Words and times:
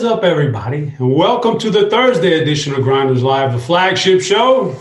Is 0.00 0.06
up, 0.06 0.24
everybody? 0.24 0.94
And 0.98 1.14
welcome 1.14 1.58
to 1.58 1.68
the 1.68 1.90
Thursday 1.90 2.40
edition 2.40 2.74
of 2.74 2.84
Grinders 2.84 3.22
Live, 3.22 3.52
the 3.52 3.58
flagship 3.58 4.22
show. 4.22 4.74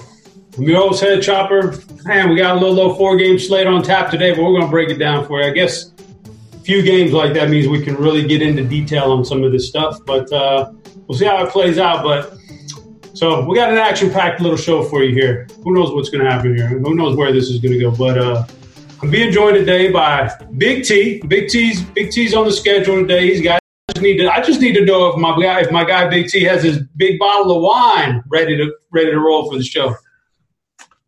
I'm 0.57 0.63
your 0.63 0.77
host, 0.77 1.01
Head 1.01 1.21
Chopper. 1.21 1.77
Man, 2.06 2.30
we 2.30 2.38
got 2.38 2.56
a 2.56 2.60
little 2.60 2.74
low 2.74 2.95
four 2.95 3.18
game 3.18 3.38
slate 3.38 3.68
on 3.68 3.83
tap 3.83 4.10
today, 4.12 4.33
but 4.33 4.42
we're 4.42 4.51
going 4.51 4.62
to 4.62 4.69
break 4.69 4.88
it 4.88 4.98
down 4.98 5.27
for 5.27 5.42
you. 5.42 5.48
I 5.48 5.50
guess 5.50 5.92
a 6.54 6.60
few 6.60 6.81
games 6.81 7.12
like 7.12 7.33
that 7.33 7.50
means 7.50 7.68
we 7.68 7.83
can 7.83 7.95
really 7.95 8.25
get 8.25 8.42
into 8.42 8.63
detail 8.63 9.12
on 9.12 9.25
some 9.25 9.44
of 9.44 9.51
this 9.51 9.68
stuff. 9.68 9.98
But 10.06 10.31
uh, 10.31 10.71
we'll 11.06 11.18
see 11.18 11.25
how 11.25 11.44
it 11.45 11.51
plays 11.51 11.77
out. 11.77 12.01
But 12.01 12.38
so 13.13 13.44
we 13.45 13.57
got 13.57 13.74
an 13.74 13.77
action-packed 13.77 14.39
little 14.39 14.56
show 14.56 14.83
for 14.83 15.04
you 15.04 15.13
here. 15.13 15.50
Who 15.65 15.74
knows 15.74 15.92
what's 15.92 16.10
going 16.10 16.24
to 16.24 16.31
happen 16.31 16.56
here? 16.56 16.68
Who 16.68 16.95
knows 16.95 17.18
where 17.18 17.33
this 17.33 17.50
is 17.50 17.60
going 17.60 17.74
to 17.74 17.80
go? 17.80 17.92
But 17.92 18.18
uh, 18.18 18.45
I'm 19.01 19.12
being 19.12 19.33
joined 19.33 19.57
today 19.57 19.92
by 19.92 20.33
Big 20.57 20.86
T. 20.86 21.22
Big 21.27 21.50
T's 21.50 21.81
Big 21.81 22.10
T's 22.10 22.33
on 22.33 22.45
the 22.45 22.54
schedule 22.54 23.01
today. 23.01 23.27
He's 23.33 23.42
got. 23.42 23.59
I 24.00 24.01
just 24.01 24.04
need 24.04 24.18
to. 24.19 24.30
I 24.31 24.42
just 24.42 24.62
need 24.62 24.74
to 24.75 24.86
know 24.86 25.07
if 25.07 25.18
my 25.18 25.38
guy, 25.42 25.60
if 25.60 25.72
my 25.72 25.84
guy 25.84 26.07
Big 26.07 26.28
T 26.28 26.44
has 26.44 26.63
his 26.63 26.80
big 26.96 27.19
bottle 27.19 27.57
of 27.57 27.62
wine 27.62 28.24
ready 28.30 28.56
to 28.56 28.74
ready 28.92 29.12
to 29.12 29.19
roll 29.19 29.51
for 29.51 29.57
the 29.57 29.63
show. 29.63 29.94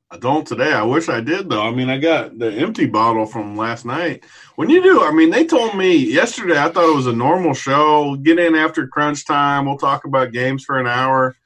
I 0.10 0.18
don't 0.18 0.46
today. 0.46 0.74
I 0.74 0.84
wish 0.84 1.08
I 1.08 1.22
did 1.22 1.50
though. 1.50 1.62
I 1.62 1.72
mean, 1.72 1.90
I 1.90 2.00
got 2.00 2.38
the 2.38 2.52
empty 2.52 2.88
bottle 2.88 3.26
from 3.26 3.56
last 3.56 3.86
night. 3.86 4.26
When 4.58 4.70
you 4.70 4.84
do, 4.84 5.02
I 5.04 5.12
mean, 5.14 5.30
they 5.30 5.46
told 5.46 5.78
me 5.78 5.96
yesterday. 5.96 6.60
I 6.60 6.68
thought 6.68 6.90
it 6.90 6.96
was 6.96 7.08
a 7.08 7.14
normal 7.14 7.54
show. 7.54 8.18
Get 8.18 8.40
in 8.40 8.56
after 8.56 8.88
crunch 8.88 9.26
time. 9.26 9.68
We'll 9.68 9.78
talk 9.78 10.04
about 10.04 10.34
games 10.34 10.66
for 10.66 10.78
an 10.78 10.88
hour. 10.88 11.38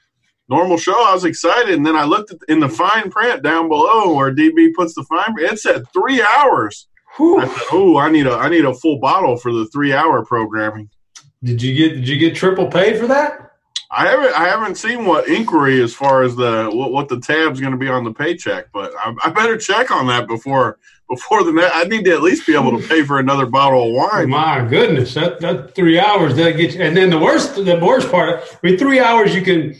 Normal 0.49 0.77
show. 0.77 0.99
I 0.99 1.13
was 1.13 1.25
excited, 1.25 1.75
and 1.75 1.85
then 1.85 1.95
I 1.95 2.05
looked 2.05 2.31
at 2.31 2.39
in 2.47 2.59
the 2.59 2.69
fine 2.69 3.11
print 3.11 3.43
down 3.43 3.69
below 3.69 4.15
where 4.15 4.33
DB 4.33 4.73
puts 4.73 4.95
the 4.95 5.03
fine. 5.03 5.35
Print. 5.35 5.53
It 5.53 5.59
said 5.59 5.83
three 5.93 6.23
hours. 6.23 6.87
I 7.19 7.47
said, 7.47 7.67
"Oh, 7.71 7.97
I 7.97 8.09
need 8.09 8.25
a 8.25 8.33
I 8.33 8.49
need 8.49 8.65
a 8.65 8.73
full 8.73 8.99
bottle 8.99 9.37
for 9.37 9.53
the 9.53 9.67
three 9.67 9.93
hour 9.93 10.25
programming." 10.25 10.89
Did 11.43 11.61
you 11.61 11.75
get 11.75 11.95
Did 11.95 12.07
you 12.07 12.17
get 12.17 12.35
triple 12.35 12.67
pay 12.67 12.97
for 12.97 13.07
that? 13.07 13.45
I 13.91 14.07
haven't 14.07 14.33
I 14.33 14.47
haven't 14.47 14.75
seen 14.75 15.05
what 15.05 15.27
inquiry 15.27 15.81
as 15.81 15.93
far 15.93 16.23
as 16.23 16.35
the 16.35 16.69
what, 16.73 16.91
what 16.91 17.07
the 17.07 17.19
tab's 17.19 17.59
going 17.59 17.71
to 17.71 17.77
be 17.77 17.87
on 17.87 18.03
the 18.03 18.13
paycheck, 18.13 18.67
but 18.73 18.91
I, 18.97 19.13
I, 19.23 19.29
better 19.29 19.57
check 19.57 19.91
on 19.91 20.07
that 20.07 20.27
before 20.27 20.79
before 21.09 21.43
the 21.43 21.51
net. 21.51 21.71
I 21.73 21.83
need 21.83 22.03
to 22.05 22.11
at 22.11 22.21
least 22.21 22.47
be 22.47 22.55
able 22.55 22.79
to 22.79 22.87
pay 22.87 23.03
for 23.03 23.19
another 23.19 23.45
bottle 23.45 23.87
of 23.87 23.93
wine. 23.93 24.29
My 24.29 24.65
goodness, 24.67 25.13
that 25.13 25.39
that 25.41 25.75
three 25.75 25.99
hours 25.99 26.35
that 26.35 26.57
gets, 26.57 26.75
and 26.75 26.97
then 26.97 27.09
the 27.09 27.19
worst 27.19 27.55
the 27.55 27.79
worst 27.81 28.09
part. 28.11 28.41
I 28.51 28.57
mean, 28.67 28.77
three 28.77 28.99
hours 28.99 29.35
you 29.35 29.41
can. 29.41 29.75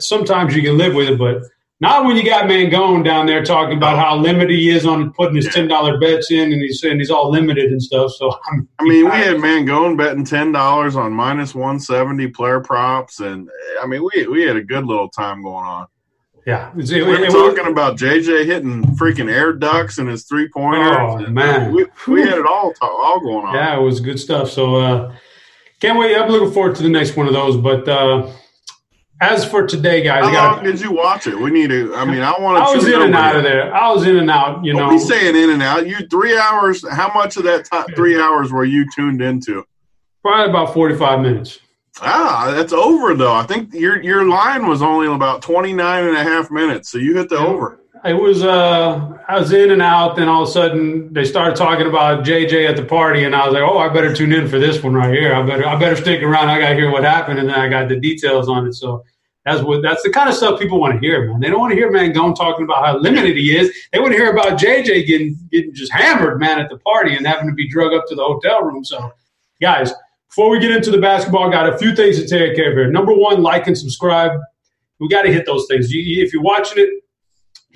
Sometimes 0.00 0.56
you 0.56 0.62
can 0.62 0.76
live 0.76 0.94
with 0.94 1.08
it, 1.08 1.18
but 1.18 1.42
not 1.80 2.04
when 2.04 2.16
you 2.16 2.24
got 2.24 2.46
Mangone 2.46 3.04
down 3.04 3.26
there 3.26 3.44
talking 3.44 3.76
about 3.76 3.98
how 3.98 4.16
limited 4.16 4.50
he 4.50 4.70
is 4.70 4.84
on 4.84 5.12
putting 5.12 5.36
his 5.36 5.48
ten 5.48 5.68
dollar 5.68 5.98
bets 5.98 6.30
in, 6.32 6.52
and 6.52 6.60
he's 6.60 6.80
saying 6.80 6.98
he's 6.98 7.10
all 7.10 7.30
limited 7.30 7.70
and 7.70 7.80
stuff. 7.80 8.10
So 8.12 8.34
i 8.78 8.84
mean, 8.84 9.04
we 9.04 9.10
had 9.10 9.36
Mangone 9.38 9.96
betting 9.96 10.24
ten 10.24 10.50
dollars 10.50 10.96
on 10.96 11.12
minus 11.12 11.54
one 11.54 11.78
seventy 11.78 12.26
player 12.26 12.58
props, 12.60 13.20
and 13.20 13.48
I 13.80 13.86
mean, 13.86 14.02
we 14.02 14.26
we 14.26 14.42
had 14.42 14.56
a 14.56 14.62
good 14.62 14.86
little 14.86 15.08
time 15.08 15.42
going 15.42 15.64
on. 15.64 15.86
Yeah, 16.46 16.72
it, 16.76 16.90
we 16.90 17.02
were 17.02 17.26
talking 17.26 17.70
about 17.70 17.96
JJ 17.96 18.46
hitting 18.46 18.82
freaking 18.96 19.30
air 19.30 19.52
ducks 19.52 19.98
and 19.98 20.08
his 20.08 20.24
three 20.24 20.48
pointer. 20.48 20.98
Oh 20.98 21.18
man, 21.28 21.72
we, 21.72 21.86
we 22.08 22.22
had 22.22 22.38
it 22.38 22.46
all 22.46 22.74
all 22.80 23.20
going 23.20 23.46
on. 23.46 23.54
Yeah, 23.54 23.78
it 23.78 23.82
was 23.82 24.00
good 24.00 24.18
stuff. 24.18 24.50
So 24.50 24.76
uh, 24.76 25.14
can't 25.80 25.96
wait. 25.96 26.16
I'm 26.16 26.28
looking 26.28 26.52
forward 26.52 26.74
to 26.76 26.82
the 26.82 26.88
next 26.88 27.16
one 27.16 27.28
of 27.28 27.34
those, 27.34 27.56
but. 27.56 27.88
Uh, 27.88 28.32
as 29.20 29.44
for 29.44 29.66
today, 29.66 30.02
guys, 30.02 30.24
how 30.24 30.30
gotta, 30.30 30.56
long 30.56 30.64
did 30.64 30.80
you 30.80 30.92
watch 30.92 31.26
it? 31.26 31.38
We 31.38 31.50
need 31.50 31.70
to. 31.70 31.94
I 31.94 32.04
mean, 32.04 32.22
I 32.22 32.38
want 32.38 32.58
to. 32.58 32.70
I 32.70 32.74
was 32.74 32.86
in 32.86 33.02
and 33.02 33.14
out 33.14 33.36
of 33.36 33.42
there. 33.42 33.74
I 33.74 33.92
was 33.92 34.06
in 34.06 34.16
and 34.16 34.30
out. 34.30 34.64
You 34.64 34.74
know, 34.74 34.88
we 34.88 34.98
saying 34.98 35.36
in 35.36 35.50
and 35.50 35.62
out. 35.62 35.86
You 35.86 36.06
three 36.08 36.36
hours. 36.36 36.88
How 36.88 37.12
much 37.12 37.36
of 37.36 37.42
that 37.44 37.64
top 37.64 37.86
three 37.96 38.20
hours 38.20 38.52
were 38.52 38.64
you 38.64 38.86
tuned 38.94 39.20
into? 39.20 39.64
Probably 40.22 40.50
about 40.50 40.72
forty-five 40.72 41.20
minutes. 41.20 41.58
Ah, 42.00 42.52
that's 42.54 42.72
over 42.72 43.14
though. 43.14 43.34
I 43.34 43.44
think 43.44 43.74
your 43.74 44.00
your 44.02 44.28
line 44.28 44.68
was 44.68 44.82
only 44.82 45.08
about 45.08 45.42
29 45.42 46.04
and 46.06 46.16
a 46.16 46.22
half 46.22 46.50
minutes, 46.50 46.90
so 46.90 46.98
you 46.98 47.16
hit 47.16 47.28
the 47.28 47.36
yeah. 47.36 47.46
over. 47.46 47.80
It 48.04 48.14
was 48.14 48.44
uh 48.44 49.18
I 49.28 49.38
was 49.38 49.52
in 49.52 49.70
and 49.70 49.82
out, 49.82 50.16
then 50.16 50.28
all 50.28 50.42
of 50.42 50.48
a 50.48 50.52
sudden 50.52 51.12
they 51.12 51.24
started 51.24 51.56
talking 51.56 51.86
about 51.86 52.24
JJ 52.24 52.68
at 52.68 52.76
the 52.76 52.84
party 52.84 53.24
and 53.24 53.34
I 53.34 53.46
was 53.46 53.54
like, 53.54 53.62
Oh, 53.62 53.78
I 53.78 53.88
better 53.88 54.14
tune 54.14 54.32
in 54.32 54.48
for 54.48 54.58
this 54.58 54.82
one 54.82 54.94
right 54.94 55.12
here. 55.12 55.34
I 55.34 55.42
better 55.42 55.66
I 55.66 55.76
better 55.76 55.96
stick 55.96 56.22
around. 56.22 56.48
I 56.48 56.60
gotta 56.60 56.74
hear 56.74 56.90
what 56.90 57.04
happened 57.04 57.38
and 57.38 57.48
then 57.48 57.58
I 57.58 57.68
got 57.68 57.88
the 57.88 57.98
details 57.98 58.48
on 58.48 58.66
it. 58.66 58.74
So 58.74 59.04
that's 59.44 59.62
what 59.62 59.82
that's 59.82 60.02
the 60.02 60.10
kind 60.10 60.28
of 60.28 60.34
stuff 60.34 60.60
people 60.60 60.80
want 60.80 60.94
to 60.94 61.00
hear, 61.00 61.26
man. 61.26 61.40
They 61.40 61.48
don't 61.48 61.60
want 61.60 61.72
to 61.72 61.76
hear 61.76 61.90
Mangone 61.90 62.36
talking 62.36 62.64
about 62.64 62.84
how 62.84 62.98
limited 62.98 63.36
he 63.36 63.56
is. 63.56 63.74
They 63.92 63.98
want 63.98 64.12
to 64.12 64.18
hear 64.18 64.30
about 64.30 64.58
JJ 64.58 65.06
getting 65.06 65.38
getting 65.50 65.74
just 65.74 65.92
hammered, 65.92 66.38
man, 66.38 66.58
at 66.58 66.68
the 66.68 66.78
party 66.78 67.16
and 67.16 67.26
having 67.26 67.48
to 67.48 67.54
be 67.54 67.68
drug 67.68 67.94
up 67.94 68.04
to 68.08 68.14
the 68.14 68.22
hotel 68.22 68.62
room. 68.62 68.84
So, 68.84 69.12
guys, 69.60 69.92
before 70.28 70.50
we 70.50 70.58
get 70.58 70.70
into 70.70 70.90
the 70.90 70.98
basketball, 70.98 71.50
got 71.50 71.72
a 71.72 71.78
few 71.78 71.96
things 71.96 72.20
to 72.20 72.28
take 72.28 72.56
care 72.56 72.70
of 72.70 72.76
here. 72.76 72.90
Number 72.90 73.14
one, 73.14 73.42
like 73.42 73.66
and 73.66 73.76
subscribe. 73.76 74.38
We 75.00 75.08
got 75.08 75.22
to 75.22 75.32
hit 75.32 75.46
those 75.46 75.66
things. 75.68 75.88
If 75.90 76.32
you're 76.32 76.42
watching 76.42 76.82
it, 76.84 76.90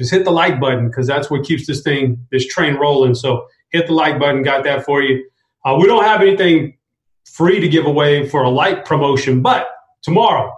just 0.02 0.12
hit 0.12 0.24
the 0.24 0.32
like 0.32 0.58
button 0.58 0.88
because 0.88 1.06
that's 1.06 1.30
what 1.30 1.44
keeps 1.44 1.66
this 1.66 1.82
thing, 1.82 2.26
this 2.32 2.46
train 2.46 2.74
rolling. 2.74 3.14
So 3.14 3.46
hit 3.70 3.86
the 3.86 3.94
like 3.94 4.18
button. 4.18 4.42
Got 4.42 4.64
that 4.64 4.84
for 4.84 5.00
you. 5.00 5.24
Uh, 5.64 5.76
we 5.80 5.86
don't 5.86 6.04
have 6.04 6.20
anything 6.20 6.76
free 7.24 7.60
to 7.60 7.68
give 7.68 7.86
away 7.86 8.28
for 8.28 8.42
a 8.42 8.50
like 8.50 8.84
promotion, 8.84 9.42
but 9.42 9.68
tomorrow 10.02 10.52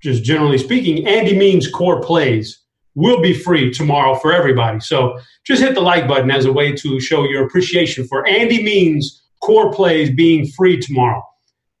just 0.00 0.24
generally 0.24 0.58
speaking, 0.58 1.06
Andy 1.06 1.36
Means 1.36 1.68
core 1.68 2.00
plays 2.00 2.62
will 2.94 3.20
be 3.20 3.34
free 3.34 3.72
tomorrow 3.72 4.14
for 4.14 4.32
everybody. 4.32 4.80
So 4.80 5.18
just 5.44 5.60
hit 5.60 5.74
the 5.74 5.80
like 5.80 6.08
button 6.08 6.30
as 6.30 6.46
a 6.46 6.52
way 6.52 6.72
to 6.72 7.00
show 7.00 7.24
your 7.24 7.44
appreciation 7.44 8.06
for 8.06 8.26
Andy 8.26 8.62
Means 8.62 9.22
core 9.42 9.72
plays 9.72 10.10
being 10.10 10.46
free 10.46 10.78
tomorrow. 10.78 11.22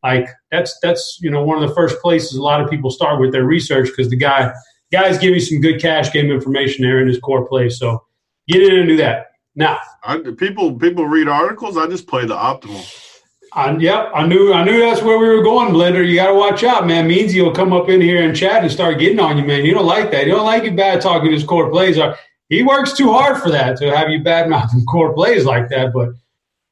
Like 0.02 0.28
that's 0.50 0.78
that's 0.82 1.18
you 1.20 1.30
know 1.30 1.42
one 1.42 1.62
of 1.62 1.68
the 1.68 1.74
first 1.74 2.00
places 2.00 2.34
a 2.34 2.42
lot 2.42 2.60
of 2.60 2.70
people 2.70 2.90
start 2.90 3.20
with 3.20 3.32
their 3.32 3.44
research 3.44 3.88
because 3.88 4.10
the 4.10 4.16
guy 4.16 4.52
guys 4.92 5.18
give 5.18 5.34
you 5.34 5.40
some 5.40 5.60
good 5.60 5.80
cash 5.80 6.12
game 6.12 6.30
information 6.30 6.84
there 6.84 7.00
in 7.00 7.08
his 7.08 7.18
core 7.18 7.46
plays. 7.46 7.78
So 7.78 8.04
get 8.48 8.62
in 8.62 8.78
and 8.78 8.88
do 8.88 8.96
that 8.98 9.32
now. 9.54 9.78
I, 10.04 10.18
people 10.36 10.74
people 10.74 11.06
read 11.06 11.28
articles. 11.28 11.76
I 11.76 11.86
just 11.86 12.06
play 12.06 12.26
the 12.26 12.36
optimal. 12.36 12.84
I, 13.52 13.74
yep, 13.78 14.10
I 14.14 14.26
knew 14.26 14.52
I 14.52 14.64
knew 14.64 14.80
that's 14.80 15.02
where 15.02 15.18
we 15.18 15.28
were 15.28 15.42
going, 15.42 15.72
Blender. 15.72 16.06
You 16.06 16.16
got 16.16 16.28
to 16.28 16.34
watch 16.34 16.62
out, 16.62 16.86
man. 16.86 17.08
Meansy 17.08 17.42
will 17.42 17.54
come 17.54 17.72
up 17.72 17.88
in 17.88 18.00
here 18.00 18.22
and 18.22 18.36
chat 18.36 18.62
and 18.62 18.70
start 18.70 18.98
getting 18.98 19.18
on 19.18 19.38
you, 19.38 19.44
man. 19.44 19.64
You 19.64 19.72
don't 19.72 19.86
like 19.86 20.10
that. 20.10 20.26
You 20.26 20.32
don't 20.32 20.44
like 20.44 20.64
you 20.64 20.72
bad 20.72 21.00
talking 21.00 21.32
his 21.32 21.44
core 21.44 21.70
plays. 21.70 21.98
Are 21.98 22.16
He 22.48 22.62
works 22.62 22.92
too 22.92 23.10
hard 23.12 23.42
for 23.42 23.50
that 23.50 23.78
to 23.78 23.96
have 23.96 24.10
you 24.10 24.22
bad 24.22 24.50
mouthing 24.50 24.84
core 24.90 25.14
plays 25.14 25.44
like 25.44 25.68
that. 25.70 25.92
But 25.94 26.10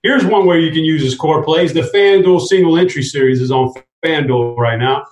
here's 0.02 0.26
one 0.26 0.46
where 0.46 0.58
you 0.58 0.72
can 0.72 0.84
use 0.84 1.02
his 1.02 1.14
core 1.14 1.43
plays. 1.43 1.72
The 1.72 1.81
FanDuel 1.81 2.46
single 2.46 2.76
entry 2.76 3.02
series 3.02 3.40
is 3.40 3.50
on 3.50 3.72
FanDuel 4.05 4.56
right 4.58 4.78
now. 4.78 5.06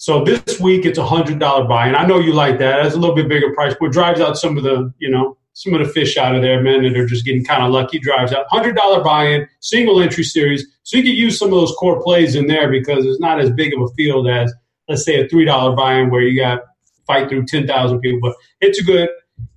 So 0.00 0.22
this 0.22 0.60
week 0.60 0.86
it's 0.86 0.96
a 0.96 1.04
hundred 1.04 1.40
dollar 1.40 1.64
buy, 1.64 1.88
and 1.88 1.96
I 1.96 2.06
know 2.06 2.20
you 2.20 2.32
like 2.32 2.58
that. 2.60 2.82
That's 2.82 2.94
a 2.94 2.98
little 2.98 3.16
bit 3.16 3.28
bigger 3.28 3.52
price, 3.52 3.74
but 3.80 3.90
drives 3.90 4.20
out 4.20 4.38
some 4.38 4.56
of 4.56 4.62
the 4.62 4.94
you 4.98 5.10
know 5.10 5.36
some 5.54 5.74
of 5.74 5.84
the 5.84 5.92
fish 5.92 6.16
out 6.16 6.36
of 6.36 6.42
there, 6.42 6.62
man, 6.62 6.84
that 6.84 6.96
are 6.96 7.04
just 7.04 7.24
getting 7.24 7.44
kind 7.44 7.64
of 7.64 7.72
lucky. 7.72 7.98
Drives 7.98 8.32
out 8.32 8.46
hundred 8.48 8.76
dollar 8.76 9.02
buy-in, 9.02 9.48
single 9.58 10.00
entry 10.00 10.22
series, 10.22 10.64
so 10.84 10.96
you 10.96 11.02
can 11.02 11.14
use 11.14 11.36
some 11.36 11.48
of 11.48 11.58
those 11.58 11.72
core 11.72 12.00
plays 12.00 12.36
in 12.36 12.46
there 12.46 12.70
because 12.70 13.04
it's 13.04 13.18
not 13.18 13.40
as 13.40 13.50
big 13.50 13.74
of 13.74 13.80
a 13.80 13.88
field 13.94 14.28
as 14.28 14.54
let's 14.88 15.04
say 15.04 15.20
a 15.20 15.28
three 15.28 15.44
dollar 15.44 15.74
buy-in 15.74 16.10
where 16.10 16.22
you 16.22 16.40
got 16.40 16.60
fight 17.08 17.28
through 17.28 17.46
ten 17.46 17.66
thousand 17.66 17.98
people. 17.98 18.20
But 18.22 18.36
it's 18.60 18.78
a 18.78 18.84
good, 18.84 19.08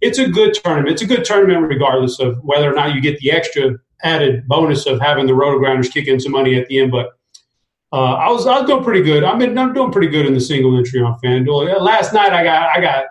it's 0.01 0.17
a 0.17 0.27
good 0.27 0.55
tournament. 0.55 0.89
It's 0.89 1.03
a 1.03 1.07
good 1.07 1.23
tournament 1.23 1.69
regardless 1.69 2.19
of 2.19 2.39
whether 2.41 2.67
or 2.67 2.73
not 2.73 2.95
you 2.95 3.01
get 3.01 3.19
the 3.19 3.31
extra 3.31 3.75
added 4.01 4.47
bonus 4.47 4.87
of 4.87 4.99
having 4.99 5.27
the 5.27 5.33
RotoGrinders 5.33 5.93
kick 5.93 6.07
in 6.07 6.19
some 6.19 6.31
money 6.31 6.59
at 6.59 6.67
the 6.67 6.79
end. 6.79 6.91
But 6.91 7.11
uh, 7.93 7.95
I 7.95 8.29
was 8.29 8.47
I 8.47 8.59
was 8.59 8.69
doing 8.69 8.83
pretty 8.83 9.01
good. 9.01 9.23
I'm 9.23 9.41
I'm 9.57 9.73
doing 9.73 9.91
pretty 9.91 10.07
good 10.07 10.25
in 10.25 10.33
the 10.33 10.41
single 10.41 10.77
entry 10.77 11.01
on 11.01 11.19
FanDuel. 11.23 11.81
Last 11.81 12.13
night 12.13 12.33
I 12.33 12.43
got 12.43 12.77
I 12.77 12.81
got 12.81 13.05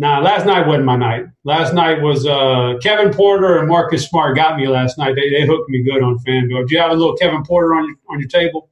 Nah, 0.00 0.18
last 0.20 0.46
night 0.46 0.66
wasn't 0.66 0.86
my 0.86 0.96
night. 0.96 1.26
Last 1.44 1.74
night 1.74 2.00
was 2.00 2.26
uh, 2.26 2.78
Kevin 2.82 3.12
Porter 3.12 3.58
and 3.58 3.68
Marcus 3.68 4.08
Smart 4.08 4.34
got 4.34 4.56
me 4.56 4.66
last 4.66 4.96
night. 4.96 5.14
They, 5.14 5.28
they 5.28 5.44
hooked 5.44 5.68
me 5.68 5.82
good 5.82 6.02
on 6.02 6.18
FanDuel. 6.26 6.68
Do 6.68 6.74
you 6.74 6.80
have 6.80 6.92
a 6.92 6.94
little 6.94 7.14
Kevin 7.16 7.42
Porter 7.44 7.74
on 7.74 7.84
your 7.86 7.96
on 8.08 8.18
your 8.18 8.28
table? 8.28 8.69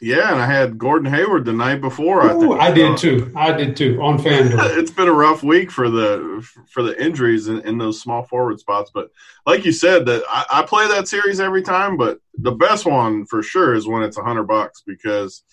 Yeah, 0.00 0.32
and 0.32 0.42
I 0.42 0.46
had 0.46 0.78
Gordon 0.78 1.12
Hayward 1.12 1.44
the 1.44 1.52
night 1.52 1.80
before. 1.80 2.28
Ooh, 2.32 2.54
I, 2.54 2.66
I 2.66 2.72
did 2.72 2.98
too. 2.98 3.32
I 3.36 3.52
did 3.52 3.76
too 3.76 4.02
on 4.02 4.18
FanDuel. 4.22 4.76
it's 4.78 4.90
been 4.90 5.06
a 5.06 5.12
rough 5.12 5.44
week 5.44 5.70
for 5.70 5.88
the 5.88 6.44
for 6.70 6.82
the 6.82 7.00
injuries 7.00 7.46
in, 7.46 7.60
in 7.60 7.78
those 7.78 8.00
small 8.00 8.24
forward 8.24 8.58
spots. 8.58 8.90
But 8.92 9.10
like 9.46 9.64
you 9.64 9.70
said, 9.72 10.06
that 10.06 10.24
I, 10.28 10.44
I, 10.50 10.62
play 10.62 10.88
that 10.88 11.06
series 11.06 11.38
every 11.38 11.62
time. 11.62 11.96
But 11.96 12.18
the 12.36 12.50
best 12.50 12.84
one 12.84 13.26
for 13.26 13.42
sure 13.42 13.74
is 13.74 13.86
when 13.86 14.02
it's 14.02 14.18
a 14.18 14.24
hundred 14.24 14.44
bucks 14.44 14.82
because 14.84 15.44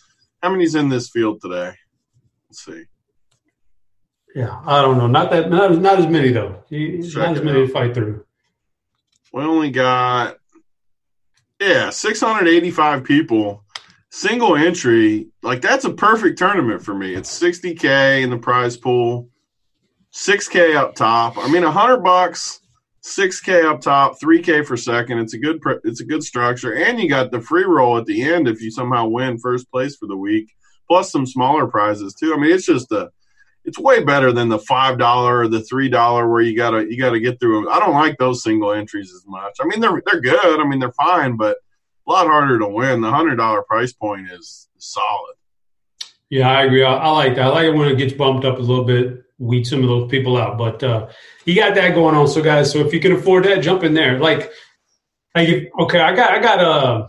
how 0.41 0.50
many's 0.50 0.74
in 0.74 0.89
this 0.89 1.10
field 1.10 1.41
today? 1.41 1.74
Let's 2.50 2.65
see. 2.65 2.86
Yeah, 4.34 4.60
I 4.65 4.81
don't 4.81 4.98
know. 4.98 5.08
Not 5.08 5.29
that 5.29 5.51
not, 5.51 5.77
not 5.77 6.00
as 6.00 6.08
many 6.08 6.31
though. 6.31 6.63
not 6.72 7.38
as 7.38 7.43
many 7.43 7.67
to 7.67 7.67
fight 7.67 7.93
through. 7.93 8.25
We 9.31 9.43
only 9.43 9.69
got 9.69 10.38
yeah, 11.60 11.89
685 11.89 13.03
people. 13.03 13.63
Single 14.12 14.56
entry, 14.56 15.28
like 15.44 15.62
that's 15.62 15.86
a 15.86 15.94
perfect 15.94 16.39
tournament 16.39 16.84
for 16.84 16.96
me. 16.96 17.13
It's 17.13 17.39
60k 17.39 18.24
in 18.24 18.32
the 18.32 18.38
prize 18.38 18.75
pool, 18.75 19.30
6k 20.13 20.75
up 20.75 20.96
top. 20.96 21.38
I 21.38 21.48
mean, 21.51 21.63
100 21.63 21.98
bucks, 21.98 22.62
6k 23.04 23.66
up 23.66 23.82
top, 23.82 24.20
3k 24.20 24.66
for 24.66 24.75
second. 24.75 25.20
It's 25.20 25.36
a 25.36 25.38
good 25.38 25.60
it's 25.84 26.01
a 26.01 26.06
good 26.06 26.24
structure, 26.24 26.74
and 26.74 27.00
you 27.00 27.08
got 27.08 27.32
the 27.32 27.39
free 27.39 27.66
roll 27.66 27.98
at 27.98 28.06
the 28.06 28.24
end 28.24 28.48
if 28.48 28.62
you 28.62 28.72
somehow 28.72 29.08
win 29.08 29.38
first 29.38 29.70
place 29.70 29.96
for 29.96 30.08
the 30.08 30.18
week, 30.18 30.51
plus 30.88 31.12
some 31.12 31.28
smaller 31.28 31.68
prizes 31.68 32.16
too. 32.16 32.34
I 32.34 32.38
mean, 32.38 32.51
it's 32.51 32.66
just 32.66 32.92
a 32.92 33.12
it's 33.66 33.78
way 33.78 34.04
better 34.04 34.32
than 34.32 34.50
the 34.50 34.58
five 34.58 34.98
dollar 34.98 35.39
or 35.39 35.48
the 35.48 35.62
three 35.62 35.89
dollar 35.89 36.28
where 36.28 36.42
you 36.42 36.56
gotta 36.56 36.89
you 36.89 37.00
gotta 37.00 37.20
get 37.20 37.39
through. 37.39 37.70
I 37.70 37.80
don't 37.80 37.94
like 37.94 38.18
those 38.18 38.42
single 38.42 38.74
entries 38.74 39.13
as 39.13 39.24
much. 39.28 39.58
I 39.62 39.66
mean 39.66 39.80
they're 39.80 40.01
they're 40.06 40.22
good. 40.22 40.60
I 40.60 40.68
mean 40.68 40.80
they're 40.80 40.92
fine, 40.94 41.38
but 41.38 41.58
a 42.10 42.12
lot 42.12 42.28
harder 42.28 42.58
to 42.60 42.68
win. 42.68 43.01
The 43.01 43.12
hundred 43.12 43.36
dollar 43.36 43.62
price 43.62 43.94
point 43.94 44.32
is, 44.32 44.68
solid. 44.78 45.36
Yeah, 46.30 46.50
I 46.50 46.63
agree. 46.63 46.84
I, 46.84 46.96
I, 46.96 47.10
like 47.10 47.36
that. 47.36 47.46
I 47.46 47.50
like 47.50 47.66
it 47.66 47.75
when 47.75 47.89
it 47.89 47.98
gets 47.98 48.13
bumped 48.13 48.46
up 48.46 48.60
a 48.60 48.62
little 48.62 48.86
bit, 48.86 49.24
weed 49.39 49.66
some 49.66 49.84
of 49.84 49.89
those 49.89 50.10
people 50.10 50.38
out. 50.38 50.58
But 50.58 50.84
uh, 50.84 51.10
you 51.46 51.56
got 51.56 51.75
that 51.75 51.96
going 51.96 52.16
on. 52.16 52.28
So, 52.28 52.42
guys, 52.42 52.72
so 52.72 52.80
if 52.80 52.94
you 52.94 53.00
can 53.00 53.13
afford 53.13 53.46
that, 53.46 53.62
jump 53.62 53.84
in 53.84 53.94
there. 53.94 54.20
Like, 54.20 54.51
like 55.36 55.72
okay, 55.80 56.00
I 56.00 56.16
got 56.16 56.32
I 56.32 56.39
got 56.39 56.60
a 56.60 57.08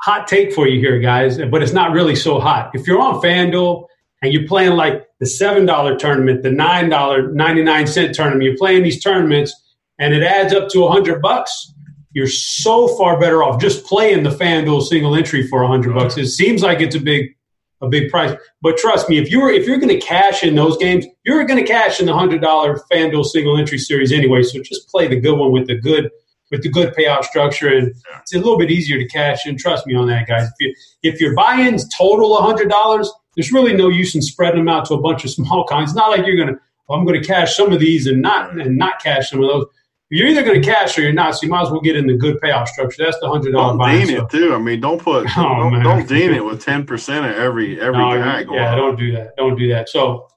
hot 0.00 0.28
take 0.28 0.52
for 0.52 0.68
you 0.68 0.78
here, 0.78 0.98
guys, 1.00 1.38
but 1.38 1.62
it's 1.62 1.72
not 1.72 1.92
really 1.92 2.16
so 2.16 2.38
hot. 2.38 2.70
If 2.74 2.86
you're 2.86 3.00
on 3.00 3.22
FanDuel 3.22 3.86
and 4.22 4.32
you're 4.32 4.46
playing 4.46 4.76
like 4.76 5.06
the 5.20 5.26
seven 5.26 5.64
dollar 5.64 5.96
tournament, 5.96 6.42
the 6.42 6.50
nine 6.50 6.88
dollar 6.88 7.32
ninety 7.32 7.62
nine 7.62 7.86
cent 7.86 8.14
tournament, 8.14 8.44
you're 8.44 8.58
playing 8.58 8.82
these 8.82 9.02
tournaments, 9.02 9.54
and 9.98 10.12
it 10.12 10.22
adds 10.22 10.52
up 10.52 10.68
to 10.70 10.84
a 10.84 10.90
hundred 10.90 11.22
bucks. 11.22 11.73
You're 12.14 12.28
so 12.28 12.88
far 12.96 13.20
better 13.20 13.42
off 13.42 13.60
just 13.60 13.84
playing 13.84 14.22
the 14.22 14.30
FanDuel 14.30 14.82
single 14.82 15.14
entry 15.14 15.46
for 15.46 15.66
hundred 15.66 15.94
bucks. 15.94 16.16
It 16.16 16.28
seems 16.28 16.62
like 16.62 16.80
it's 16.80 16.94
a 16.94 17.00
big 17.00 17.36
a 17.80 17.88
big 17.88 18.10
price. 18.10 18.36
But 18.62 18.78
trust 18.78 19.08
me, 19.08 19.18
if 19.18 19.30
you're 19.30 19.50
if 19.50 19.66
you're 19.66 19.78
going 19.78 20.00
to 20.00 20.00
cash 20.00 20.42
in 20.42 20.54
those 20.54 20.76
games, 20.78 21.06
you're 21.24 21.44
going 21.44 21.62
to 21.62 21.70
cash 21.70 22.00
in 22.00 22.06
the 22.06 22.14
hundred 22.14 22.40
dollar 22.40 22.80
FanDuel 22.90 23.24
single 23.26 23.58
entry 23.58 23.78
series 23.78 24.12
anyway. 24.12 24.42
So 24.42 24.62
just 24.62 24.88
play 24.88 25.06
the 25.08 25.20
good 25.20 25.36
one 25.38 25.52
with 25.52 25.66
the 25.66 25.76
good 25.76 26.10
with 26.50 26.62
the 26.62 26.68
good 26.68 26.94
payout 26.94 27.24
structure, 27.24 27.68
and 27.68 27.94
it's 28.20 28.34
a 28.34 28.38
little 28.38 28.58
bit 28.58 28.70
easier 28.70 28.98
to 28.98 29.06
cash 29.06 29.46
in. 29.46 29.58
Trust 29.58 29.86
me 29.86 29.94
on 29.94 30.06
that, 30.08 30.26
guys. 30.26 30.46
If 30.46 30.54
you 30.60 30.74
if 31.02 31.20
your 31.20 31.34
buy-ins 31.34 31.88
total 31.88 32.40
hundred 32.40 32.70
dollars, 32.70 33.10
there's 33.36 33.52
really 33.52 33.74
no 33.74 33.88
use 33.88 34.14
in 34.14 34.22
spreading 34.22 34.60
them 34.64 34.68
out 34.68 34.86
to 34.86 34.94
a 34.94 35.00
bunch 35.00 35.24
of 35.24 35.30
small 35.32 35.64
coins. 35.64 35.90
It's 35.90 35.96
not 35.96 36.10
like 36.10 36.26
you're 36.26 36.36
going 36.36 36.54
to 36.54 36.60
oh, 36.88 36.94
I'm 36.94 37.04
going 37.04 37.20
to 37.20 37.26
cash 37.26 37.56
some 37.56 37.72
of 37.72 37.80
these 37.80 38.06
and 38.06 38.22
not 38.22 38.58
and 38.58 38.76
not 38.76 39.02
cash 39.02 39.30
some 39.30 39.42
of 39.42 39.48
those 39.48 39.66
you're 40.14 40.28
either 40.28 40.44
going 40.44 40.62
to 40.62 40.66
cash 40.66 40.96
or 40.96 41.02
you're 41.02 41.12
not. 41.12 41.34
So 41.34 41.40
you 41.42 41.50
might 41.50 41.62
as 41.62 41.70
well 41.72 41.80
get 41.80 41.96
in 41.96 42.06
the 42.06 42.14
good 42.14 42.40
payout 42.40 42.68
structure. 42.68 43.02
That's 43.04 43.18
the 43.18 43.28
hundred 43.28 43.50
dollar. 43.52 43.76
Don't 43.76 44.06
dean 44.06 44.16
it 44.16 44.30
too. 44.30 44.54
I 44.54 44.58
mean, 44.58 44.80
don't 44.80 45.02
put 45.02 45.26
oh, 45.36 45.70
don't, 45.70 45.82
don't 45.82 46.08
dean 46.08 46.32
it 46.32 46.44
with 46.44 46.62
ten 46.62 46.86
percent 46.86 47.26
of 47.26 47.32
every 47.32 47.80
every 47.80 47.98
no, 47.98 48.16
guy. 48.16 48.44
yeah, 48.48 48.72
on. 48.72 48.78
don't 48.78 48.96
do 48.96 49.12
that. 49.12 49.36
Don't 49.36 49.58
do 49.58 49.68
that. 49.70 49.88
So 49.88 50.28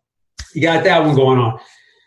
you 0.55 0.63
got 0.63 0.83
that 0.83 1.05
one 1.05 1.15
going 1.15 1.37
on. 1.37 1.59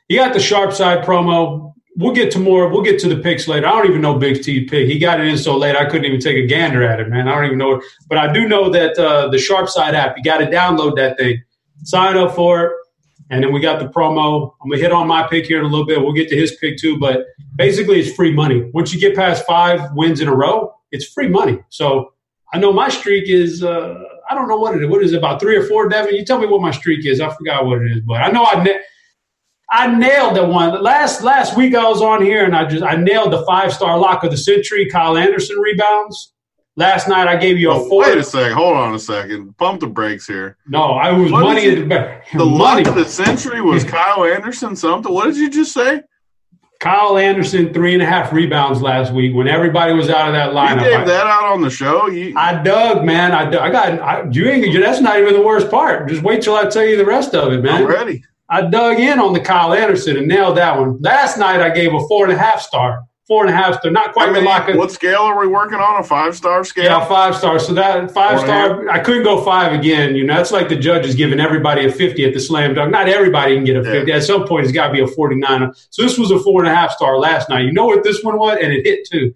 You 0.08 0.18
got 0.18 0.32
the 0.32 0.40
sharp 0.40 0.72
side 0.72 1.04
promo. 1.04 1.72
We'll 1.96 2.14
get 2.14 2.32
to 2.32 2.40
more. 2.40 2.68
We'll 2.68 2.82
get 2.82 2.98
to 3.00 3.08
the 3.08 3.22
picks 3.22 3.46
later. 3.46 3.68
I 3.68 3.70
don't 3.70 3.88
even 3.88 4.00
know 4.00 4.18
Big 4.18 4.42
T 4.42 4.64
pick. 4.64 4.88
He 4.88 4.98
got 4.98 5.20
it 5.20 5.28
in 5.28 5.38
so 5.38 5.56
late 5.56 5.76
I 5.76 5.84
couldn't 5.84 6.06
even 6.06 6.18
take 6.18 6.38
a 6.38 6.46
gander 6.46 6.82
at 6.82 6.98
it, 6.98 7.08
man. 7.08 7.28
I 7.28 7.36
don't 7.36 7.44
even 7.44 7.58
know 7.58 7.76
it. 7.76 7.84
But 8.08 8.18
I 8.18 8.32
do 8.32 8.48
know 8.48 8.68
that 8.70 8.98
uh, 8.98 9.28
the 9.28 9.38
sharp 9.38 9.68
side 9.68 9.94
app. 9.94 10.16
You 10.16 10.24
got 10.24 10.38
to 10.38 10.46
download 10.46 10.96
that 10.96 11.18
thing. 11.18 11.40
Sign 11.84 12.16
up 12.16 12.34
for 12.34 12.64
it 12.64 12.72
and 13.30 13.42
then 13.42 13.52
we 13.52 13.60
got 13.60 13.78
the 13.78 13.86
promo. 13.86 14.54
I'm 14.60 14.68
gonna 14.68 14.82
hit 14.82 14.92
on 14.92 15.06
my 15.06 15.26
pick 15.26 15.46
here 15.46 15.58
in 15.58 15.64
a 15.64 15.68
little 15.68 15.86
bit. 15.86 16.00
We'll 16.00 16.12
get 16.12 16.28
to 16.28 16.36
his 16.36 16.56
pick 16.56 16.76
too, 16.76 16.98
but 16.98 17.26
basically 17.56 18.00
it's 18.00 18.14
free 18.14 18.32
money. 18.32 18.68
Once 18.74 18.92
you 18.92 19.00
get 19.00 19.16
past 19.16 19.46
five 19.46 19.80
wins 19.94 20.20
in 20.20 20.28
a 20.28 20.34
row, 20.34 20.74
it's 20.90 21.06
free 21.06 21.28
money. 21.28 21.58
So 21.68 22.12
I 22.52 22.58
know 22.58 22.72
my 22.72 22.88
streak 22.88 23.28
is 23.28 23.62
uh, 23.62 23.94
I 24.28 24.34
don't 24.34 24.48
know 24.48 24.58
what 24.58 24.76
it 24.76 24.82
is. 24.82 24.88
What 24.88 25.02
is 25.02 25.12
it 25.12 25.18
about 25.18 25.40
three 25.40 25.56
or 25.56 25.64
four, 25.64 25.88
Devin? 25.88 26.14
You 26.14 26.24
tell 26.24 26.38
me 26.38 26.46
what 26.46 26.60
my 26.60 26.72
streak 26.72 27.06
is. 27.06 27.20
I 27.20 27.32
forgot 27.32 27.64
what 27.64 27.82
it 27.82 27.92
is, 27.92 28.00
but 28.00 28.20
I 28.20 28.30
know 28.30 28.44
I 28.44 28.80
I 29.72 29.86
nailed 29.86 30.34
the 30.34 30.44
one 30.44 30.82
last 30.82 31.22
last 31.22 31.56
week. 31.56 31.76
I 31.76 31.88
was 31.88 32.02
on 32.02 32.22
here 32.22 32.44
and 32.44 32.56
I 32.56 32.64
just 32.64 32.82
I 32.82 32.96
nailed 32.96 33.32
the 33.32 33.44
five 33.46 33.72
star 33.72 33.96
lock 33.98 34.24
of 34.24 34.32
the 34.32 34.36
century. 34.36 34.88
Kyle 34.90 35.16
Anderson 35.16 35.56
rebounds. 35.58 36.32
Last 36.76 37.08
night 37.08 37.26
I 37.28 37.36
gave 37.36 37.58
you 37.58 37.70
a 37.70 37.74
oh, 37.74 37.88
four. 37.88 38.02
Wait 38.02 38.18
a 38.18 38.22
second. 38.22 38.56
Hold 38.56 38.76
on 38.76 38.94
a 38.94 38.98
second. 38.98 39.56
Pump 39.58 39.80
the 39.80 39.86
brakes 39.86 40.26
here. 40.26 40.56
No, 40.66 40.92
I 40.92 41.12
was 41.12 41.30
what 41.32 41.42
money 41.42 41.74
the 41.74 42.20
The 42.34 42.44
money 42.44 42.88
of 42.88 42.94
the 42.94 43.04
century 43.04 43.60
was 43.60 43.84
Kyle 43.84 44.24
Anderson. 44.24 44.76
Something. 44.76 45.12
What 45.12 45.26
did 45.26 45.36
you 45.36 45.50
just 45.50 45.72
say? 45.72 46.02
Kyle 46.78 47.18
Anderson 47.18 47.74
three 47.74 47.92
and 47.92 48.02
a 48.02 48.06
half 48.06 48.32
rebounds 48.32 48.80
last 48.80 49.12
week 49.12 49.34
when 49.34 49.46
everybody 49.46 49.92
was 49.92 50.08
out 50.08 50.28
of 50.28 50.34
that 50.34 50.52
lineup. 50.52 50.82
You 50.82 50.96
gave 50.96 51.06
that 51.06 51.26
out 51.26 51.52
on 51.52 51.60
the 51.60 51.68
show. 51.68 52.06
You, 52.06 52.32
I 52.36 52.62
dug, 52.62 53.04
man. 53.04 53.32
I, 53.32 53.50
dug, 53.50 53.60
I 53.60 53.70
got 53.70 54.00
I, 54.00 54.30
you 54.30 54.48
ain't. 54.48 54.80
That's 54.80 55.02
not 55.02 55.18
even 55.18 55.34
the 55.34 55.42
worst 55.42 55.70
part. 55.70 56.08
Just 56.08 56.22
wait 56.22 56.40
till 56.40 56.54
I 56.54 56.66
tell 56.66 56.86
you 56.86 56.96
the 56.96 57.04
rest 57.04 57.34
of 57.34 57.52
it, 57.52 57.62
man. 57.62 57.82
I'm 57.82 57.86
ready. 57.86 58.24
I 58.48 58.62
dug 58.62 58.98
in 58.98 59.20
on 59.20 59.34
the 59.34 59.40
Kyle 59.40 59.74
Anderson 59.74 60.16
and 60.16 60.26
nailed 60.26 60.56
that 60.56 60.78
one. 60.78 60.98
Last 61.02 61.36
night 61.36 61.60
I 61.60 61.68
gave 61.68 61.92
a 61.92 62.00
four 62.08 62.24
and 62.24 62.32
a 62.32 62.38
half 62.38 62.62
star 62.62 63.04
four 63.30 63.46
and 63.46 63.54
a 63.54 63.56
half 63.56 63.78
star, 63.78 63.92
not 63.92 64.12
quite 64.12 64.28
I 64.30 64.66
mean. 64.66 64.76
What 64.76 64.90
scale 64.90 65.20
are 65.20 65.38
we 65.38 65.46
working 65.46 65.78
on? 65.78 66.00
A 66.00 66.02
five 66.02 66.34
star 66.34 66.64
scale? 66.64 66.86
Yeah, 66.86 67.06
five 67.06 67.36
star. 67.36 67.60
So 67.60 67.72
that 67.74 68.10
five 68.10 68.40
star, 68.40 68.88
I 68.88 68.98
couldn't 68.98 69.22
go 69.22 69.44
five 69.44 69.72
again. 69.72 70.16
You 70.16 70.24
know, 70.24 70.34
that's 70.34 70.50
like 70.50 70.68
the 70.68 70.74
judges 70.74 71.14
giving 71.14 71.38
everybody 71.38 71.86
a 71.86 71.92
50 71.92 72.24
at 72.24 72.34
the 72.34 72.40
slam 72.40 72.74
dunk. 72.74 72.90
Not 72.90 73.08
everybody 73.08 73.54
can 73.54 73.62
get 73.62 73.76
a 73.76 73.84
50. 73.84 74.10
Yeah. 74.10 74.16
At 74.16 74.24
some 74.24 74.48
point, 74.48 74.64
it's 74.64 74.72
got 74.72 74.88
to 74.88 74.92
be 74.92 75.00
a 75.00 75.06
49. 75.06 75.72
So 75.90 76.02
this 76.02 76.18
was 76.18 76.32
a 76.32 76.40
four 76.40 76.60
and 76.60 76.68
a 76.68 76.74
half 76.74 76.90
star 76.90 77.18
last 77.18 77.48
night. 77.48 77.66
You 77.66 77.72
know 77.72 77.86
what 77.86 78.02
this 78.02 78.20
one 78.24 78.36
was? 78.36 78.58
And 78.60 78.72
it 78.72 78.84
hit 78.84 79.06
too. 79.08 79.32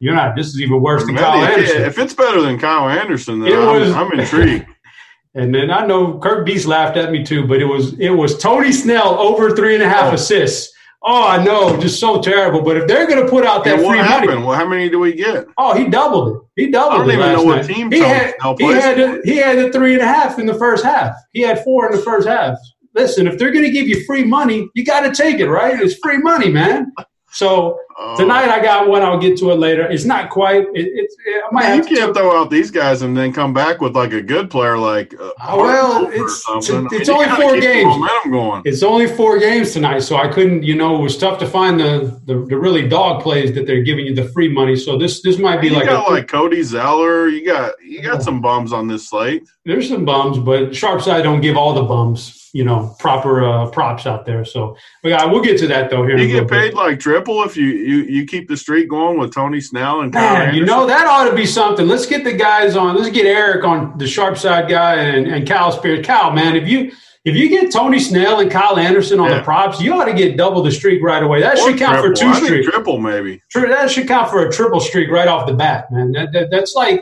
You're 0.00 0.14
not. 0.16 0.34
This 0.34 0.48
is 0.48 0.60
even 0.60 0.82
worse 0.82 1.06
than 1.06 1.14
Kyle 1.14 1.44
Anderson. 1.44 1.82
If 1.82 1.98
it's 1.98 2.14
better 2.14 2.40
than 2.40 2.58
Kyle 2.58 2.88
Anderson, 2.88 3.38
then 3.38 3.52
I'm, 3.52 3.80
was, 3.80 3.92
I'm 3.92 4.10
intrigued. 4.18 4.66
and 5.36 5.54
then 5.54 5.70
I 5.70 5.86
know 5.86 6.18
Kirk 6.18 6.44
Beast 6.44 6.66
laughed 6.66 6.96
at 6.96 7.12
me 7.12 7.22
too, 7.22 7.46
but 7.46 7.62
it 7.62 7.66
was 7.66 7.96
it 8.00 8.10
was 8.10 8.36
Tony 8.36 8.72
Snell 8.72 9.16
over 9.20 9.54
three 9.54 9.74
and 9.74 9.82
a 9.84 9.88
half 9.88 10.10
oh. 10.10 10.14
assists 10.14 10.71
Oh, 11.04 11.26
I 11.26 11.42
know, 11.42 11.80
just 11.80 11.98
so 11.98 12.20
terrible. 12.22 12.62
But 12.62 12.76
if 12.76 12.86
they're 12.86 13.08
going 13.08 13.24
to 13.24 13.28
put 13.28 13.44
out 13.44 13.64
that 13.64 13.78
free 13.78 13.98
happened? 13.98 14.30
money, 14.34 14.46
well, 14.46 14.56
how 14.56 14.68
many 14.68 14.88
do 14.88 15.00
we 15.00 15.12
get? 15.12 15.46
Oh, 15.58 15.74
he 15.74 15.88
doubled 15.88 16.36
it. 16.36 16.42
He 16.54 16.70
doubled 16.70 16.92
I 16.92 16.96
don't 16.98 17.10
it. 17.10 17.14
even 17.14 17.32
know 17.32 17.42
what 17.42 17.66
team 17.66 17.90
he 17.90 17.98
had. 17.98 18.34
He 18.58 18.66
had, 18.66 19.00
a, 19.00 19.20
he 19.24 19.36
had 19.36 19.58
a 19.58 19.72
three 19.72 19.94
and 19.94 20.02
a 20.02 20.06
half 20.06 20.38
in 20.38 20.46
the 20.46 20.54
first 20.54 20.84
half. 20.84 21.14
He 21.32 21.40
had 21.40 21.64
four 21.64 21.90
in 21.90 21.96
the 21.96 22.02
first 22.02 22.28
half. 22.28 22.56
Listen, 22.94 23.26
if 23.26 23.38
they're 23.38 23.50
going 23.52 23.64
to 23.64 23.70
give 23.70 23.88
you 23.88 24.04
free 24.04 24.22
money, 24.22 24.68
you 24.74 24.84
got 24.84 25.00
to 25.00 25.12
take 25.12 25.40
it, 25.40 25.48
right? 25.48 25.80
It's 25.80 25.94
free 26.02 26.18
money, 26.18 26.50
man. 26.50 26.92
So 27.32 27.80
oh. 27.98 28.16
tonight 28.18 28.50
I 28.50 28.62
got 28.62 28.88
one. 28.88 29.02
I'll 29.02 29.18
get 29.18 29.38
to 29.38 29.52
it 29.52 29.54
later. 29.54 29.90
It's 29.90 30.04
not 30.04 30.28
quite. 30.28 30.64
It, 30.74 30.86
it's. 30.94 31.16
It, 31.24 31.42
I 31.42 31.48
might 31.50 31.74
you 31.76 31.82
can't 31.82 32.14
throw 32.14 32.38
out 32.38 32.50
these 32.50 32.70
guys 32.70 33.00
and 33.00 33.16
then 33.16 33.32
come 33.32 33.54
back 33.54 33.80
with 33.80 33.96
like 33.96 34.12
a 34.12 34.20
good 34.20 34.50
player 34.50 34.76
like. 34.76 35.14
Uh, 35.18 35.28
uh 35.40 35.56
well, 35.56 36.08
it's 36.12 36.44
it's, 36.46 36.68
it's 36.68 37.08
I 37.08 37.12
mean, 37.12 37.30
only 37.30 37.42
four 37.42 37.58
games. 37.58 38.62
It's 38.66 38.82
only 38.82 39.06
four 39.06 39.38
games 39.38 39.72
tonight, 39.72 40.00
so 40.00 40.16
I 40.16 40.28
couldn't. 40.28 40.62
You 40.62 40.76
know, 40.76 40.94
it 40.96 41.02
was 41.02 41.16
tough 41.16 41.38
to 41.38 41.46
find 41.46 41.80
the 41.80 42.20
the, 42.26 42.44
the 42.44 42.58
really 42.58 42.86
dog 42.86 43.22
plays 43.22 43.54
that 43.54 43.66
they're 43.66 43.82
giving 43.82 44.04
you 44.04 44.14
the 44.14 44.28
free 44.28 44.52
money. 44.52 44.76
So 44.76 44.98
this 44.98 45.22
this 45.22 45.38
might 45.38 45.62
be 45.62 45.68
you 45.68 45.76
like 45.76 45.86
got 45.86 46.10
a, 46.10 46.12
like 46.12 46.28
Cody 46.28 46.62
Zeller. 46.62 47.28
You 47.28 47.46
got 47.46 47.72
you 47.82 48.02
got 48.02 48.22
some 48.22 48.42
bums 48.42 48.74
on 48.74 48.88
this 48.88 49.08
slate. 49.08 49.48
There's 49.64 49.88
some 49.88 50.04
bums, 50.04 50.38
but 50.38 50.76
sharp 50.76 51.00
side 51.00 51.22
don't 51.22 51.40
give 51.40 51.56
all 51.56 51.72
the 51.72 51.82
bums 51.82 52.41
you 52.52 52.64
know 52.64 52.94
proper 52.98 53.44
uh, 53.44 53.70
props 53.70 54.06
out 54.06 54.26
there. 54.26 54.44
So 54.44 54.76
we 55.02 55.10
got 55.10 55.30
we'll 55.30 55.42
get 55.42 55.58
to 55.58 55.66
that 55.68 55.90
though 55.90 56.06
here. 56.06 56.18
You 56.18 56.28
get 56.28 56.48
paid 56.48 56.70
bit. 56.70 56.74
like 56.74 57.00
triple 57.00 57.42
if 57.44 57.56
you, 57.56 57.66
you 57.66 57.96
you 58.04 58.26
keep 58.26 58.48
the 58.48 58.56
streak 58.56 58.88
going 58.88 59.18
with 59.18 59.34
Tony 59.34 59.60
Snell 59.60 60.02
and 60.02 60.12
Kyle 60.12 60.34
Man, 60.34 60.54
you 60.54 60.64
know 60.64 60.86
that 60.86 61.06
ought 61.06 61.28
to 61.28 61.34
be 61.34 61.46
something. 61.46 61.88
Let's 61.88 62.06
get 62.06 62.24
the 62.24 62.32
guys 62.32 62.76
on. 62.76 62.96
Let's 62.96 63.10
get 63.10 63.26
Eric 63.26 63.64
on 63.64 63.96
the 63.98 64.06
sharp 64.06 64.36
side 64.36 64.68
guy 64.68 64.96
and 64.96 65.26
and 65.26 65.46
Cal 65.46 65.72
Spears. 65.72 66.04
Cal, 66.04 66.30
man, 66.30 66.56
if 66.56 66.68
you 66.68 66.92
if 67.24 67.36
you 67.36 67.48
get 67.48 67.72
Tony 67.72 68.00
Snell 68.00 68.40
and 68.40 68.50
Kyle 68.50 68.76
Anderson 68.76 69.20
on 69.20 69.30
yeah. 69.30 69.38
the 69.38 69.44
props, 69.44 69.80
you 69.80 69.94
ought 69.94 70.06
to 70.06 70.12
get 70.12 70.36
double 70.36 70.62
the 70.62 70.72
streak 70.72 71.02
right 71.02 71.22
away. 71.22 71.40
That 71.40 71.58
or 71.58 71.70
should 71.70 71.78
count 71.78 72.00
triple. 72.00 72.16
for 72.16 72.38
two 72.38 72.44
streaks. 72.44 72.68
Triple 72.68 72.98
maybe. 72.98 73.40
That 73.54 73.90
should 73.90 74.08
count 74.08 74.28
for 74.28 74.46
a 74.46 74.52
triple 74.52 74.80
streak 74.80 75.08
right 75.08 75.28
off 75.28 75.46
the 75.46 75.54
bat, 75.54 75.90
man. 75.92 76.10
That, 76.12 76.32
that, 76.32 76.50
that's 76.50 76.74
like 76.74 77.00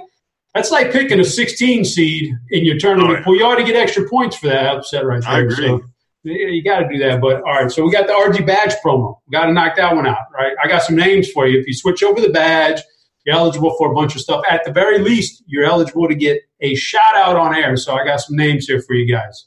that's 0.54 0.70
like 0.70 0.92
picking 0.92 1.20
a 1.20 1.24
16 1.24 1.84
seed 1.84 2.32
in 2.50 2.64
your 2.64 2.78
tournament. 2.78 3.10
Oh, 3.10 3.18
yeah. 3.18 3.24
Well, 3.26 3.36
you 3.36 3.44
ought 3.44 3.56
to 3.56 3.64
get 3.64 3.76
extra 3.76 4.08
points 4.08 4.36
for 4.36 4.48
that 4.48 4.66
upset 4.76 5.04
right 5.04 5.22
there. 5.22 5.30
I 5.30 5.40
agree. 5.40 5.66
So, 5.66 5.80
you 6.22 6.62
got 6.62 6.80
to 6.80 6.88
do 6.88 6.98
that. 6.98 7.20
But 7.20 7.36
all 7.42 7.62
right, 7.62 7.70
so 7.70 7.84
we 7.84 7.90
got 7.90 8.06
the 8.06 8.12
RG 8.12 8.46
badge 8.46 8.74
promo. 8.84 9.16
We 9.26 9.32
got 9.32 9.46
to 9.46 9.52
knock 9.52 9.76
that 9.76 9.94
one 9.94 10.06
out, 10.06 10.26
right? 10.34 10.52
I 10.62 10.68
got 10.68 10.82
some 10.82 10.96
names 10.96 11.30
for 11.30 11.46
you. 11.46 11.58
If 11.58 11.66
you 11.66 11.74
switch 11.74 12.02
over 12.02 12.20
the 12.20 12.28
badge, 12.30 12.80
you're 13.24 13.36
eligible 13.36 13.74
for 13.78 13.90
a 13.90 13.94
bunch 13.94 14.14
of 14.14 14.20
stuff. 14.20 14.42
At 14.48 14.64
the 14.64 14.72
very 14.72 14.98
least, 14.98 15.42
you're 15.46 15.64
eligible 15.64 16.08
to 16.08 16.14
get 16.14 16.42
a 16.60 16.74
shout 16.74 17.14
out 17.14 17.36
on 17.36 17.54
air. 17.54 17.76
So 17.76 17.94
I 17.94 18.04
got 18.04 18.20
some 18.20 18.36
names 18.36 18.66
here 18.66 18.82
for 18.82 18.94
you 18.94 19.10
guys. 19.10 19.46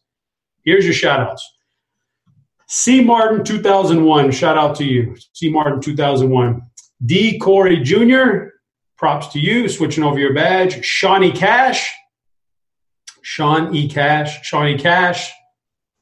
Here's 0.64 0.86
your 0.86 0.94
shout 0.94 1.20
outs. 1.20 1.48
C. 2.68 3.04
Martin 3.04 3.44
2001, 3.44 4.32
shout 4.32 4.58
out 4.58 4.76
to 4.78 4.84
you. 4.84 5.16
C. 5.34 5.50
Martin 5.50 5.82
2001. 5.82 6.62
D. 7.06 7.38
Corey 7.38 7.82
Jr., 7.82 8.53
props 8.98 9.28
to 9.30 9.40
you. 9.40 9.70
Switching 9.70 10.04
over 10.04 10.20
your 10.20 10.34
badge. 10.34 10.84
Shawnee 10.84 11.32
Cash. 11.32 11.94
Sean 13.22 13.74
E. 13.76 13.88
Cash. 13.88 14.46
Shawnee 14.46 14.78
Cash 14.78 15.32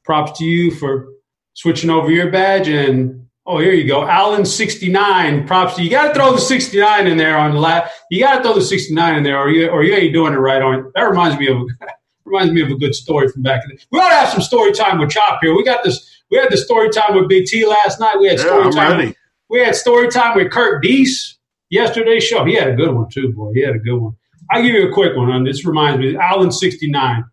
props 0.04 0.38
to 0.38 0.44
you 0.44 0.70
for 0.70 1.08
switching 1.54 1.90
over 1.90 2.10
your 2.10 2.30
badge. 2.30 2.68
And 2.68 3.26
oh, 3.46 3.58
here 3.58 3.72
you 3.72 3.86
go, 3.86 4.06
Allen 4.06 4.44
sixty 4.44 4.88
nine. 4.90 5.46
Props 5.46 5.74
to 5.76 5.82
you. 5.82 5.86
You 5.86 5.90
got 5.90 6.08
to 6.08 6.14
throw 6.14 6.32
the 6.32 6.40
sixty 6.40 6.80
nine 6.80 7.06
in 7.06 7.16
there 7.16 7.38
on 7.38 7.52
the 7.52 7.60
lap. 7.60 7.90
You 8.10 8.20
got 8.20 8.38
to 8.38 8.42
throw 8.42 8.54
the 8.54 8.62
sixty 8.62 8.94
nine 8.94 9.16
in 9.16 9.22
there, 9.22 9.38
or 9.38 9.50
you 9.50 9.68
or 9.68 9.84
you 9.84 9.94
ain't 9.94 10.12
doing 10.12 10.32
it 10.32 10.38
right 10.38 10.62
on. 10.62 10.90
That 10.94 11.02
reminds 11.02 11.38
me 11.38 11.48
of 11.48 11.68
reminds 12.24 12.52
me 12.52 12.62
of 12.62 12.70
a 12.70 12.76
good 12.76 12.94
story 12.94 13.28
from 13.28 13.42
back 13.42 13.62
in 13.64 13.70
the. 13.70 13.82
We 13.90 13.98
ought 13.98 14.10
to 14.10 14.14
have 14.16 14.30
some 14.30 14.40
story 14.40 14.72
time 14.72 14.98
with 14.98 15.10
Chop 15.10 15.38
here. 15.42 15.54
We 15.54 15.64
got 15.64 15.84
this. 15.84 16.08
We 16.30 16.38
had 16.38 16.50
the 16.50 16.56
story 16.56 16.88
time 16.90 17.14
with 17.14 17.28
Big 17.28 17.46
T 17.46 17.66
last 17.66 18.00
night. 18.00 18.18
We 18.18 18.28
had 18.28 18.40
story 18.40 18.64
I'm 18.64 18.72
time. 18.72 18.98
Ready. 18.98 19.14
We 19.50 19.60
had 19.60 19.76
story 19.76 20.08
time 20.08 20.36
with 20.36 20.50
Kirk 20.50 20.82
Dees 20.82 21.38
yesterday's 21.72 22.22
show. 22.24 22.44
He 22.44 22.54
had 22.54 22.68
a 22.68 22.74
good 22.74 22.94
one 22.94 23.08
too, 23.12 23.32
boy. 23.32 23.52
He 23.54 23.62
had 23.62 23.74
a 23.74 23.80
good 23.80 23.98
one. 23.98 24.14
I'll 24.50 24.62
give 24.62 24.74
you 24.74 24.88
a 24.88 24.92
quick 24.92 25.16
one 25.16 25.30
on 25.30 25.44
this. 25.44 25.66
Reminds 25.66 25.98
me, 25.98 26.16
Allen 26.16 26.52
sixty 26.52 26.88
nine 26.88 27.24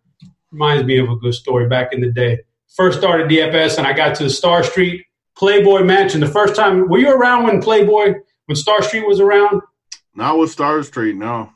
reminds 0.50 0.84
me 0.84 0.98
of 0.98 1.08
a 1.08 1.16
good 1.16 1.34
story 1.34 1.68
back 1.68 1.92
in 1.92 2.00
the 2.00 2.10
day 2.10 2.38
first 2.74 2.98
started 2.98 3.28
DFS 3.28 3.78
and 3.78 3.86
I 3.86 3.92
got 3.92 4.14
to 4.16 4.24
the 4.24 4.30
Star 4.30 4.62
Street 4.62 5.04
Playboy 5.36 5.82
Mansion. 5.82 6.20
The 6.20 6.26
first 6.26 6.56
time, 6.56 6.88
were 6.88 6.98
you 6.98 7.12
around 7.12 7.44
when 7.44 7.60
Playboy, 7.60 8.14
when 8.46 8.56
Star 8.56 8.82
Street 8.82 9.06
was 9.06 9.20
around? 9.20 9.62
Not 10.14 10.38
with 10.38 10.50
Star 10.50 10.82
Street, 10.82 11.16
no. 11.16 11.50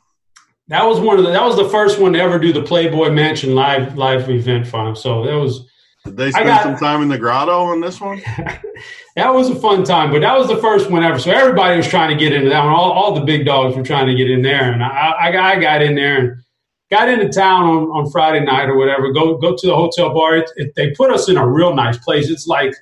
that 0.67 0.85
was 0.85 0.99
one 0.99 1.17
of 1.17 1.25
the 1.25 1.31
that 1.31 1.43
was 1.43 1.57
the 1.57 1.69
first 1.69 1.99
one 1.99 2.13
to 2.13 2.19
ever 2.19 2.39
do 2.39 2.53
the 2.53 2.63
Playboy 2.63 3.11
Mansion 3.11 3.53
live 3.53 3.97
live 3.97 4.29
event 4.29 4.67
for 4.67 4.87
him. 4.87 4.95
So 4.95 5.25
that 5.25 5.35
was 5.35 5.69
Did 6.05 6.17
they 6.17 6.31
spend 6.31 6.45
got- 6.47 6.63
some 6.63 6.77
time 6.77 7.01
in 7.01 7.07
the 7.09 7.17
grotto 7.17 7.63
on 7.65 7.81
this 7.81 7.99
one? 7.99 8.21
that 9.15 9.33
was 9.33 9.49
a 9.49 9.55
fun 9.55 9.83
time, 9.83 10.11
but 10.11 10.21
that 10.21 10.37
was 10.37 10.47
the 10.47 10.57
first 10.57 10.89
one 10.89 11.03
ever. 11.03 11.19
So 11.19 11.31
everybody 11.31 11.77
was 11.77 11.87
trying 11.87 12.09
to 12.09 12.15
get 12.15 12.31
into 12.31 12.49
that 12.49 12.63
one. 12.63 12.73
All, 12.73 12.91
all 12.91 13.13
the 13.15 13.21
big 13.25 13.45
dogs 13.45 13.75
were 13.75 13.83
trying 13.83 14.07
to 14.07 14.15
get 14.15 14.29
in 14.29 14.41
there, 14.41 14.71
and 14.71 14.83
I, 14.83 15.13
I, 15.19 15.31
got- 15.31 15.43
I 15.57 15.59
got 15.59 15.81
in 15.81 15.95
there 15.95 16.17
and 16.17 16.41
got 16.91 17.09
into 17.09 17.27
town 17.29 17.63
on, 17.65 17.83
on 17.87 18.11
Friday 18.11 18.45
night 18.45 18.69
or 18.69 18.77
whatever. 18.77 19.11
Go 19.11 19.37
go 19.37 19.55
to 19.55 19.67
the 19.67 19.75
hotel 19.75 20.13
bar. 20.13 20.37
It, 20.37 20.51
it, 20.55 20.73
they 20.75 20.91
put 20.91 21.11
us 21.11 21.27
in 21.27 21.37
a 21.37 21.47
real 21.47 21.73
nice 21.73 21.97
place. 21.97 22.29
It's 22.29 22.45
like 22.47 22.73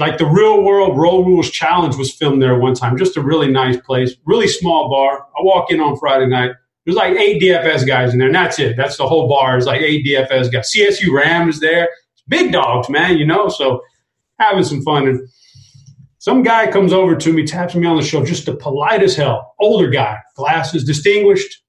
like 0.00 0.18
the 0.18 0.26
Real 0.26 0.64
World 0.64 0.98
Road 0.98 1.24
Rules 1.24 1.50
Challenge 1.50 1.94
was 1.96 2.12
filmed 2.12 2.42
there 2.42 2.58
one 2.58 2.74
time. 2.74 2.98
Just 2.98 3.16
a 3.16 3.20
really 3.20 3.48
nice 3.48 3.76
place, 3.76 4.16
really 4.26 4.48
small 4.48 4.90
bar. 4.90 5.20
I 5.38 5.42
walk 5.42 5.70
in 5.70 5.80
on 5.80 5.96
Friday 5.98 6.26
night. 6.26 6.50
There's 6.84 6.96
like 6.96 7.16
eight 7.16 7.40
DFS 7.40 7.86
guys 7.86 8.12
in 8.12 8.18
there, 8.18 8.26
and 8.26 8.34
that's 8.34 8.58
it. 8.58 8.76
That's 8.76 8.96
the 8.96 9.06
whole 9.06 9.28
bar. 9.28 9.56
It's 9.56 9.66
like 9.66 9.80
eight 9.80 10.04
DFS 10.04 10.52
guys. 10.52 10.72
CSU 10.74 11.12
Ram 11.12 11.48
is 11.48 11.60
there. 11.60 11.88
Big 12.28 12.52
dogs, 12.52 12.88
man. 12.88 13.18
You 13.18 13.26
know, 13.26 13.48
so 13.48 13.82
having 14.38 14.64
some 14.64 14.82
fun. 14.82 15.08
And 15.08 15.28
some 16.18 16.42
guy 16.42 16.70
comes 16.70 16.92
over 16.92 17.16
to 17.16 17.32
me, 17.32 17.44
taps 17.44 17.74
me 17.74 17.86
on 17.86 17.96
the 17.96 18.02
shoulder, 18.02 18.26
just 18.26 18.46
the 18.46 18.56
polite 18.56 19.02
as 19.02 19.14
hell, 19.14 19.54
older 19.58 19.90
guy, 19.90 20.18
glasses, 20.36 20.84
distinguished, 20.84 21.62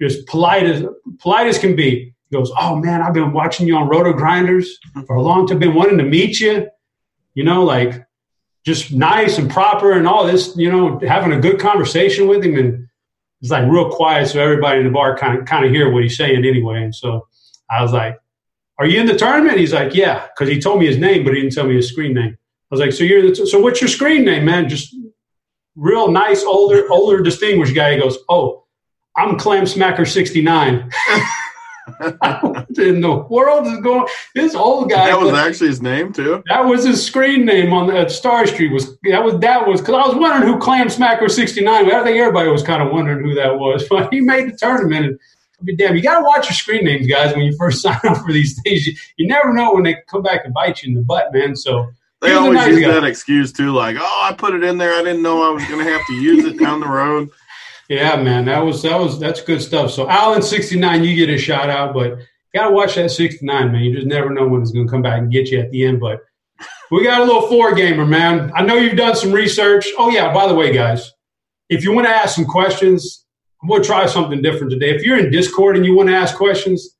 just 0.00 0.26
polite 0.26 0.64
as 0.64 0.84
polite 1.18 1.46
as 1.46 1.58
can 1.58 1.76
be. 1.76 2.14
He 2.30 2.36
goes, 2.36 2.50
"Oh 2.58 2.76
man, 2.76 3.02
I've 3.02 3.14
been 3.14 3.32
watching 3.32 3.66
you 3.66 3.76
on 3.76 3.88
Roto 3.88 4.12
Grinders 4.12 4.78
mm-hmm. 4.88 5.02
for 5.02 5.16
a 5.16 5.22
long 5.22 5.46
time. 5.46 5.58
Been 5.58 5.74
wanting 5.74 5.98
to 5.98 6.04
meet 6.04 6.40
you. 6.40 6.68
You 7.34 7.44
know, 7.44 7.64
like 7.64 8.06
just 8.64 8.92
nice 8.92 9.38
and 9.38 9.50
proper 9.50 9.92
and 9.92 10.08
all 10.08 10.26
this. 10.26 10.56
You 10.56 10.70
know, 10.70 10.98
having 11.06 11.32
a 11.32 11.40
good 11.40 11.60
conversation 11.60 12.28
with 12.28 12.44
him 12.44 12.56
and." 12.56 12.88
It's 13.40 13.50
like 13.50 13.68
real 13.68 13.90
quiet, 13.90 14.28
so 14.28 14.40
everybody 14.40 14.78
in 14.78 14.84
the 14.86 14.92
bar 14.92 15.18
kind 15.18 15.36
of 15.36 15.46
kind 15.46 15.64
of 15.64 15.72
hear 15.72 15.90
what 15.90 16.04
he's 16.04 16.16
saying 16.16 16.44
anyway. 16.44 16.84
And 16.84 16.94
so 16.94 17.26
I 17.68 17.82
was 17.82 17.92
like, 17.92 18.16
"Are 18.82 18.86
you 18.86 19.00
in 19.00 19.06
the 19.06 19.16
tournament?" 19.16 19.58
He's 19.58 19.72
like, 19.72 19.94
"Yeah," 19.94 20.26
because 20.26 20.52
he 20.52 20.60
told 20.60 20.80
me 20.80 20.86
his 20.86 20.98
name, 20.98 21.24
but 21.24 21.34
he 21.34 21.40
didn't 21.40 21.54
tell 21.54 21.66
me 21.66 21.76
his 21.76 21.88
screen 21.88 22.14
name. 22.14 22.36
I 22.36 22.74
was 22.74 22.80
like, 22.80 22.92
"So 22.92 23.04
you're 23.04 23.34
so 23.34 23.60
what's 23.60 23.80
your 23.80 23.88
screen 23.88 24.24
name, 24.24 24.44
man?" 24.44 24.68
Just 24.68 24.96
real 25.76 26.10
nice, 26.10 26.42
older, 26.42 26.90
older, 26.90 27.22
distinguished 27.22 27.74
guy. 27.74 27.94
He 27.94 28.00
goes, 28.00 28.18
"Oh, 28.28 28.64
I'm 29.16 29.38
Clam 29.38 29.64
Smacker 29.64 30.06
69." 30.06 30.90
what 32.40 32.68
in 32.78 33.00
the 33.00 33.26
world 33.28 33.66
is 33.66 33.80
going? 33.80 34.06
This 34.34 34.54
old 34.54 34.90
guy. 34.90 35.06
That 35.06 35.20
was 35.20 35.34
actually 35.34 35.68
his 35.68 35.82
name 35.82 36.12
too. 36.12 36.42
That 36.48 36.64
was 36.64 36.84
his 36.84 37.04
screen 37.04 37.44
name 37.44 37.72
on 37.72 37.86
the, 37.86 37.98
at 37.98 38.10
Star 38.10 38.46
Street. 38.46 38.72
Was 38.72 38.98
that 39.04 39.22
was 39.22 39.38
that 39.40 39.66
was 39.66 39.80
because 39.80 39.94
I 39.94 40.08
was 40.08 40.16
wondering 40.16 40.52
who 40.52 40.58
Clam 40.58 40.88
Smacker 40.88 41.30
sixty 41.30 41.62
nine. 41.62 41.90
I 41.90 42.02
think 42.02 42.18
everybody 42.18 42.48
was 42.48 42.62
kind 42.62 42.82
of 42.82 42.92
wondering 42.92 43.24
who 43.24 43.34
that 43.34 43.58
was. 43.58 43.86
But 43.92 44.12
he 44.12 44.20
made 44.20 44.50
the 44.50 44.56
tournament. 44.56 45.06
And, 45.06 45.20
Mean, 45.64 45.76
damn, 45.76 45.96
you 45.96 46.02
got 46.02 46.18
to 46.18 46.24
watch 46.24 46.46
your 46.46 46.54
screen 46.54 46.84
names, 46.84 47.06
guys, 47.06 47.34
when 47.34 47.44
you 47.44 47.56
first 47.56 47.82
sign 47.82 47.98
up 48.04 48.18
for 48.18 48.32
these 48.32 48.60
things. 48.62 48.86
You, 48.86 48.94
you 49.16 49.26
never 49.26 49.52
know 49.52 49.72
when 49.74 49.82
they 49.84 49.96
come 50.08 50.22
back 50.22 50.44
and 50.44 50.52
bite 50.54 50.82
you 50.82 50.90
in 50.90 50.94
the 50.94 51.02
butt, 51.02 51.32
man. 51.32 51.54
So 51.56 51.90
They 52.20 52.32
always 52.34 52.54
nice 52.54 52.68
use 52.68 52.80
guy. 52.80 52.92
that 52.92 53.04
excuse 53.04 53.52
too, 53.52 53.72
like, 53.72 53.96
"Oh, 53.98 54.20
I 54.24 54.32
put 54.34 54.54
it 54.54 54.62
in 54.64 54.78
there. 54.78 54.92
I 54.94 55.02
didn't 55.02 55.22
know 55.22 55.42
I 55.42 55.54
was 55.54 55.64
going 55.66 55.84
to 55.84 55.90
have 55.90 56.00
to 56.08 56.14
use 56.14 56.44
it 56.44 56.58
down 56.58 56.80
the 56.80 56.88
road." 56.88 57.28
Yeah, 57.88 58.16
man, 58.16 58.44
that 58.46 58.60
was 58.60 58.82
that 58.84 58.98
was 58.98 59.18
that's 59.20 59.42
good 59.42 59.60
stuff. 59.60 59.90
So 59.90 60.08
Allen 60.08 60.40
sixty 60.40 60.78
nine, 60.78 61.04
you 61.04 61.14
get 61.14 61.28
a 61.34 61.36
shout 61.36 61.68
out, 61.68 61.92
but 61.92 62.10
you 62.18 62.18
gotta 62.54 62.70
watch 62.70 62.94
that 62.94 63.10
sixty 63.10 63.44
nine, 63.44 63.70
man. 63.72 63.82
You 63.82 63.94
just 63.94 64.06
never 64.06 64.30
know 64.30 64.46
when 64.46 64.62
it's 64.62 64.70
gonna 64.70 64.88
come 64.88 65.02
back 65.02 65.18
and 65.18 65.30
get 65.30 65.50
you 65.50 65.58
at 65.60 65.70
the 65.70 65.84
end. 65.84 66.00
But 66.00 66.20
we 66.90 67.02
got 67.04 67.20
a 67.20 67.24
little 67.24 67.48
four 67.48 67.74
gamer, 67.74 68.06
man. 68.06 68.50
I 68.54 68.62
know 68.62 68.76
you've 68.76 68.96
done 68.96 69.14
some 69.16 69.32
research. 69.32 69.86
Oh 69.98 70.08
yeah, 70.10 70.32
by 70.32 70.46
the 70.46 70.54
way, 70.54 70.72
guys, 70.72 71.10
if 71.68 71.84
you 71.84 71.92
want 71.92 72.06
to 72.06 72.12
ask 72.14 72.34
some 72.36 72.46
questions, 72.46 73.26
Gonna 73.68 73.84
try 73.84 74.06
something 74.06 74.42
different 74.42 74.72
today. 74.72 74.90
If 74.90 75.02
you're 75.02 75.18
in 75.18 75.30
Discord 75.30 75.76
and 75.76 75.86
you 75.86 75.94
want 75.94 76.08
to 76.08 76.16
ask 76.16 76.36
questions, 76.36 76.96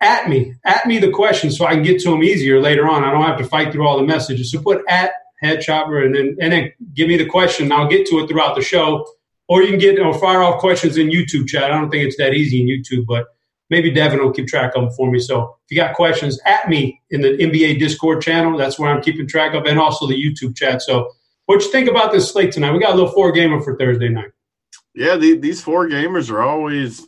at 0.00 0.28
me, 0.28 0.54
at 0.64 0.86
me 0.86 0.98
the 0.98 1.10
questions 1.10 1.56
so 1.56 1.66
I 1.66 1.74
can 1.74 1.82
get 1.82 2.00
to 2.02 2.10
them 2.10 2.22
easier 2.22 2.60
later 2.60 2.88
on. 2.88 3.04
I 3.04 3.10
don't 3.10 3.24
have 3.24 3.38
to 3.38 3.44
fight 3.44 3.72
through 3.72 3.86
all 3.86 3.96
the 3.96 4.04
messages. 4.04 4.52
So 4.52 4.60
put 4.60 4.82
at 4.88 5.12
head 5.40 5.60
chopper 5.60 6.02
and 6.02 6.14
then 6.14 6.36
and 6.40 6.52
then 6.52 6.72
give 6.94 7.08
me 7.08 7.16
the 7.16 7.26
question. 7.26 7.72
I'll 7.72 7.88
get 7.88 8.06
to 8.08 8.18
it 8.18 8.28
throughout 8.28 8.56
the 8.56 8.62
show. 8.62 9.06
Or 9.48 9.62
you 9.62 9.70
can 9.70 9.78
get 9.78 9.98
or 10.00 10.18
fire 10.18 10.42
off 10.42 10.60
questions 10.60 10.96
in 10.96 11.08
YouTube 11.08 11.46
chat. 11.46 11.70
I 11.70 11.78
don't 11.78 11.88
think 11.88 12.04
it's 12.04 12.16
that 12.16 12.34
easy 12.34 12.60
in 12.60 12.66
YouTube, 12.66 13.06
but 13.06 13.26
maybe 13.70 13.92
Devin 13.92 14.18
will 14.18 14.32
keep 14.32 14.48
track 14.48 14.74
of 14.74 14.82
them 14.82 14.90
for 14.90 15.10
me. 15.10 15.20
So 15.20 15.56
if 15.64 15.70
you 15.70 15.76
got 15.76 15.94
questions, 15.94 16.40
at 16.44 16.68
me 16.68 17.00
in 17.10 17.20
the 17.20 17.36
NBA 17.36 17.78
Discord 17.78 18.22
channel. 18.22 18.58
That's 18.58 18.78
where 18.78 18.90
I'm 18.90 19.02
keeping 19.02 19.28
track 19.28 19.54
of, 19.54 19.64
and 19.66 19.78
also 19.78 20.08
the 20.08 20.14
YouTube 20.14 20.56
chat. 20.56 20.82
So 20.82 21.08
what 21.46 21.62
you 21.62 21.70
think 21.70 21.88
about 21.88 22.12
this 22.12 22.30
slate 22.30 22.52
tonight? 22.52 22.72
We 22.72 22.80
got 22.80 22.92
a 22.92 22.96
little 22.96 23.12
four 23.12 23.30
gamer 23.30 23.60
for 23.60 23.76
Thursday 23.76 24.08
night. 24.08 24.30
Yeah, 24.96 25.16
the, 25.16 25.36
these 25.36 25.60
four 25.60 25.88
gamers 25.88 26.30
are 26.30 26.42
always. 26.42 27.06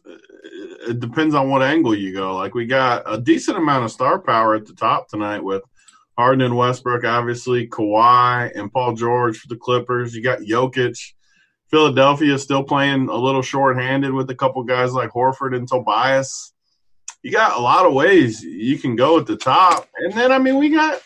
It 0.86 1.00
depends 1.00 1.34
on 1.34 1.48
what 1.48 1.62
angle 1.62 1.94
you 1.94 2.12
go. 2.12 2.36
Like 2.36 2.54
we 2.54 2.66
got 2.66 3.02
a 3.06 3.18
decent 3.18 3.56
amount 3.56 3.84
of 3.84 3.90
star 3.90 4.18
power 4.18 4.54
at 4.54 4.66
the 4.66 4.74
top 4.74 5.08
tonight 5.08 5.42
with 5.42 5.62
Harden 6.18 6.42
and 6.42 6.56
Westbrook, 6.56 7.04
obviously 7.04 7.66
Kawhi 7.66 8.50
and 8.54 8.72
Paul 8.72 8.94
George 8.94 9.38
for 9.38 9.48
the 9.48 9.56
Clippers. 9.56 10.14
You 10.14 10.22
got 10.22 10.40
Jokic. 10.40 10.98
Philadelphia 11.70 12.38
still 12.38 12.62
playing 12.62 13.08
a 13.08 13.16
little 13.16 13.42
shorthanded 13.42 14.12
with 14.12 14.30
a 14.30 14.34
couple 14.34 14.62
guys 14.64 14.92
like 14.92 15.10
Horford 15.10 15.54
and 15.54 15.68
Tobias. 15.68 16.54
You 17.22 17.30
got 17.30 17.58
a 17.58 17.60
lot 17.60 17.86
of 17.86 17.92
ways 17.92 18.42
you 18.42 18.78
can 18.78 18.96
go 18.96 19.18
at 19.18 19.26
the 19.26 19.36
top, 19.36 19.86
and 19.98 20.12
then 20.12 20.32
I 20.32 20.38
mean 20.38 20.56
we 20.56 20.70
got 20.70 21.00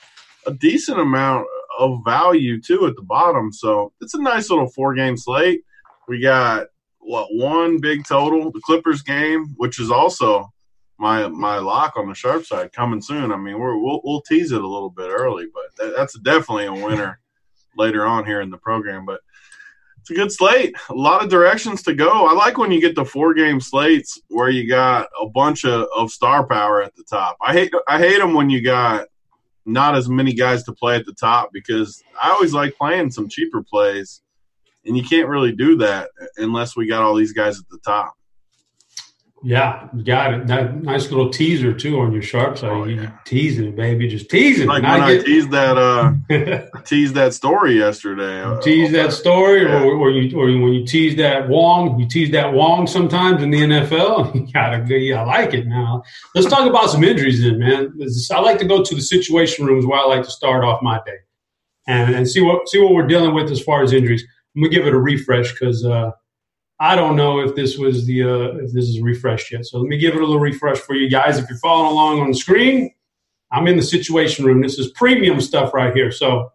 a 0.46 0.52
decent 0.52 1.00
amount 1.00 1.46
of 1.78 2.00
value 2.04 2.60
too 2.60 2.86
at 2.86 2.96
the 2.96 3.02
bottom. 3.02 3.52
So 3.52 3.92
it's 4.00 4.14
a 4.14 4.22
nice 4.22 4.50
little 4.50 4.68
four 4.68 4.94
game 4.94 5.16
slate. 5.16 5.62
We 6.06 6.20
got 6.20 6.66
what 7.02 7.34
one 7.34 7.78
big 7.78 8.06
total, 8.06 8.50
the 8.50 8.60
Clippers 8.60 9.02
game, 9.02 9.54
which 9.56 9.80
is 9.80 9.90
also 9.90 10.50
my 10.98 11.26
my 11.28 11.58
lock 11.58 11.96
on 11.96 12.08
the 12.08 12.14
sharp 12.14 12.46
side 12.46 12.72
coming 12.72 13.02
soon. 13.02 13.32
I 13.32 13.36
mean, 13.36 13.58
we're, 13.58 13.76
we'll 13.76 14.00
we'll 14.04 14.22
tease 14.22 14.52
it 14.52 14.62
a 14.62 14.66
little 14.66 14.90
bit 14.90 15.10
early, 15.10 15.46
but 15.52 15.64
that, 15.78 15.94
that's 15.96 16.18
definitely 16.20 16.66
a 16.66 16.72
winner 16.72 17.20
later 17.76 18.06
on 18.06 18.24
here 18.24 18.40
in 18.40 18.50
the 18.50 18.58
program. 18.58 19.04
But 19.04 19.20
it's 20.00 20.10
a 20.10 20.14
good 20.14 20.32
slate, 20.32 20.74
a 20.90 20.94
lot 20.94 21.22
of 21.22 21.30
directions 21.30 21.82
to 21.82 21.94
go. 21.94 22.26
I 22.26 22.32
like 22.32 22.58
when 22.58 22.72
you 22.72 22.80
get 22.80 22.94
the 22.94 23.04
four 23.04 23.34
game 23.34 23.60
slates 23.60 24.20
where 24.28 24.50
you 24.50 24.68
got 24.68 25.08
a 25.20 25.28
bunch 25.28 25.64
of, 25.64 25.86
of 25.96 26.10
star 26.10 26.46
power 26.46 26.82
at 26.82 26.94
the 26.96 27.04
top. 27.04 27.36
I 27.40 27.52
hate 27.52 27.72
I 27.88 27.98
hate 27.98 28.18
them 28.18 28.34
when 28.34 28.50
you 28.50 28.62
got 28.62 29.06
not 29.64 29.96
as 29.96 30.08
many 30.08 30.32
guys 30.32 30.64
to 30.64 30.72
play 30.72 30.96
at 30.96 31.06
the 31.06 31.14
top 31.14 31.50
because 31.52 32.02
I 32.20 32.30
always 32.30 32.52
like 32.52 32.76
playing 32.76 33.10
some 33.10 33.28
cheaper 33.28 33.62
plays 33.62 34.21
and 34.84 34.96
you 34.96 35.02
can't 35.04 35.28
really 35.28 35.52
do 35.52 35.76
that 35.78 36.10
unless 36.36 36.76
we 36.76 36.86
got 36.86 37.02
all 37.02 37.14
these 37.14 37.32
guys 37.32 37.58
at 37.58 37.68
the 37.70 37.78
top. 37.78 38.14
Yeah, 39.44 39.88
got 40.04 40.34
it. 40.34 40.46
That 40.46 40.84
nice 40.84 41.10
little 41.10 41.28
teaser 41.28 41.72
too 41.74 41.98
on 41.98 42.12
your 42.12 42.22
sharp 42.22 42.58
side. 42.58 42.70
Oh, 42.70 42.84
you 42.84 43.02
yeah. 43.02 43.10
teasing 43.24 43.66
it, 43.70 43.74
baby. 43.74 44.06
Just 44.06 44.30
teasing. 44.30 44.68
Like 44.68 44.84
when 44.84 44.92
I 45.02 45.16
get- 45.16 45.26
teased 45.26 45.50
that 45.50 45.76
uh 45.76 46.78
teased 46.84 47.16
that 47.16 47.34
story 47.34 47.76
yesterday. 47.76 48.40
uh, 48.40 48.60
tease 48.60 48.92
that 48.92 49.12
story, 49.12 49.62
Yeah. 49.64 49.82
or, 49.82 49.96
or 49.96 50.10
you, 50.12 50.38
or 50.38 50.44
when 50.46 50.72
you 50.72 50.86
tease 50.86 51.16
that 51.16 51.48
Wong, 51.48 51.98
you 51.98 52.06
tease 52.06 52.30
that 52.30 52.52
Wong 52.52 52.86
sometimes 52.86 53.42
in 53.42 53.50
the 53.50 53.58
NFL. 53.62 54.32
You 54.46 54.52
gotta 54.52 54.78
go. 54.78 54.94
Yeah, 54.94 55.22
I 55.22 55.26
like 55.26 55.54
it 55.54 55.66
now. 55.66 56.04
Let's 56.36 56.46
talk 56.46 56.68
about 56.70 56.90
some 56.90 57.02
injuries, 57.02 57.42
then, 57.42 57.58
man. 57.58 57.92
I 58.30 58.40
like 58.40 58.58
to 58.60 58.64
go 58.64 58.84
to 58.84 58.94
the 58.94 59.02
situation 59.02 59.66
rooms 59.66 59.84
where 59.84 59.98
I 59.98 60.04
like 60.04 60.22
to 60.22 60.30
start 60.30 60.62
off 60.62 60.82
my 60.82 61.00
day, 61.04 61.18
and 61.88 62.14
and 62.14 62.28
see 62.30 62.42
what 62.42 62.68
see 62.68 62.78
what 62.80 62.92
we're 62.94 63.08
dealing 63.08 63.34
with 63.34 63.50
as 63.50 63.60
far 63.60 63.82
as 63.82 63.92
injuries. 63.92 64.24
I'm 64.54 64.62
gonna 64.62 64.72
give 64.72 64.86
it 64.86 64.94
a 64.94 64.98
refresh 64.98 65.52
because 65.52 65.84
uh, 65.84 66.10
I 66.78 66.96
don't 66.96 67.16
know 67.16 67.40
if 67.40 67.54
this 67.54 67.78
was 67.78 68.06
the 68.06 68.22
uh, 68.22 68.56
if 68.56 68.72
this 68.72 68.86
is 68.86 69.00
refreshed 69.00 69.52
yet. 69.52 69.64
So 69.66 69.78
let 69.78 69.88
me 69.88 69.98
give 69.98 70.14
it 70.14 70.20
a 70.20 70.24
little 70.24 70.40
refresh 70.40 70.78
for 70.78 70.94
you 70.94 71.08
guys. 71.08 71.38
If 71.38 71.48
you're 71.48 71.58
following 71.58 71.92
along 71.92 72.20
on 72.20 72.28
the 72.28 72.36
screen, 72.36 72.92
I'm 73.50 73.66
in 73.68 73.76
the 73.76 73.82
situation 73.82 74.44
room. 74.44 74.62
This 74.62 74.78
is 74.78 74.90
premium 74.92 75.40
stuff 75.40 75.72
right 75.72 75.94
here. 75.94 76.10
So 76.10 76.50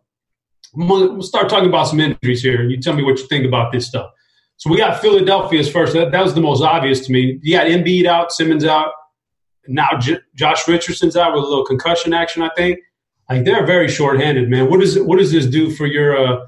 I'm 0.76 0.88
gonna 0.88 1.14
we'll 1.14 1.22
start 1.22 1.50
talking 1.50 1.70
about 1.70 1.88
some 1.88 2.00
injuries 2.00 2.42
here, 2.42 2.64
you 2.64 2.80
tell 2.80 2.94
me 2.94 3.04
what 3.04 3.20
you 3.20 3.28
think 3.28 3.46
about 3.46 3.72
this 3.72 3.88
stuff. 3.88 4.12
So 4.58 4.70
we 4.72 4.78
got 4.78 5.02
Philadelphia's 5.02 5.70
first. 5.70 5.94
That, 5.94 6.12
that 6.12 6.24
was 6.24 6.34
the 6.34 6.42
most 6.42 6.64
obvious 6.64 7.06
to 7.06 7.12
me. 7.12 7.40
You 7.42 7.56
got 7.56 7.68
Embiid 7.68 8.06
out, 8.06 8.32
Simmons 8.32 8.66
out. 8.66 8.92
Now 9.68 9.98
J- 10.00 10.20
Josh 10.36 10.68
Richardson's 10.68 11.16
out 11.16 11.34
with 11.34 11.44
a 11.44 11.48
little 11.48 11.66
concussion 11.66 12.14
action. 12.14 12.42
I 12.42 12.50
think. 12.56 12.80
Like 13.30 13.44
they're 13.44 13.66
very 13.66 13.90
short-handed, 13.90 14.50
man. 14.50 14.70
What 14.70 14.80
does 14.80 14.98
what 15.00 15.20
does 15.20 15.32
this 15.32 15.46
do 15.46 15.70
for 15.70 15.86
your 15.86 16.18
uh, 16.18 16.46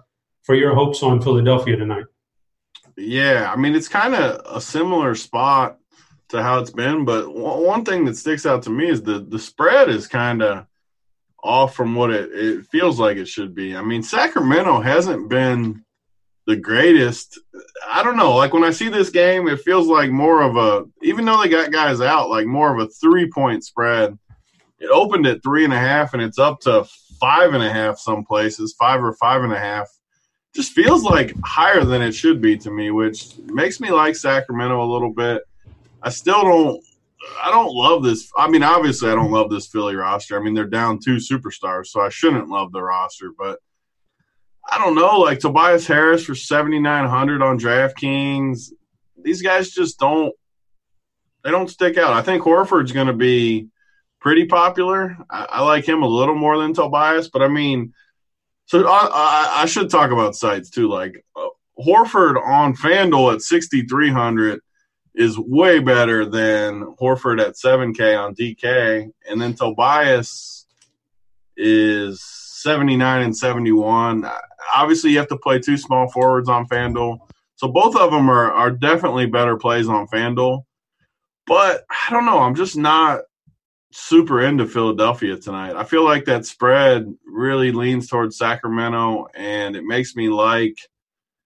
for 0.49 0.55
your 0.55 0.73
hopes 0.73 1.03
on 1.03 1.21
Philadelphia 1.21 1.75
tonight? 1.75 2.05
Yeah, 2.97 3.53
I 3.53 3.55
mean 3.55 3.75
it's 3.75 3.87
kind 3.87 4.15
of 4.15 4.41
a 4.51 4.59
similar 4.59 5.13
spot 5.13 5.77
to 6.29 6.41
how 6.41 6.57
it's 6.57 6.71
been, 6.71 7.05
but 7.05 7.31
one 7.31 7.63
one 7.63 7.85
thing 7.85 8.03
that 8.05 8.17
sticks 8.17 8.47
out 8.47 8.63
to 8.63 8.71
me 8.71 8.89
is 8.89 9.03
the 9.03 9.19
the 9.19 9.37
spread 9.37 9.89
is 9.89 10.07
kind 10.07 10.41
of 10.41 10.65
off 11.43 11.75
from 11.75 11.93
what 11.93 12.09
it, 12.09 12.31
it 12.33 12.65
feels 12.65 12.99
like 12.99 13.17
it 13.17 13.27
should 13.27 13.53
be. 13.53 13.75
I 13.75 13.83
mean, 13.83 14.01
Sacramento 14.01 14.81
hasn't 14.81 15.29
been 15.29 15.85
the 16.47 16.55
greatest. 16.55 17.39
I 17.87 18.01
don't 18.01 18.17
know. 18.17 18.35
Like 18.35 18.51
when 18.51 18.63
I 18.63 18.71
see 18.71 18.89
this 18.89 19.11
game, 19.11 19.47
it 19.47 19.61
feels 19.61 19.85
like 19.85 20.09
more 20.09 20.41
of 20.41 20.57
a 20.57 20.85
even 21.03 21.25
though 21.25 21.39
they 21.39 21.49
got 21.49 21.71
guys 21.71 22.01
out, 22.01 22.31
like 22.31 22.47
more 22.47 22.73
of 22.73 22.79
a 22.79 22.91
three 22.91 23.29
point 23.29 23.63
spread. 23.63 24.17
It 24.79 24.89
opened 24.89 25.27
at 25.27 25.43
three 25.43 25.63
and 25.63 25.73
a 25.73 25.79
half, 25.79 26.15
and 26.15 26.23
it's 26.23 26.39
up 26.39 26.61
to 26.61 26.87
five 27.19 27.53
and 27.53 27.63
a 27.63 27.71
half 27.71 27.99
some 27.99 28.25
places, 28.25 28.75
five 28.79 29.03
or 29.03 29.13
five 29.13 29.43
and 29.43 29.53
a 29.53 29.59
half 29.59 29.87
just 30.55 30.71
feels 30.71 31.03
like 31.03 31.33
higher 31.43 31.83
than 31.83 32.01
it 32.01 32.13
should 32.13 32.41
be 32.41 32.57
to 32.57 32.71
me, 32.71 32.91
which 32.91 33.37
makes 33.45 33.79
me 33.79 33.91
like 33.91 34.15
Sacramento 34.15 34.83
a 34.83 34.91
little 34.91 35.13
bit. 35.13 35.43
I 36.01 36.09
still 36.09 36.41
don't. 36.41 36.83
I 37.43 37.51
don't 37.51 37.73
love 37.73 38.03
this. 38.03 38.31
I 38.37 38.49
mean, 38.49 38.63
obviously, 38.63 39.09
I 39.09 39.15
don't 39.15 39.31
love 39.31 39.49
this 39.49 39.67
Philly 39.67 39.95
roster. 39.95 40.39
I 40.39 40.43
mean, 40.43 40.53
they're 40.53 40.65
down 40.65 40.99
two 40.99 41.17
superstars, 41.17 41.87
so 41.87 42.01
I 42.01 42.09
shouldn't 42.09 42.47
love 42.47 42.71
the 42.71 42.81
roster. 42.81 43.31
But 43.37 43.59
I 44.67 44.77
don't 44.77 44.95
know, 44.95 45.19
like 45.19 45.39
Tobias 45.39 45.85
Harris 45.85 46.25
for 46.25 46.35
seventy 46.35 46.79
nine 46.79 47.07
hundred 47.07 47.41
on 47.41 47.59
DraftKings. 47.59 48.71
These 49.21 49.41
guys 49.41 49.71
just 49.71 49.99
don't. 49.99 50.33
They 51.43 51.51
don't 51.51 51.69
stick 51.69 51.97
out. 51.97 52.13
I 52.13 52.21
think 52.21 52.43
Horford's 52.43 52.91
going 52.91 53.07
to 53.07 53.13
be 53.13 53.69
pretty 54.19 54.45
popular. 54.45 55.17
I, 55.29 55.47
I, 55.49 55.61
like 55.63 55.87
him 55.87 56.03
a 56.03 56.07
little 56.07 56.35
more 56.35 56.57
than 56.57 56.73
Tobias, 56.73 57.29
but 57.29 57.41
I 57.41 57.47
mean, 57.47 57.93
so 58.69 58.87
I, 58.87 59.61
I, 59.63 59.65
should 59.65 59.89
talk 59.89 60.11
about 60.11 60.35
sites 60.35 60.69
too. 60.69 60.87
Like 60.87 61.25
uh, 61.35 61.47
Horford 61.79 62.39
on 62.45 62.75
FanDuel 62.75 63.33
at 63.33 63.41
sixty 63.41 63.81
three 63.81 64.11
hundred 64.11 64.61
is 65.15 65.39
way 65.39 65.79
better 65.79 66.23
than 66.23 66.95
Horford 66.95 67.41
at 67.41 67.55
7K 67.55 68.17
on 68.17 68.35
DK. 68.35 69.09
And 69.27 69.41
then 69.41 69.55
Tobias 69.55 70.67
is 71.57 72.23
79 72.23 73.23
and 73.23 73.35
71. 73.35 74.29
Obviously, 74.75 75.11
you 75.11 75.17
have 75.17 75.27
to 75.29 75.37
play 75.37 75.59
two 75.59 75.77
small 75.77 76.07
forwards 76.09 76.47
on 76.47 76.67
FanDuel. 76.67 77.17
So 77.55 77.67
both 77.67 77.95
of 77.95 78.11
them 78.11 78.29
are, 78.29 78.51
are 78.51 78.71
definitely 78.71 79.25
better 79.25 79.57
plays 79.57 79.89
on 79.89 80.07
FanDuel. 80.07 80.63
But 81.47 81.83
I 81.89 82.11
don't 82.11 82.25
know. 82.25 82.39
I'm 82.39 82.55
just 82.55 82.77
not 82.77 83.21
super 83.91 84.41
into 84.41 84.67
Philadelphia 84.67 85.37
tonight. 85.37 85.75
I 85.75 85.83
feel 85.83 86.03
like 86.03 86.25
that 86.25 86.45
spread 86.45 87.13
really 87.25 87.71
leans 87.71 88.07
towards 88.07 88.37
Sacramento, 88.37 89.27
and 89.35 89.75
it 89.75 89.83
makes 89.83 90.15
me 90.15 90.29
like– 90.29 90.75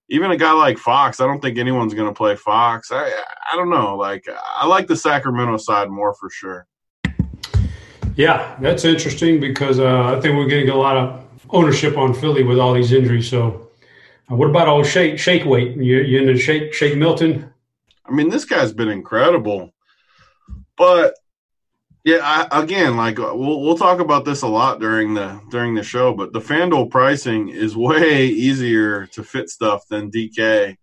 even 0.10 0.32
a 0.32 0.38
guy 0.38 0.52
like 0.52 0.78
Fox, 0.78 1.20
I 1.20 1.26
don't 1.26 1.42
think 1.42 1.58
anyone's 1.58 1.94
going 1.94 2.08
to 2.08 2.14
play 2.14 2.36
Fox. 2.36 2.92
I 2.92 3.12
I 3.52 3.56
don't 3.56 3.70
know. 3.70 3.96
Like 3.96 4.28
I 4.30 4.68
like 4.68 4.88
the 4.88 4.96
Sacramento 4.96 5.58
side 5.58 5.90
more 5.90 6.14
for 6.14 6.30
sure. 6.30 6.68
Yeah, 8.16 8.56
that's 8.62 8.86
interesting 8.86 9.40
because 9.40 9.80
uh, 9.80 10.16
I 10.16 10.22
think 10.22 10.36
we're 10.36 10.48
getting 10.48 10.70
a 10.70 10.76
lot 10.76 10.98
of 10.98 11.26
ownership 11.50 11.98
on 11.98 12.14
Philly 12.14 12.44
with 12.44 12.60
all 12.60 12.74
these 12.74 12.92
injuries. 12.92 13.28
So, 13.28 13.72
uh, 14.32 14.36
what 14.36 14.50
about 14.50 14.68
old 14.68 14.86
Shake 14.86 15.18
Shake 15.18 15.46
Weight? 15.46 15.78
You 15.78 16.02
you 16.02 16.20
into 16.20 16.38
Shake 16.38 16.74
Shake 16.74 16.98
Milton? 16.98 17.52
I 18.06 18.12
mean, 18.12 18.30
this 18.30 18.46
guy's 18.46 18.74
been 18.74 18.90
incredible, 18.90 19.74
but 20.78 21.16
yeah, 22.04 22.20
I, 22.22 22.62
again, 22.62 22.98
like 22.98 23.18
uh, 23.18 23.32
we'll 23.34 23.62
we'll 23.62 23.78
talk 23.78 24.00
about 24.00 24.26
this 24.26 24.42
a 24.42 24.48
lot 24.48 24.82
during 24.82 25.14
the 25.14 25.40
during 25.50 25.74
the 25.74 25.84
show, 25.84 26.14
but 26.14 26.34
the 26.34 26.42
FanDuel 26.42 26.92
pricing 26.92 27.48
is 27.50 27.78
way 27.78 28.26
easier 28.26 29.08
to 29.08 29.24
fit 29.24 29.50
stuff 29.50 29.88
than 29.88 30.12
DK. 30.12 30.76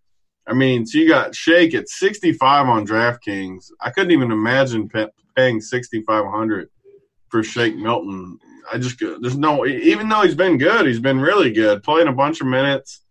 I 0.47 0.55
mean, 0.55 0.87
so 0.87 0.99
you 0.99 1.09
got 1.09 1.35
Shake 1.35 1.75
at 1.75 1.91
sixty 1.91 2.33
five 2.33 2.67
on 2.69 2.87
DraftKings. 2.87 3.71
I 3.81 3.91
couldn't 3.91 4.13
even 4.13 4.33
imagine 4.33 4.89
pay, 4.89 5.09
paying 5.37 5.61
sixty 5.61 6.01
five 6.03 6.25
hundred 6.25 6.71
for 7.29 7.43
Shake 7.43 7.77
Milton. 7.77 8.39
I 8.73 8.79
just 8.79 8.99
there's 8.99 9.37
no 9.37 9.67
even 9.67 10.09
though 10.09 10.23
he's 10.23 10.35
been 10.35 10.57
good, 10.57 10.87
he's 10.87 11.01
been 11.01 11.21
really 11.21 11.53
good, 11.53 11.83
playing 11.83 12.09
a 12.09 12.13
bunch 12.13 12.41
of 12.41 12.47
minutes, 12.47 13.03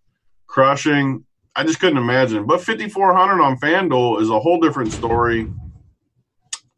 crushing. 0.48 1.26
I 1.56 1.64
just 1.64 1.80
couldn't 1.80 1.98
imagine. 1.98 2.48
But 2.48 2.64
fifty 2.64 2.90
four 2.90 3.16
hundred 3.16 3.44
on 3.44 3.60
FanDuel 3.60 4.20
is 4.20 4.32
a 4.32 4.40
whole 4.40 4.60
different 4.60 4.94
story. 4.94 5.48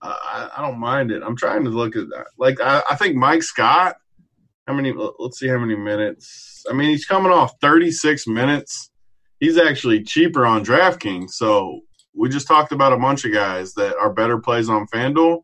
I, 0.02 0.50
I, 0.58 0.62
don't 0.62 0.80
mind 0.80 1.12
it. 1.12 1.22
I'm 1.24 1.36
trying 1.36 1.64
to 1.64 1.70
look 1.70 1.96
at 1.96 2.10
that. 2.10 2.28
Like 2.38 2.60
I, 2.60 2.82
I 2.90 2.96
think 2.96 3.16
Mike 3.16 3.44
Scott. 3.44 3.98
How 4.68 4.74
many? 4.74 4.94
Let's 5.20 5.40
see 5.40 5.48
how 5.48 5.58
many 5.58 5.76
minutes. 5.76 6.64
I 6.70 6.74
mean, 6.74 6.90
he's 6.90 7.06
coming 7.06 7.32
off 7.32 7.54
36 7.62 8.28
minutes. 8.28 8.92
He's 9.40 9.58
actually 9.58 10.04
cheaper 10.04 10.46
on 10.46 10.64
DraftKings. 10.64 11.32
So 11.32 11.82
we 12.16 12.30
just 12.30 12.48
talked 12.48 12.72
about 12.72 12.94
a 12.94 12.98
bunch 12.98 13.26
of 13.26 13.34
guys 13.34 13.74
that 13.74 13.96
are 13.98 14.14
better 14.14 14.40
plays 14.40 14.70
on 14.70 14.88
FanDuel. 14.88 15.44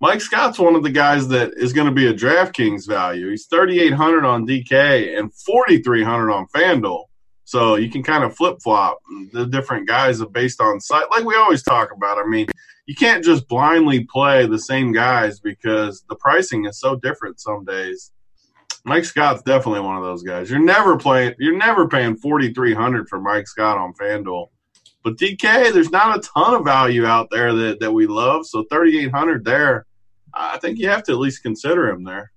Mike 0.00 0.20
Scott's 0.20 0.58
one 0.58 0.74
of 0.74 0.82
the 0.82 0.90
guys 0.90 1.28
that 1.28 1.52
is 1.56 1.72
going 1.72 1.86
to 1.86 1.92
be 1.92 2.08
a 2.08 2.14
DraftKings 2.14 2.86
value. 2.86 3.30
He's 3.30 3.46
3,800 3.46 4.24
on 4.24 4.46
DK 4.46 5.18
and 5.18 5.32
4,300 5.34 6.30
on 6.30 6.46
FanDuel. 6.54 7.04
So 7.44 7.76
you 7.76 7.90
can 7.90 8.02
kind 8.02 8.24
of 8.24 8.36
flip 8.36 8.56
flop 8.62 8.98
the 9.32 9.46
different 9.46 9.86
guys 9.86 10.22
based 10.32 10.60
on 10.60 10.80
site, 10.80 11.10
like 11.10 11.24
we 11.24 11.36
always 11.36 11.62
talk 11.62 11.90
about. 11.92 12.18
I 12.18 12.26
mean, 12.26 12.46
you 12.86 12.94
can't 12.94 13.24
just 13.24 13.48
blindly 13.48 14.04
play 14.04 14.46
the 14.46 14.58
same 14.58 14.92
guys 14.92 15.40
because 15.40 16.04
the 16.08 16.16
pricing 16.16 16.66
is 16.66 16.78
so 16.78 16.96
different 16.96 17.40
some 17.40 17.64
days. 17.64 18.12
Mike 18.84 19.06
Scott's 19.06 19.42
definitely 19.42 19.80
one 19.80 19.96
of 19.96 20.02
those 20.02 20.22
guys. 20.22 20.50
You're 20.50 20.58
never 20.58 20.98
playing. 20.98 21.34
You're 21.38 21.56
never 21.56 21.88
paying 21.88 22.16
forty 22.16 22.52
three 22.52 22.74
hundred 22.74 23.08
for 23.08 23.18
Mike 23.18 23.46
Scott 23.46 23.78
on 23.78 23.94
FanDuel. 23.94 24.48
But 25.02 25.16
DK, 25.16 25.72
there's 25.72 25.90
not 25.90 26.18
a 26.18 26.20
ton 26.20 26.54
of 26.54 26.64
value 26.64 27.06
out 27.06 27.28
there 27.30 27.52
that, 27.54 27.80
that 27.80 27.92
we 27.92 28.06
love. 28.06 28.46
So 28.46 28.64
thirty 28.70 28.98
eight 28.98 29.10
hundred 29.10 29.44
there, 29.44 29.86
I 30.34 30.58
think 30.58 30.78
you 30.78 30.88
have 30.88 31.04
to 31.04 31.12
at 31.12 31.18
least 31.18 31.42
consider 31.42 31.88
him 31.88 32.04
there. 32.04 32.30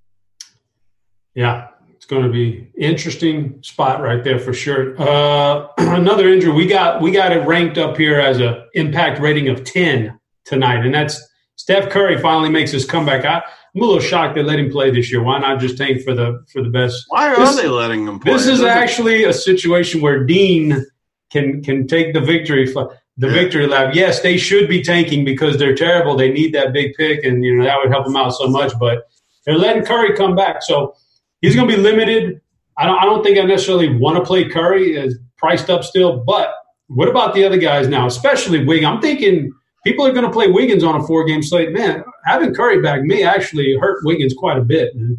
Yeah, 1.35 1.67
it's 1.93 2.05
going 2.05 2.23
to 2.23 2.31
be 2.31 2.71
interesting 2.77 3.61
spot 3.61 4.01
right 4.01 4.23
there 4.23 4.39
for 4.39 4.53
sure. 4.53 4.99
Uh, 5.01 5.67
another 5.77 6.29
injury 6.29 6.53
we 6.53 6.65
got 6.65 7.01
we 7.01 7.11
got 7.11 7.33
it 7.33 7.45
ranked 7.45 7.77
up 7.77 7.97
here 7.97 8.21
as 8.21 8.39
a 8.39 8.67
impact 8.73 9.19
rating 9.19 9.49
of 9.49 9.65
ten 9.65 10.16
tonight, 10.47 10.85
and 10.85 10.93
that's 10.93 11.21
Steph 11.55 11.89
Curry 11.89 12.19
finally 12.19 12.49
makes 12.49 12.71
his 12.71 12.85
comeback. 12.85 13.25
I, 13.25 13.35
am 13.35 13.81
a 13.81 13.85
little 13.85 13.99
shocked 13.99 14.35
they 14.35 14.43
let 14.43 14.59
him 14.59 14.71
play 14.71 14.89
this 14.89 15.11
year. 15.11 15.21
Why 15.21 15.39
not 15.39 15.59
just 15.59 15.77
tank 15.77 16.01
for 16.01 16.13
the 16.13 16.43
for 16.51 16.61
the 16.63 16.69
best? 16.69 17.05
Why 17.09 17.29
are 17.29 17.37
this, 17.37 17.55
they 17.55 17.67
letting 17.67 18.07
him 18.07 18.19
play? 18.19 18.33
This 18.33 18.47
is 18.47 18.61
actually 18.61 19.23
a 19.25 19.33
situation 19.33 20.01
where 20.01 20.23
Dean 20.23 20.85
can 21.31 21.61
can 21.63 21.87
take 21.87 22.13
the 22.13 22.21
victory 22.21 22.71
the 23.19 23.29
victory 23.29 23.67
lap. 23.67 23.95
Yes, 23.95 24.21
they 24.21 24.37
should 24.37 24.69
be 24.69 24.83
tanking 24.83 25.25
because 25.25 25.57
they're 25.57 25.75
terrible. 25.75 26.15
They 26.15 26.31
need 26.31 26.53
that 26.53 26.71
big 26.71 26.93
pick, 26.95 27.23
and 27.23 27.43
you 27.43 27.55
know 27.55 27.65
that 27.65 27.77
would 27.81 27.91
help 27.91 28.05
them 28.05 28.15
out 28.15 28.31
so 28.31 28.47
much. 28.47 28.73
But 28.79 29.09
they're 29.45 29.57
letting 29.57 29.83
Curry 29.83 30.15
come 30.15 30.35
back, 30.35 30.61
so 30.61 30.95
he's 31.41 31.55
going 31.55 31.67
to 31.67 31.75
be 31.75 31.81
limited. 31.81 32.41
I 32.77 32.85
don't, 32.85 32.99
I 32.99 33.05
don't 33.05 33.23
think 33.23 33.39
I 33.39 33.41
necessarily 33.41 33.95
want 33.95 34.17
to 34.17 34.23
play 34.23 34.47
Curry 34.47 34.97
as 34.99 35.15
priced 35.37 35.69
up 35.71 35.83
still, 35.83 36.17
but 36.17 36.53
what 36.87 37.07
about 37.07 37.33
the 37.33 37.43
other 37.43 37.57
guys 37.57 37.87
now, 37.87 38.05
especially 38.05 38.63
Wing? 38.65 38.85
I'm 38.85 39.01
thinking 39.01 39.51
people 39.83 40.05
are 40.05 40.11
going 40.11 40.25
to 40.25 40.31
play 40.31 40.47
Wiggins 40.47 40.83
on 40.83 40.99
a 40.99 41.03
four 41.05 41.25
game 41.25 41.43
slate. 41.43 41.71
Man, 41.71 42.03
having 42.25 42.53
Curry 42.53 42.81
back 42.81 43.03
may 43.03 43.23
actually 43.23 43.77
hurt 43.79 44.03
Wiggins 44.03 44.33
quite 44.33 44.57
a 44.57 44.63
bit. 44.63 44.95
Man. 44.95 45.17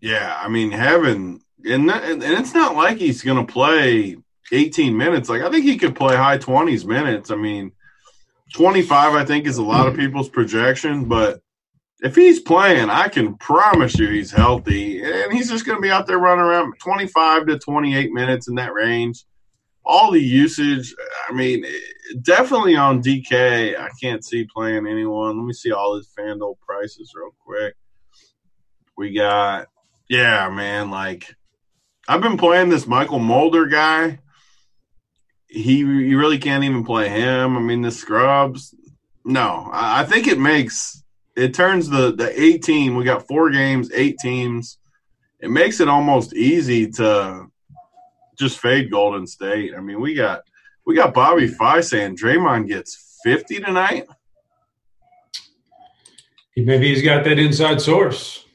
Yeah, 0.00 0.36
I 0.40 0.48
mean, 0.48 0.70
having 0.70 1.42
and 1.64 1.88
that, 1.88 2.04
and 2.04 2.22
it's 2.22 2.54
not 2.54 2.76
like 2.76 2.98
he's 2.98 3.22
going 3.22 3.44
to 3.44 3.52
play 3.52 4.16
18 4.52 4.96
minutes. 4.96 5.28
Like 5.28 5.42
I 5.42 5.50
think 5.50 5.64
he 5.64 5.76
could 5.76 5.96
play 5.96 6.16
high 6.16 6.38
20s 6.38 6.84
minutes. 6.84 7.30
I 7.30 7.36
mean, 7.36 7.72
25 8.54 9.14
I 9.14 9.24
think 9.24 9.46
is 9.46 9.58
a 9.58 9.62
lot 9.62 9.86
of 9.86 9.94
hmm. 9.94 10.00
people's 10.00 10.28
projection, 10.28 11.06
but 11.06 11.40
if 12.00 12.14
he's 12.14 12.40
playing, 12.40 12.90
I 12.90 13.08
can 13.08 13.36
promise 13.36 13.98
you 13.98 14.08
he's 14.08 14.30
healthy 14.30 15.02
and 15.02 15.32
he's 15.32 15.50
just 15.50 15.64
going 15.64 15.78
to 15.78 15.82
be 15.82 15.90
out 15.90 16.06
there 16.06 16.18
running 16.18 16.44
around 16.44 16.74
25 16.78 17.46
to 17.46 17.58
28 17.58 18.12
minutes 18.12 18.48
in 18.48 18.56
that 18.56 18.74
range 18.74 19.24
all 19.86 20.10
the 20.10 20.20
usage. 20.20 20.94
I 21.28 21.32
mean, 21.32 21.64
definitely 22.22 22.76
on 22.76 23.02
DK. 23.02 23.78
I 23.78 23.88
can't 24.00 24.24
see 24.24 24.46
playing 24.52 24.86
anyone. 24.86 25.38
Let 25.38 25.46
me 25.46 25.52
see 25.52 25.72
all 25.72 25.96
his 25.96 26.08
FanDuel 26.18 26.58
prices 26.60 27.12
real 27.14 27.34
quick. 27.44 27.74
We 28.96 29.14
got, 29.14 29.68
yeah, 30.08 30.48
man. 30.50 30.90
Like, 30.90 31.34
I've 32.08 32.20
been 32.20 32.36
playing 32.36 32.68
this 32.68 32.84
Mychal 32.84 33.20
Mulder 33.20 33.66
guy. 33.66 34.18
He, 35.48 35.78
you 35.78 36.18
really 36.18 36.38
can't 36.38 36.64
even 36.64 36.84
play 36.84 37.08
him. 37.08 37.56
I 37.56 37.60
mean, 37.60 37.82
the 37.82 37.90
scrubs. 37.90 38.74
No, 39.24 39.68
I, 39.72 40.00
I 40.00 40.04
think 40.04 40.26
it 40.26 40.38
makes 40.38 41.02
it 41.36 41.52
turns 41.52 41.88
the 41.88 42.12
the 42.12 42.40
eight 42.40 42.62
team. 42.62 42.96
We 42.96 43.04
got 43.04 43.28
four 43.28 43.50
games, 43.50 43.90
eight 43.92 44.18
teams. 44.18 44.78
It 45.40 45.50
makes 45.50 45.80
it 45.80 45.88
almost 45.88 46.34
easy 46.34 46.90
to 46.92 47.46
just 48.38 48.58
fade 48.58 48.90
Golden 48.90 49.26
State. 49.26 49.74
I 49.76 49.80
mean, 49.80 50.00
we 50.00 50.14
got 50.14 50.42
we 50.84 50.94
got 50.94 51.14
Bobby 51.14 51.48
Fi 51.48 51.80
saying 51.80 52.16
Draymond 52.16 52.68
gets 52.68 53.20
fifty 53.22 53.60
tonight. 53.60 54.06
Maybe 56.56 56.88
he's 56.88 57.02
got 57.02 57.24
that 57.24 57.38
inside 57.38 57.80
source. 57.82 58.46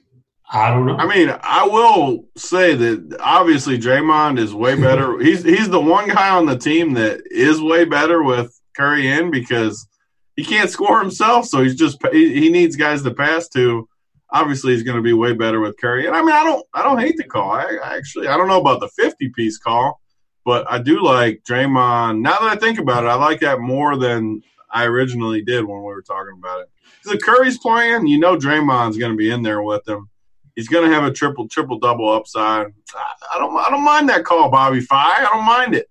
I 0.53 0.69
don't 0.69 0.85
know. 0.85 0.97
I 0.97 1.07
mean, 1.07 1.33
I 1.41 1.65
will 1.65 2.25
say 2.35 2.75
that 2.75 3.17
obviously 3.21 3.77
Draymond 3.77 4.37
is 4.37 4.53
way 4.53 4.75
better. 4.75 5.19
he's 5.23 5.43
he's 5.43 5.69
the 5.69 5.79
one 5.79 6.09
guy 6.09 6.29
on 6.29 6.45
the 6.45 6.57
team 6.57 6.93
that 6.95 7.21
is 7.29 7.61
way 7.61 7.85
better 7.85 8.21
with 8.21 8.59
Curry 8.75 9.07
in 9.07 9.31
because 9.31 9.87
he 10.35 10.43
can't 10.43 10.69
score 10.69 10.99
himself, 10.99 11.45
so 11.45 11.61
he's 11.61 11.75
just 11.75 11.97
he, 12.11 12.33
he 12.33 12.49
needs 12.49 12.75
guys 12.75 13.03
to 13.03 13.13
pass 13.13 13.47
to 13.49 13.87
obviously 14.31 14.73
he's 14.73 14.83
going 14.83 14.97
to 14.97 15.03
be 15.03 15.13
way 15.13 15.33
better 15.33 15.59
with 15.59 15.77
Curry. 15.77 16.07
And 16.07 16.15
I 16.15 16.21
mean, 16.21 16.31
I 16.31 16.43
don't, 16.43 16.65
I 16.73 16.83
don't 16.83 16.99
hate 16.99 17.17
the 17.17 17.23
call. 17.23 17.51
I, 17.51 17.77
I 17.83 17.97
actually, 17.97 18.27
I 18.27 18.37
don't 18.37 18.47
know 18.47 18.61
about 18.61 18.79
the 18.79 18.87
50 18.89 19.29
piece 19.29 19.57
call, 19.57 20.01
but 20.45 20.65
I 20.71 20.79
do 20.79 21.03
like 21.03 21.43
Draymond. 21.43 22.21
Now 22.21 22.37
that 22.39 22.43
I 22.43 22.55
think 22.55 22.79
about 22.79 23.03
it, 23.03 23.07
I 23.07 23.15
like 23.15 23.39
that 23.41 23.59
more 23.59 23.97
than 23.97 24.41
I 24.71 24.85
originally 24.85 25.41
did 25.41 25.65
when 25.65 25.79
we 25.79 25.85
were 25.85 26.01
talking 26.01 26.35
about 26.37 26.61
it. 26.61 26.69
Because 27.03 27.21
Curry's 27.23 27.57
playing, 27.57 28.07
you 28.07 28.19
know 28.19 28.37
Draymond's 28.37 28.97
going 28.97 29.11
to 29.11 29.17
be 29.17 29.31
in 29.31 29.43
there 29.43 29.61
with 29.63 29.87
him. 29.87 30.09
He's 30.55 30.67
going 30.67 30.89
to 30.89 30.93
have 30.93 31.03
a 31.03 31.11
triple, 31.11 31.47
triple 31.47 31.79
double 31.79 32.09
upside. 32.09 32.67
I, 32.93 33.35
I 33.35 33.39
don't, 33.39 33.55
I 33.55 33.67
don't 33.69 33.83
mind 33.83 34.09
that 34.09 34.23
call, 34.23 34.49
Bobby 34.49 34.81
Fye. 34.81 35.15
I 35.19 35.29
don't 35.31 35.45
mind 35.45 35.75
it. 35.75 35.89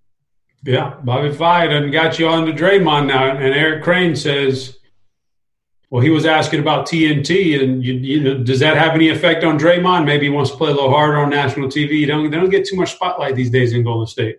Yeah, 0.63 0.97
Bobby 1.03 1.33
Fi 1.33 1.67
done 1.69 1.91
got 1.91 2.19
you 2.19 2.29
on 2.29 2.47
to 2.47 2.53
Draymond 2.53 3.07
now, 3.07 3.31
and 3.31 3.55
Eric 3.55 3.83
Crane 3.83 4.15
says, 4.15 4.79
well, 5.91 6.03
he 6.03 6.11
was 6.11 6.25
asking 6.25 6.61
about 6.61 6.87
TNT, 6.87 7.61
and 7.61 7.85
you, 7.85 7.95
you 7.95 8.21
know, 8.21 8.43
does 8.43 8.61
that 8.61 8.77
have 8.77 8.95
any 8.95 9.09
effect 9.09 9.43
on 9.43 9.59
Draymond? 9.59 10.05
Maybe 10.05 10.27
he 10.27 10.31
wants 10.31 10.51
to 10.53 10.57
play 10.57 10.71
a 10.71 10.75
little 10.75 10.91
harder 10.91 11.19
on 11.19 11.31
national 11.31 11.69
TV. 11.69 11.99
You 11.99 12.07
don't, 12.07 12.31
they 12.31 12.37
don't 12.37 12.49
get 12.49 12.65
too 12.65 12.77
much 12.77 12.93
spotlight 12.93 13.35
these 13.35 13.51
days 13.51 13.73
in 13.73 13.83
Golden 13.83 14.07
State. 14.07 14.39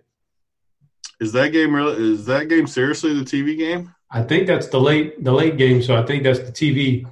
Is 1.20 1.30
that 1.32 1.50
game 1.50 1.74
really? 1.74 2.12
Is 2.14 2.26
that 2.26 2.48
game 2.48 2.66
seriously 2.66 3.14
the 3.14 3.24
TV 3.24 3.56
game? 3.56 3.94
I 4.10 4.22
think 4.22 4.46
that's 4.46 4.68
the 4.68 4.80
late 4.80 5.22
the 5.22 5.32
late 5.32 5.56
game, 5.56 5.82
so 5.82 5.94
I 5.96 6.04
think 6.04 6.24
that's 6.24 6.40
the 6.40 6.52
TV 6.52 7.06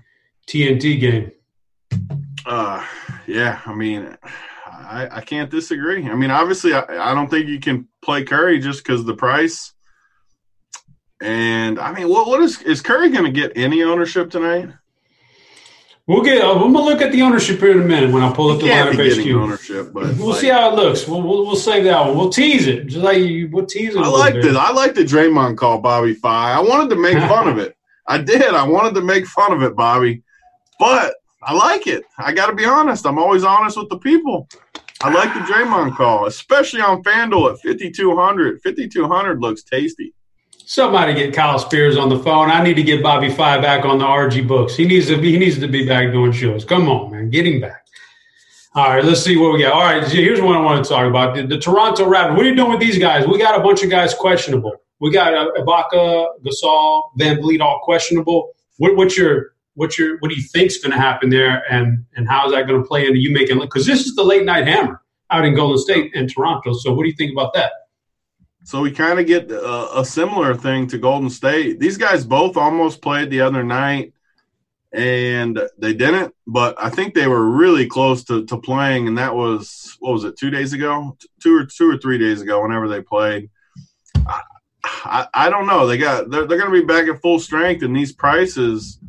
TNT 0.49 1.01
game. 1.01 1.33
Uh, 2.45 2.85
yeah. 3.27 3.61
I 3.65 3.75
mean, 3.75 4.17
I, 4.65 5.09
I 5.13 5.21
can't 5.21 5.51
disagree. 5.51 6.05
I 6.09 6.15
mean, 6.15 6.31
obviously, 6.31 6.75
I, 6.75 7.11
I 7.11 7.15
don't 7.15 7.29
think 7.29 7.47
you 7.47 7.61
can 7.61 7.87
play 8.03 8.25
Curry 8.25 8.59
just 8.59 8.83
because 8.83 9.05
the 9.05 9.15
price. 9.15 9.73
And 11.21 11.79
I 11.79 11.93
mean, 11.93 12.09
what 12.09 12.27
what 12.27 12.41
is 12.43 12.63
is 12.63 12.81
Curry 12.81 13.11
going 13.11 13.25
to 13.25 13.31
get 13.31 13.53
any 13.57 13.83
ownership 13.83 14.31
tonight? 14.31 14.71
We'll 16.07 16.23
get. 16.23 16.43
Uh, 16.43 16.55
I'm 16.55 16.73
gonna 16.73 16.85
look 16.85 17.03
at 17.03 17.13
the 17.13 17.23
ownership 17.23 17.61
here 17.61 17.71
in 17.71 17.83
a 17.83 17.85
minute 17.85 18.11
when 18.11 18.23
I 18.23 18.33
pull 18.33 18.51
up 18.51 18.61
the 18.61 18.67
Can't 18.67 18.91
lineup 18.91 18.99
be 18.99 19.09
getting 19.11 19.29
HQ. 19.29 19.37
ownership, 19.37 19.93
but 19.93 20.17
We'll 20.17 20.31
like, 20.31 20.41
see 20.41 20.49
how 20.49 20.73
it 20.73 20.75
looks. 20.75 21.07
We'll, 21.07 21.23
we'll, 21.23 21.47
we'll 21.47 21.55
save 21.55 21.85
that 21.85 22.05
one. 22.05 22.17
We'll 22.17 22.31
tease 22.31 22.67
it. 22.67 22.87
Just 22.87 23.05
like 23.05 23.19
you, 23.19 23.49
we'll 23.53 23.67
tease 23.67 23.95
it. 23.95 24.01
I 24.01 24.09
liked 24.09 24.39
it. 24.39 24.57
I 24.57 24.73
liked 24.73 24.97
the 24.97 25.05
Draymond 25.05 25.57
call 25.57 25.81
Bobby 25.81 26.15
Fi. 26.15 26.53
I 26.53 26.61
wanted 26.61 26.91
to 26.91 27.01
make 27.01 27.17
fun 27.29 27.49
of 27.49 27.59
it. 27.59 27.77
I 28.09 28.19
did. 28.19 28.43
I 28.43 28.67
wanted 28.67 28.95
to 28.95 29.03
make 29.03 29.27
fun 29.27 29.53
of 29.53 29.63
it, 29.63 29.77
Bobby. 29.77 30.25
But 30.81 31.15
I 31.45 31.55
like 31.55 31.87
it. 31.87 32.03
I 32.19 32.33
got 32.33 32.47
to 32.47 32.57
be 32.57 32.65
honest. 32.65 33.07
I'm 33.07 33.19
always 33.19 33.45
honest 33.45 33.77
with 33.77 33.89
the 33.89 33.99
people. 33.99 34.49
I 35.03 35.13
like 35.13 35.33
the 35.33 35.41
Draymond 35.41 35.95
call, 35.95 36.27
especially 36.27 36.81
on 36.81 37.05
FanDuel 37.05 37.53
at 37.53 37.61
5200. 37.61 38.61
5200 38.63 39.41
looks 39.41 39.63
tasty. 39.63 40.13
Somebody 40.71 41.15
get 41.15 41.35
Kyle 41.35 41.59
Spears 41.59 41.97
on 41.97 42.09
the 42.09 42.21
phone. 42.21 42.49
I 42.49 42.63
need 42.63 42.75
to 42.75 42.85
get 42.85 43.03
Bobby 43.03 43.29
Five 43.29 43.61
back 43.61 43.85
on 43.85 43.99
the 43.99 44.05
RG 44.05 44.47
books. 44.47 44.77
He 44.77 44.85
needs 44.85 45.09
to 45.09 45.21
be. 45.21 45.33
He 45.33 45.37
needs 45.37 45.59
to 45.59 45.67
be 45.67 45.85
back 45.85 46.13
doing 46.13 46.31
shows. 46.31 46.65
Come 46.65 46.89
on, 46.89 47.11
man, 47.11 47.29
get 47.29 47.45
him 47.45 47.61
back. 47.61 47.85
All 48.77 48.89
right, 48.89 49.05
let's 49.05 49.21
see 49.21 49.37
what 49.37 49.53
we 49.53 49.63
got. 49.63 49.73
All 49.73 49.83
right, 49.83 50.07
here's 50.07 50.41
what 50.41 50.55
I 50.55 50.61
want 50.61 50.85
to 50.85 50.89
talk 50.89 51.09
about: 51.09 51.35
the, 51.35 51.45
the 51.45 51.59
Toronto 51.59 52.09
Raptors. 52.09 52.37
What 52.37 52.47
are 52.47 52.49
you 52.49 52.55
doing 52.55 52.71
with 52.71 52.79
these 52.79 52.99
guys? 52.99 53.27
We 53.27 53.37
got 53.37 53.59
a 53.59 53.65
bunch 53.65 53.83
of 53.83 53.91
guys 53.91 54.15
questionable. 54.15 54.77
We 55.01 55.11
got 55.11 55.35
uh, 55.35 55.51
Ibaka, 55.59 56.41
Gasol, 56.45 57.03
VanVleet, 57.19 57.61
all 57.61 57.81
questionable. 57.83 58.53
What, 58.77 58.95
what's 58.95 59.19
your 59.19 59.55
what's 59.75 59.99
your 59.99 60.19
what 60.19 60.29
do 60.29 60.37
you 60.37 60.43
think's 60.53 60.79
going 60.79 60.93
to 60.93 60.99
happen 60.99 61.31
there, 61.31 61.65
and 61.69 62.05
and 62.15 62.29
how 62.29 62.47
is 62.47 62.53
that 62.53 62.69
going 62.69 62.81
to 62.81 62.87
play 62.87 63.09
into 63.09 63.19
you 63.19 63.33
making? 63.33 63.59
Because 63.59 63.87
this 63.87 64.07
is 64.07 64.15
the 64.15 64.23
late 64.23 64.45
night 64.45 64.69
hammer 64.69 65.03
out 65.31 65.45
in 65.45 65.57
Golden 65.57 65.79
State 65.79 66.15
and 66.15 66.33
Toronto. 66.33 66.75
So, 66.75 66.95
what 66.95 67.03
do 67.03 67.09
you 67.09 67.17
think 67.17 67.33
about 67.33 67.55
that? 67.55 67.73
So 68.65 68.81
we 68.81 68.91
kind 68.91 69.19
of 69.19 69.27
get 69.27 69.51
a, 69.51 70.01
a 70.01 70.05
similar 70.05 70.55
thing 70.55 70.87
to 70.89 70.99
Golden 70.99 71.31
State. 71.31 71.81
These 71.81 71.97
guys 71.97 72.25
both 72.25 72.57
almost 72.57 73.01
played 73.01 73.31
the 73.31 73.41
other 73.41 73.65
night, 73.65 74.13
and 74.93 75.61
they 75.79 75.95
didn't. 75.95 76.35
But 76.47 76.77
I 76.79 76.91
think 76.91 77.15
they 77.15 77.27
were 77.27 77.51
really 77.51 77.87
close 77.87 78.23
to, 78.25 78.45
to 78.47 78.59
playing, 78.59 79.09
and 79.09 79.19
that 79.19 79.35
was 79.35 79.97
what 80.01 80.13
was 80.13 80.25
it? 80.25 80.37
Two 80.39 80.51
days 80.51 80.73
ago, 80.73 81.17
two 81.43 81.57
or 81.57 81.65
two 81.65 81.91
or 81.91 81.97
three 81.97 82.19
days 82.19 82.43
ago, 82.43 82.63
whenever 82.63 82.89
they 82.89 83.03
played. 83.03 83.51
I, 84.17 84.43
I, 84.85 85.27
I 85.35 85.51
don't 85.51 85.67
know. 85.67 85.87
They 85.87 85.99
got 85.99 86.31
they're, 86.31 86.47
they're 86.47 86.59
going 86.59 86.73
to 86.73 86.81
be 86.81 86.87
back 86.87 87.09
at 87.09 87.23
full 87.23 87.39
strength, 87.39 87.83
and 87.83 87.97
these 87.97 88.13
prices 88.13 89.01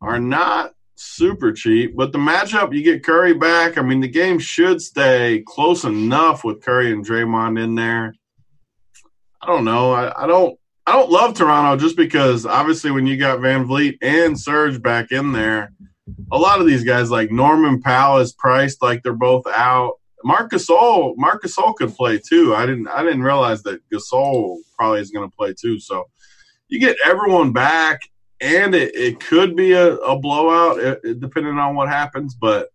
are 0.00 0.18
not 0.18 0.74
super 0.94 1.52
cheap. 1.52 1.96
But 1.96 2.12
the 2.12 2.18
matchup, 2.18 2.74
you 2.74 2.82
get 2.82 3.04
Curry 3.04 3.34
back. 3.34 3.78
I 3.78 3.82
mean, 3.82 4.00
the 4.00 4.08
game 4.08 4.38
should 4.38 4.82
stay 4.82 5.42
close 5.46 5.84
enough 5.84 6.44
with 6.44 6.62
Curry 6.62 6.92
and 6.92 7.06
Draymond 7.06 7.62
in 7.62 7.74
there. 7.74 8.14
I 9.48 9.50
don't 9.52 9.64
know. 9.64 9.92
I, 9.92 10.24
I 10.24 10.26
don't. 10.26 10.58
I 10.86 10.92
don't 10.92 11.10
love 11.10 11.32
Toronto 11.34 11.80
just 11.82 11.96
because 11.96 12.44
obviously 12.44 12.90
when 12.90 13.06
you 13.06 13.16
got 13.16 13.38
VanVleet 13.40 13.96
and 14.02 14.38
Serge 14.38 14.80
back 14.82 15.10
in 15.10 15.32
there, 15.32 15.72
a 16.30 16.36
lot 16.38 16.60
of 16.60 16.66
these 16.66 16.84
guys 16.84 17.10
like 17.10 17.30
Norman 17.30 17.80
Powell 17.80 18.18
is 18.18 18.32
priced 18.34 18.82
like 18.82 19.02
they're 19.02 19.12
both 19.14 19.46
out. 19.46 19.94
Marc 20.22 20.50
Gasol, 20.50 21.14
Marc 21.16 21.42
Gasol 21.42 21.74
could 21.76 21.94
play 21.94 22.18
too. 22.18 22.54
I 22.54 22.66
didn't. 22.66 22.88
I 22.88 23.02
didn't 23.02 23.22
realize 23.22 23.62
that 23.62 23.80
Gasol 23.90 24.58
probably 24.76 25.00
is 25.00 25.10
going 25.10 25.28
to 25.30 25.34
play 25.34 25.54
too. 25.58 25.80
So 25.80 26.04
you 26.68 26.78
get 26.78 26.96
everyone 27.02 27.52
back, 27.54 28.00
and 28.42 28.74
it, 28.74 28.94
it 28.94 29.18
could 29.18 29.56
be 29.56 29.72
a, 29.72 29.94
a 29.94 30.18
blowout 30.18 30.78
it, 30.78 31.00
it- 31.04 31.20
depending 31.20 31.56
on 31.58 31.74
what 31.74 31.88
happens. 31.88 32.34
But 32.34 32.68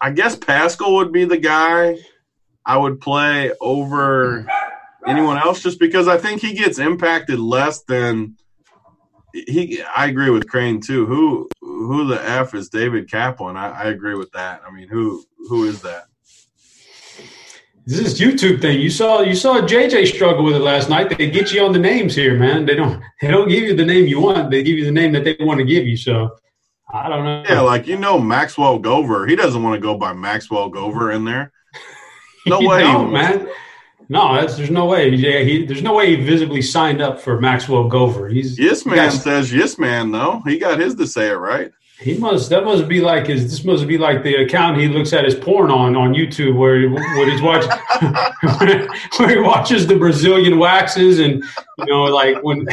I 0.00 0.10
guess 0.10 0.36
Pascal 0.36 0.94
would 0.94 1.12
be 1.12 1.26
the 1.26 1.36
guy 1.36 1.98
I 2.64 2.78
would 2.78 2.98
play 3.00 3.52
over 3.60 4.46
anyone 5.06 5.38
else 5.38 5.62
just 5.62 5.78
because 5.78 6.08
I 6.08 6.18
think 6.18 6.40
he 6.40 6.52
gets 6.52 6.78
impacted 6.78 7.38
less 7.38 7.82
than 7.82 8.36
he 9.32 9.82
I 9.96 10.06
agree 10.06 10.30
with 10.30 10.48
Crane 10.48 10.80
too. 10.80 11.06
Who 11.06 11.48
who 11.60 12.06
the 12.06 12.22
F 12.22 12.54
is 12.54 12.68
David 12.68 13.10
Kaplan? 13.10 13.56
I, 13.56 13.70
I 13.70 13.84
agree 13.84 14.14
with 14.14 14.30
that. 14.32 14.62
I 14.66 14.70
mean 14.70 14.88
who 14.88 15.24
who 15.48 15.64
is 15.64 15.82
that? 15.82 16.04
This 17.86 18.00
is 18.00 18.20
YouTube 18.20 18.60
thing. 18.60 18.80
You 18.80 18.90
saw 18.90 19.20
you 19.22 19.34
saw 19.34 19.60
JJ 19.60 20.06
struggle 20.14 20.44
with 20.44 20.56
it 20.56 20.60
last 20.60 20.90
night. 20.90 21.16
They 21.16 21.30
get 21.30 21.52
you 21.52 21.64
on 21.64 21.72
the 21.72 21.78
names 21.78 22.14
here, 22.14 22.36
man. 22.36 22.66
They 22.66 22.74
don't 22.74 23.02
they 23.20 23.28
don't 23.28 23.48
give 23.48 23.64
you 23.64 23.74
the 23.74 23.84
name 23.84 24.06
you 24.06 24.20
want. 24.20 24.50
They 24.50 24.62
give 24.62 24.78
you 24.78 24.84
the 24.84 24.92
name 24.92 25.12
that 25.12 25.24
they 25.24 25.36
want 25.40 25.58
to 25.58 25.64
give 25.64 25.86
you. 25.86 25.96
So 25.96 26.36
I 26.92 27.08
don't 27.08 27.24
know. 27.24 27.44
Yeah, 27.48 27.60
like 27.60 27.86
you 27.86 27.96
know 27.96 28.18
Maxwell 28.18 28.78
Gover. 28.78 29.28
He 29.28 29.36
doesn't 29.36 29.62
want 29.62 29.74
to 29.74 29.80
go 29.80 29.96
by 29.96 30.12
Maxwell 30.12 30.70
Gover 30.70 31.14
in 31.14 31.24
there. 31.24 31.52
No 32.46 32.58
way. 32.58 32.78
he 32.78 32.84
don't, 32.84 33.12
wants 33.12 33.44
man. 33.44 33.48
No, 34.10 34.34
that's, 34.34 34.56
there's 34.56 34.72
no 34.72 34.86
way. 34.86 35.08
Yeah, 35.10 35.38
he, 35.38 35.64
there's 35.64 35.82
no 35.82 35.94
way 35.94 36.16
he 36.16 36.22
visibly 36.24 36.62
signed 36.62 37.00
up 37.00 37.20
for 37.20 37.40
Maxwell 37.40 37.88
Gover. 37.88 38.28
He's 38.30 38.58
Yes 38.58 38.84
man 38.84 38.96
Yes. 38.96 39.22
says 39.22 39.52
yes 39.52 39.78
man 39.78 40.10
though. 40.10 40.42
He 40.44 40.58
got 40.58 40.80
his 40.80 40.96
to 40.96 41.06
say 41.06 41.28
it 41.28 41.34
right. 41.34 41.70
He 42.00 42.16
must. 42.18 42.50
That 42.50 42.64
must 42.64 42.88
be 42.88 43.00
like 43.00 43.28
his. 43.28 43.48
This 43.48 43.62
must 43.62 43.86
be 43.86 43.98
like 43.98 44.24
the 44.24 44.34
account 44.36 44.78
he 44.78 44.88
looks 44.88 45.12
at 45.12 45.24
his 45.24 45.36
porn 45.36 45.70
on 45.70 45.94
on 45.94 46.12
YouTube, 46.14 46.56
where 46.56 46.80
he, 46.80 46.86
where 46.88 47.30
he's 47.30 47.42
watching, 47.42 47.70
where 49.18 49.28
he 49.28 49.38
watches 49.38 49.86
the 49.86 49.96
Brazilian 49.96 50.58
waxes, 50.58 51.20
and 51.20 51.44
you 51.78 51.86
know, 51.86 52.04
like 52.04 52.42
when. 52.42 52.66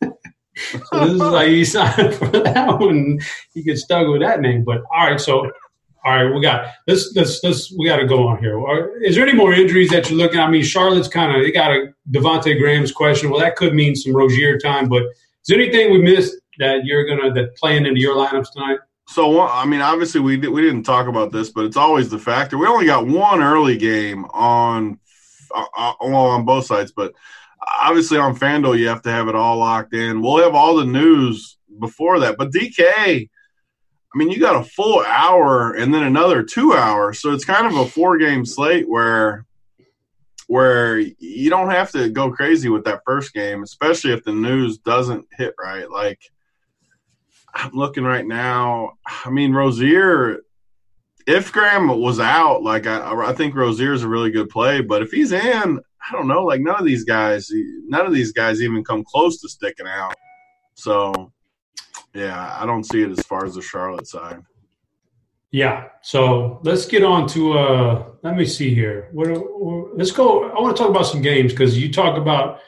so 0.02 1.00
this 1.04 1.10
is 1.10 1.18
like 1.18 1.48
he 1.48 1.64
signed 1.66 2.00
up 2.00 2.14
for 2.14 2.26
that 2.28 2.80
one. 2.80 3.20
He 3.54 3.62
gets 3.62 3.82
stuck 3.84 4.08
with 4.08 4.22
that 4.22 4.40
name. 4.40 4.64
But 4.64 4.78
all 4.92 5.10
right, 5.10 5.20
so 5.20 5.48
all 6.04 6.12
right, 6.12 6.34
we 6.34 6.40
got 6.40 6.66
let's 6.86 7.12
let's 7.16 7.72
we 7.78 7.86
got 7.86 7.96
to 7.96 8.06
go 8.06 8.26
on 8.26 8.38
here. 8.38 8.58
Is 9.02 9.16
there 9.16 9.26
any 9.26 9.36
more 9.36 9.52
injuries 9.52 9.90
that 9.90 10.08
you're 10.08 10.18
looking? 10.18 10.38
at? 10.38 10.48
I 10.48 10.50
mean, 10.50 10.62
Charlotte's 10.62 11.08
kind 11.08 11.36
of 11.36 11.42
they 11.42 11.52
got 11.52 11.70
a 11.70 11.92
Devonte 12.10 12.58
Graham's 12.58 12.92
question. 12.92 13.30
Well, 13.30 13.40
that 13.40 13.56
could 13.56 13.74
mean 13.74 13.94
some 13.94 14.16
Rozier 14.16 14.58
time, 14.58 14.88
but 14.88 15.02
is 15.02 15.48
there 15.48 15.60
anything 15.60 15.92
we 15.92 16.00
missed 16.00 16.36
that 16.58 16.84
you're 16.84 17.06
gonna 17.06 17.32
that 17.34 17.54
playing 17.56 17.86
into 17.86 18.00
your 18.00 18.16
lineups 18.16 18.52
tonight? 18.52 18.78
So 19.08 19.40
I 19.40 19.66
mean, 19.66 19.80
obviously 19.80 20.20
we 20.20 20.36
we 20.38 20.62
didn't 20.62 20.84
talk 20.84 21.06
about 21.06 21.32
this, 21.32 21.50
but 21.50 21.64
it's 21.64 21.76
always 21.76 22.08
the 22.08 22.18
factor. 22.18 22.56
We 22.56 22.66
only 22.66 22.86
got 22.86 23.06
one 23.06 23.42
early 23.42 23.76
game 23.76 24.24
on 24.26 24.98
uh, 25.54 25.64
uh, 25.76 25.94
well 26.00 26.26
on 26.26 26.44
both 26.44 26.64
sides, 26.66 26.92
but 26.92 27.12
obviously 27.82 28.18
on 28.18 28.36
Fanduel 28.36 28.78
you 28.78 28.88
have 28.88 29.02
to 29.02 29.10
have 29.10 29.28
it 29.28 29.34
all 29.34 29.58
locked 29.58 29.94
in. 29.94 30.22
We'll 30.22 30.42
have 30.42 30.54
all 30.54 30.76
the 30.76 30.86
news 30.86 31.58
before 31.78 32.20
that, 32.20 32.36
but 32.38 32.52
DK, 32.52 33.28
I 34.12 34.18
mean, 34.18 34.30
you 34.30 34.40
got 34.40 34.60
a 34.60 34.64
full 34.64 35.04
hour 35.04 35.74
and 35.74 35.94
then 35.94 36.02
another 36.02 36.42
two 36.42 36.72
hours, 36.74 37.20
so 37.20 37.32
it's 37.32 37.44
kind 37.44 37.66
of 37.66 37.76
a 37.76 37.86
four 37.86 38.18
game 38.18 38.44
slate 38.44 38.88
where 38.88 39.46
where 40.48 40.98
you 40.98 41.48
don't 41.48 41.70
have 41.70 41.92
to 41.92 42.08
go 42.08 42.32
crazy 42.32 42.68
with 42.68 42.84
that 42.84 43.02
first 43.06 43.32
game, 43.32 43.62
especially 43.62 44.12
if 44.12 44.24
the 44.24 44.32
news 44.32 44.78
doesn't 44.78 45.26
hit 45.36 45.54
right, 45.58 45.90
like. 45.90 46.20
I'm 47.52 47.72
looking 47.72 48.04
right 48.04 48.24
now. 48.24 48.92
I 49.24 49.28
mean, 49.30 49.52
Rozier, 49.52 50.42
if 51.26 51.52
Graham 51.52 51.88
was 52.00 52.20
out, 52.20 52.62
like 52.62 52.86
I, 52.86 53.12
I 53.12 53.32
think 53.32 53.54
Rozier 53.54 53.92
is 53.92 54.02
a 54.02 54.08
really 54.08 54.30
good 54.30 54.48
play. 54.48 54.80
But 54.80 55.02
if 55.02 55.10
he's 55.10 55.32
in, 55.32 55.80
I 56.08 56.12
don't 56.12 56.28
know. 56.28 56.44
Like 56.44 56.60
none 56.60 56.78
of 56.78 56.86
these 56.86 57.04
guys, 57.04 57.50
none 57.86 58.06
of 58.06 58.12
these 58.12 58.32
guys 58.32 58.62
even 58.62 58.84
come 58.84 59.04
close 59.04 59.40
to 59.40 59.48
sticking 59.48 59.86
out. 59.86 60.14
So, 60.74 61.32
yeah, 62.14 62.56
I 62.60 62.66
don't 62.66 62.84
see 62.84 63.02
it 63.02 63.10
as 63.10 63.20
far 63.22 63.44
as 63.44 63.54
the 63.54 63.62
Charlotte 63.62 64.06
side. 64.06 64.40
Yeah. 65.52 65.88
So 66.02 66.60
let's 66.62 66.86
get 66.86 67.02
on 67.02 67.26
to. 67.28 67.52
uh 67.58 68.04
Let 68.22 68.36
me 68.36 68.46
see 68.46 68.74
here. 68.74 69.08
What? 69.12 69.28
what- 69.28 69.96
Let's 69.96 70.12
go. 70.12 70.48
I 70.50 70.60
want 70.60 70.76
to 70.76 70.80
talk 70.80 70.90
about 70.90 71.06
some 71.06 71.20
games 71.22 71.52
because 71.52 71.78
you 71.78 71.92
talk 71.92 72.16
about. 72.16 72.60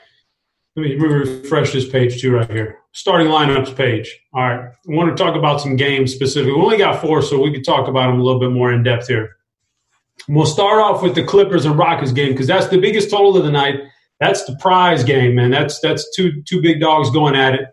Let 0.74 0.83
me 0.87 0.94
refresh 0.96 1.72
this 1.72 1.88
page 1.88 2.20
too, 2.20 2.33
right 2.33 2.50
here. 2.50 2.78
Starting 2.92 3.28
lineups 3.28 3.76
page. 3.76 4.18
All 4.35 4.42
right. 4.42 4.68
I 4.70 4.74
want 4.88 5.14
to 5.16 5.22
talk 5.22 5.37
about 5.37 5.61
some 5.61 5.76
games 5.76 6.12
specifically. 6.14 6.52
We 6.55 6.61
only 6.61 6.78
got 6.78 7.00
four, 7.00 7.22
so 7.22 7.40
we 7.40 7.52
can 7.52 7.62
talk 7.62 7.88
about 7.88 8.11
them 8.11 8.20
a 8.20 8.22
little 8.22 8.40
bit 8.40 8.50
more 8.50 8.72
in 8.72 8.83
depth 8.83 9.07
here. 9.09 9.37
We'll 10.28 10.46
start 10.46 10.81
off 10.81 11.02
with 11.02 11.14
the 11.14 11.22
Clippers 11.24 11.64
and 11.66 11.76
Rockets 11.78 12.12
game 12.12 12.33
because 12.33 12.46
that's 12.46 12.68
the 12.68 12.78
biggest 12.78 13.11
total 13.11 13.37
of 13.37 13.44
the 13.44 13.50
night. 13.50 13.81
That's 14.18 14.44
the 14.44 14.57
prize 14.61 15.05
game, 15.05 15.35
man. 15.35 15.50
That's 15.50 15.78
that's 15.81 16.14
two 16.16 16.42
two 16.42 16.61
big 16.62 16.81
dogs 16.81 17.11
going 17.11 17.35
at 17.37 17.55
it. 17.55 17.66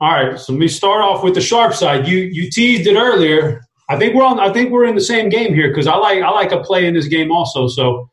All 0.00 0.10
right, 0.10 0.38
so 0.38 0.52
let 0.52 0.58
me 0.58 0.68
start 0.68 1.02
off 1.02 1.22
with 1.22 1.34
the 1.34 1.40
sharp 1.40 1.74
side. 1.74 2.06
You 2.06 2.18
you 2.18 2.50
teased 2.50 2.86
it 2.86 2.96
earlier. 2.96 3.62
I 3.88 3.98
think 3.98 4.14
we're 4.14 4.24
on. 4.24 4.40
I 4.40 4.52
think 4.52 4.70
we're 4.70 4.86
in 4.86 4.94
the 4.94 5.00
same 5.00 5.28
game 5.28 5.54
here 5.54 5.68
because 5.68 5.86
I 5.86 5.96
like 5.96 6.22
I 6.22 6.30
like 6.30 6.52
a 6.52 6.60
play 6.60 6.86
in 6.86 6.94
this 6.94 7.06
game 7.06 7.30
also. 7.30 7.68
So 7.68 8.10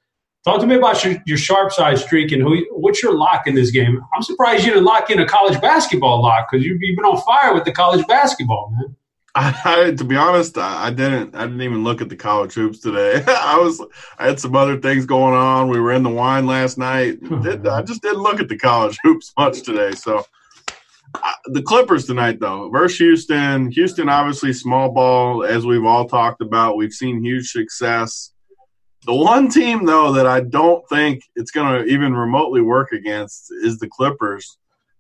Talk 0.47 0.62
to 0.62 0.65
me 0.65 0.76
about 0.76 1.04
your, 1.04 1.17
your 1.26 1.38
sharp 1.38 1.73
side 1.73 2.00
streak 2.00 2.32
and 2.32 2.41
who, 2.41 2.65
what's 2.71 3.04
your 3.04 3.13
lock 3.17 3.47
in 3.47 3.54
this 3.54 3.69
game. 3.69 4.02
I'm 4.15 4.21
surprised 4.21 4.63
you 4.63 4.71
didn't 4.71 4.86
lock 4.86 5.10
in 5.10 5.19
a 5.19 5.26
college 5.26 5.60
basketball 5.60 6.21
lock 6.21 6.50
because 6.50 6.65
you've, 6.65 6.78
you've 6.80 6.95
been 6.95 7.04
on 7.04 7.21
fire 7.23 7.54
with 7.54 7.65
the 7.65 7.73
college 7.73 8.08
basketball, 8.08 8.73
man. 8.78 8.95
I, 9.36 9.91
to 9.91 10.06
be 10.06 10.15
honest, 10.15 10.58
I, 10.58 10.86
I 10.86 10.89
didn't. 10.91 11.36
I 11.36 11.41
didn't 11.41 11.63
even 11.63 11.84
look 11.84 12.02
at 12.02 12.08
the 12.08 12.15
college 12.15 12.54
hoops 12.54 12.80
today. 12.80 13.21
I 13.28 13.60
was. 13.60 13.86
I 14.17 14.28
had 14.28 14.39
some 14.39 14.56
other 14.56 14.80
things 14.80 15.06
going 15.06 15.34
on. 15.34 15.67
We 15.67 15.82
were 15.82 15.91
in 15.91 16.04
the 16.04 16.10
wine 16.10 16.47
last 16.47 16.78
night. 16.78 17.21
Did, 17.43 17.67
I 17.67 17.82
just 17.82 18.02
didn't 18.02 18.23
look 18.23 18.39
at 18.39 18.47
the 18.47 18.58
college 18.58 18.97
hoops 19.04 19.34
much 19.38 19.63
today. 19.63 19.91
So 19.91 20.26
the 21.45 21.62
Clippers 21.62 22.06
tonight, 22.06 22.39
though, 22.39 22.69
versus 22.69 22.97
Houston. 22.97 23.71
Houston, 23.71 24.10
obviously, 24.10 24.53
small 24.53 24.91
ball, 24.91 25.43
as 25.43 25.65
we've 25.65 25.86
all 25.86 26.08
talked 26.08 26.41
about. 26.41 26.77
We've 26.77 26.93
seen 26.93 27.23
huge 27.23 27.49
success. 27.49 28.32
The 29.06 29.15
one 29.15 29.49
team, 29.49 29.86
though, 29.86 30.12
that 30.13 30.27
I 30.27 30.41
don't 30.41 30.88
think 30.89 31.23
it's 31.36 31.51
going 31.51 31.82
to 31.82 31.86
even 31.91 32.13
remotely 32.13 32.62
work 32.62 32.91
against 32.91 33.51
is 33.62 33.80
the 33.80 33.88
Clippers 33.88 34.58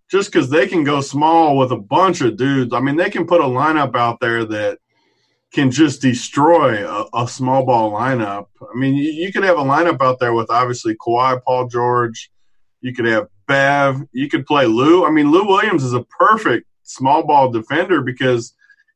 just 0.09 0.31
because 0.31 0.49
they 0.49 0.67
can 0.67 0.83
go 0.83 1.01
small 1.01 1.57
with 1.57 1.71
a 1.71 1.77
bunch 1.77 2.21
of 2.21 2.37
dudes. 2.37 2.73
I 2.73 2.79
mean, 2.79 2.95
they 2.95 3.09
can 3.09 3.27
put 3.27 3.41
a 3.41 3.45
lineup 3.45 3.95
out 3.95 4.19
there 4.19 4.45
that 4.45 4.79
can 5.53 5.71
just 5.71 6.01
destroy 6.01 6.87
a, 6.87 7.05
a 7.13 7.27
small 7.27 7.65
ball 7.65 7.91
lineup. 7.91 8.47
I 8.61 8.77
mean, 8.77 8.95
you, 8.95 9.11
you, 9.11 9.31
could 9.31 9.43
have 9.43 9.57
a 9.57 9.63
lineup 9.63 10.01
out 10.01 10.19
there 10.19 10.33
with 10.33 10.49
obviously 10.49 10.95
Kawhi, 10.95 11.41
Paul 11.43 11.67
George. 11.67 12.31
You 12.81 12.93
could 12.93 13.05
have 13.05 13.27
Bev. 13.47 14.03
You 14.11 14.29
could 14.29 14.45
play 14.45 14.65
Lou. 14.65 15.05
I 15.05 15.11
mean, 15.11 15.31
Lou 15.31 15.45
Williams 15.45 15.83
is 15.83 15.93
a 15.93 16.03
perfect 16.03 16.67
small 16.83 17.25
ball 17.25 17.51
defender 17.51 18.01
because 18.01 18.53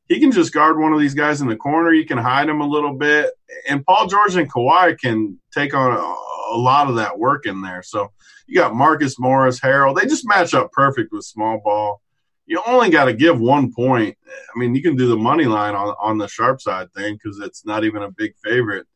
he 0.07 0.19
can 0.19 0.31
just 0.31 0.53
guard 0.53 0.77
one 0.77 0.93
of 0.93 0.99
these 0.99 1.13
guys 1.13 1.41
in 1.41 1.47
the 1.47 1.55
corner. 1.55 1.93
You 1.93 2.05
can 2.05 2.17
hide 2.17 2.49
him 2.49 2.61
a 2.61 2.67
little 2.67 2.93
bit. 2.93 3.31
And 3.67 3.85
Paul 3.85 4.07
George 4.07 4.35
and 4.35 4.51
Kawhi 4.51 4.99
can 4.99 5.39
take 5.53 5.73
on 5.73 5.91
a, 5.91 6.55
a 6.55 6.57
lot 6.57 6.89
of 6.89 6.95
that 6.95 7.17
work 7.17 7.45
in 7.45 7.61
there. 7.61 7.81
So 7.81 8.11
you 8.47 8.55
got 8.55 8.75
Marcus 8.75 9.17
Morris, 9.19 9.59
Harrell. 9.59 9.95
They 9.95 10.07
just 10.07 10.27
match 10.27 10.53
up 10.53 10.71
perfect 10.73 11.13
with 11.13 11.23
small 11.23 11.61
ball. 11.63 12.01
You 12.45 12.61
only 12.67 12.89
got 12.89 13.05
to 13.05 13.13
give 13.13 13.39
one 13.39 13.71
point. 13.71 14.17
I 14.27 14.59
mean, 14.59 14.75
you 14.75 14.81
can 14.81 14.97
do 14.97 15.07
the 15.07 15.15
money 15.15 15.45
line 15.45 15.75
on, 15.75 15.95
on 16.01 16.17
the 16.17 16.27
sharp 16.27 16.59
side 16.59 16.91
thing 16.93 17.15
because 17.15 17.39
it's 17.39 17.65
not 17.65 17.85
even 17.85 18.01
a 18.01 18.11
big 18.11 18.33
favorite. 18.43 18.87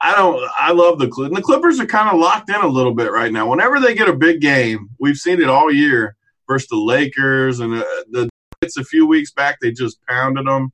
I 0.00 0.14
don't. 0.14 0.48
I 0.58 0.72
love 0.72 0.98
the 0.98 1.08
Clippers. 1.08 1.36
The 1.36 1.42
Clippers 1.42 1.80
are 1.80 1.86
kind 1.86 2.10
of 2.10 2.18
locked 2.18 2.50
in 2.50 2.56
a 2.56 2.66
little 2.66 2.94
bit 2.94 3.10
right 3.10 3.32
now. 3.32 3.48
Whenever 3.48 3.80
they 3.80 3.94
get 3.94 4.08
a 4.08 4.16
big 4.16 4.40
game, 4.40 4.88
we've 4.98 5.16
seen 5.16 5.40
it 5.40 5.48
all 5.48 5.72
year 5.72 6.16
versus 6.48 6.68
the 6.68 6.76
Lakers 6.76 7.60
and 7.60 7.74
uh, 7.74 7.84
the, 8.10 8.24
the 8.24 8.28
it's 8.62 8.76
a 8.76 8.84
few 8.84 9.06
weeks 9.06 9.32
back. 9.32 9.58
They 9.60 9.72
just 9.72 9.98
pounded 10.06 10.46
them 10.46 10.70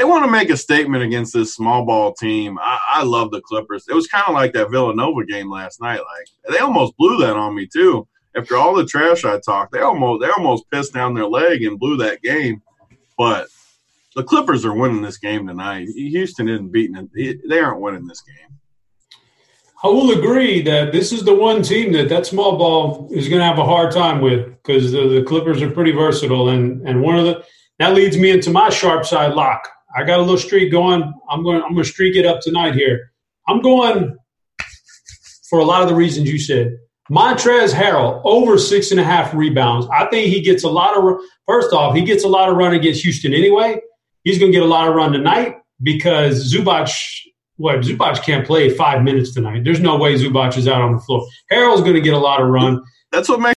they 0.00 0.04
want 0.04 0.24
to 0.24 0.30
make 0.30 0.48
a 0.48 0.56
statement 0.56 1.04
against 1.04 1.34
this 1.34 1.54
small 1.54 1.84
ball 1.84 2.14
team. 2.14 2.58
I, 2.58 2.78
I 2.88 3.02
love 3.02 3.30
the 3.30 3.42
Clippers. 3.42 3.84
It 3.86 3.94
was 3.94 4.06
kind 4.06 4.24
of 4.26 4.32
like 4.34 4.54
that 4.54 4.70
Villanova 4.70 5.26
game 5.26 5.50
last 5.50 5.80
night. 5.80 5.98
Like 5.98 6.52
they 6.54 6.58
almost 6.58 6.96
blew 6.96 7.18
that 7.18 7.36
on 7.36 7.54
me 7.54 7.68
too. 7.70 8.06
After 8.34 8.56
all 8.56 8.74
the 8.74 8.86
trash 8.86 9.26
I 9.26 9.40
talked, 9.40 9.72
they 9.72 9.80
almost 9.80 10.22
they 10.22 10.30
almost 10.30 10.70
pissed 10.70 10.94
down 10.94 11.12
their 11.12 11.26
leg 11.26 11.64
and 11.64 11.78
blew 11.78 11.96
that 11.98 12.22
game. 12.22 12.62
But 13.18 13.48
the 14.16 14.24
Clippers 14.24 14.64
are 14.64 14.74
winning 14.74 15.02
this 15.02 15.18
game 15.18 15.46
tonight. 15.46 15.88
Houston 15.88 16.48
isn't 16.48 16.72
beating 16.72 17.08
it. 17.14 17.40
They 17.48 17.58
aren't 17.58 17.80
winning 17.80 18.06
this 18.06 18.22
game. 18.22 18.58
I 19.82 19.88
will 19.88 20.10
agree 20.10 20.60
that 20.62 20.92
this 20.92 21.10
is 21.10 21.24
the 21.24 21.34
one 21.34 21.62
team 21.62 21.92
that 21.92 22.10
that 22.10 22.26
small 22.26 22.58
ball 22.58 23.08
is 23.12 23.28
going 23.28 23.38
to 23.38 23.46
have 23.46 23.58
a 23.58 23.64
hard 23.64 23.92
time 23.92 24.20
with 24.20 24.46
because 24.46 24.92
the, 24.92 25.08
the 25.08 25.22
Clippers 25.22 25.62
are 25.62 25.70
pretty 25.70 25.92
versatile, 25.92 26.50
and 26.50 26.86
and 26.86 27.00
one 27.00 27.18
of 27.18 27.24
the 27.24 27.44
that 27.78 27.94
leads 27.94 28.18
me 28.18 28.30
into 28.30 28.50
my 28.50 28.68
sharp 28.68 29.06
side 29.06 29.32
lock. 29.32 29.66
I 29.96 30.04
got 30.04 30.18
a 30.18 30.22
little 30.22 30.36
streak 30.36 30.70
going. 30.70 31.02
I'm 31.30 31.42
going. 31.42 31.62
I'm 31.62 31.72
going 31.72 31.84
to 31.84 31.90
streak 31.90 32.16
it 32.16 32.26
up 32.26 32.40
tonight 32.40 32.74
here. 32.74 33.12
I'm 33.48 33.62
going 33.62 34.16
for 35.48 35.60
a 35.60 35.64
lot 35.64 35.82
of 35.82 35.88
the 35.88 35.94
reasons 35.94 36.30
you 36.30 36.38
said. 36.38 36.76
Montrez 37.10 37.72
Harrell 37.72 38.20
over 38.24 38.56
six 38.58 38.90
and 38.92 39.00
a 39.00 39.04
half 39.04 39.34
rebounds. 39.34 39.88
I 39.92 40.06
think 40.10 40.28
he 40.28 40.42
gets 40.42 40.62
a 40.62 40.68
lot 40.68 40.96
of. 40.96 41.20
First 41.46 41.72
off, 41.72 41.94
he 41.94 42.02
gets 42.02 42.24
a 42.24 42.28
lot 42.28 42.50
of 42.50 42.56
run 42.56 42.74
against 42.74 43.02
Houston 43.02 43.32
anyway. 43.32 43.80
He's 44.24 44.38
going 44.38 44.52
to 44.52 44.56
get 44.58 44.64
a 44.64 44.68
lot 44.68 44.88
of 44.88 44.94
run 44.94 45.12
tonight 45.12 45.56
because 45.82 46.52
Zubac. 46.52 46.90
What 47.56 47.80
Zubac 47.80 48.22
can't 48.22 48.46
play 48.46 48.70
five 48.70 49.02
minutes 49.02 49.34
tonight. 49.34 49.64
There's 49.64 49.80
no 49.80 49.98
way 49.98 50.14
Zubac 50.14 50.56
is 50.56 50.66
out 50.66 50.80
on 50.80 50.94
the 50.94 50.98
floor. 50.98 51.26
Harrell's 51.52 51.82
going 51.82 51.92
to 51.92 52.00
get 52.00 52.14
a 52.14 52.18
lot 52.18 52.40
of 52.40 52.48
run. 52.48 52.82
That's 53.12 53.28
what 53.28 53.38
makes 53.38 53.54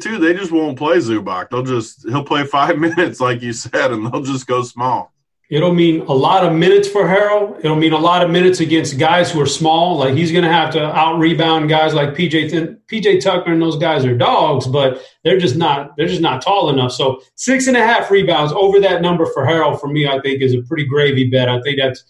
too. 0.00 0.18
They 0.18 0.34
just 0.34 0.50
won't 0.50 0.78
play 0.78 0.96
Zubac. 0.96 1.50
They'll 1.50 1.62
just 1.62 2.08
he'll 2.08 2.24
play 2.24 2.44
five 2.44 2.78
minutes, 2.80 3.20
like 3.20 3.42
you 3.42 3.52
said, 3.52 3.92
and 3.92 4.06
they'll 4.06 4.22
just 4.22 4.46
go 4.46 4.62
small. 4.62 5.11
It'll 5.52 5.74
mean 5.74 6.00
a 6.00 6.14
lot 6.14 6.46
of 6.46 6.54
minutes 6.54 6.88
for 6.88 7.02
Harrell. 7.02 7.58
It'll 7.62 7.76
mean 7.76 7.92
a 7.92 7.98
lot 7.98 8.24
of 8.24 8.30
minutes 8.30 8.60
against 8.60 8.98
guys 8.98 9.30
who 9.30 9.38
are 9.42 9.46
small. 9.46 9.98
Like 9.98 10.14
he's 10.14 10.32
going 10.32 10.44
to 10.44 10.50
have 10.50 10.72
to 10.72 10.82
out 10.82 11.18
rebound 11.18 11.68
guys 11.68 11.92
like 11.92 12.14
PJ 12.14 12.50
Th- 12.50 12.70
PJ 12.90 13.22
Tucker 13.22 13.52
and 13.52 13.60
those 13.60 13.76
guys 13.76 14.06
are 14.06 14.16
dogs, 14.16 14.66
but 14.66 15.02
they're 15.24 15.38
just 15.38 15.54
not 15.56 15.94
they're 15.98 16.08
just 16.08 16.22
not 16.22 16.40
tall 16.40 16.70
enough. 16.70 16.92
So 16.92 17.20
six 17.34 17.66
and 17.66 17.76
a 17.76 17.84
half 17.84 18.10
rebounds 18.10 18.50
over 18.54 18.80
that 18.80 19.02
number 19.02 19.26
for 19.26 19.44
Harrell 19.44 19.78
for 19.78 19.88
me, 19.88 20.08
I 20.08 20.20
think 20.20 20.40
is 20.40 20.54
a 20.54 20.62
pretty 20.62 20.86
gravy 20.86 21.28
bet. 21.28 21.50
I 21.50 21.60
think 21.60 21.76
that's 21.78 22.02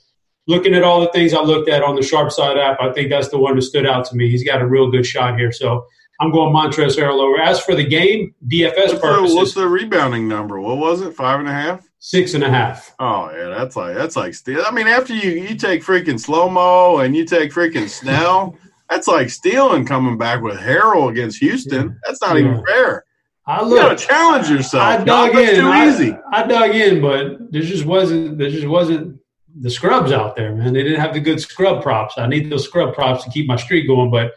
looking 0.47 0.73
at 0.73 0.85
all 0.85 1.01
the 1.01 1.11
things 1.11 1.35
I 1.35 1.41
looked 1.41 1.69
at 1.69 1.83
on 1.83 1.97
the 1.97 2.03
Sharp 2.03 2.31
Side 2.31 2.59
app. 2.59 2.81
I 2.81 2.93
think 2.93 3.11
that's 3.11 3.31
the 3.31 3.39
one 3.39 3.57
that 3.57 3.63
stood 3.63 3.87
out 3.87 4.05
to 4.05 4.15
me. 4.15 4.31
He's 4.31 4.45
got 4.45 4.63
a 4.63 4.67
real 4.69 4.89
good 4.89 5.05
shot 5.05 5.37
here. 5.37 5.51
So 5.51 5.85
I'm 6.21 6.31
going 6.31 6.55
Montrezl 6.55 6.97
Harrell 6.97 7.19
over. 7.21 7.41
As 7.41 7.59
for 7.59 7.75
the 7.75 7.85
game, 7.85 8.37
DFS 8.47 8.77
what's 8.77 8.93
purposes, 9.01 9.31
the, 9.31 9.37
what's 9.37 9.55
the 9.55 9.67
rebounding 9.67 10.29
number? 10.29 10.61
What 10.61 10.77
was 10.77 11.01
it? 11.01 11.17
Five 11.17 11.41
and 11.41 11.49
a 11.49 11.53
half. 11.53 11.89
Six 12.05 12.35
and 12.35 12.43
a 12.43 12.51
half. 12.51 12.97
Oh 12.99 13.31
yeah, 13.31 13.55
that's 13.57 13.77
like 13.77 13.95
that's 13.95 14.17
like 14.17 14.35
steal. 14.35 14.65
I 14.67 14.73
mean, 14.73 14.89
after 14.89 15.15
you 15.15 15.31
you 15.31 15.55
take 15.55 15.85
freaking 15.85 16.19
slow 16.19 16.51
mo 16.51 16.99
and 16.99 17.15
you 17.15 17.25
take 17.25 17.53
freaking 17.53 17.89
Snell, 17.89 18.59
that's 18.91 19.07
like 19.07 19.31
stealing 19.31 19.87
coming 19.87 20.19
back 20.19 20.43
with 20.43 20.59
Harrell 20.59 21.13
against 21.13 21.39
Houston. 21.39 21.91
Yeah. 21.91 21.95
That's 22.05 22.21
not 22.21 22.35
yeah. 22.35 22.41
even 22.41 22.65
fair. 22.67 23.05
I 23.47 23.63
look, 23.63 23.71
you 23.71 23.77
gotta 23.77 23.97
challenge 23.97 24.51
yourself. 24.51 24.83
I 24.83 25.05
dug 25.05 25.37
in. 25.37 25.55
Too 25.55 25.69
I, 25.69 25.89
easy. 25.89 26.17
I 26.33 26.45
dug 26.45 26.75
in, 26.75 27.01
but 27.01 27.53
there 27.53 27.63
just 27.63 27.85
wasn't 27.85 28.37
there 28.37 28.51
just 28.51 28.67
wasn't 28.67 29.21
the 29.61 29.71
scrubs 29.71 30.11
out 30.11 30.35
there, 30.35 30.57
man. 30.57 30.73
They 30.73 30.83
didn't 30.83 31.01
have 31.01 31.15
the 31.15 31.21
good 31.21 31.41
scrub 31.41 31.85
props. 31.85 32.19
I 32.19 32.27
need 32.27 32.51
those 32.51 32.65
scrub 32.65 32.95
props 32.95 33.23
to 33.23 33.31
keep 33.31 33.47
my 33.47 33.55
streak 33.55 33.87
going. 33.87 34.11
But 34.11 34.33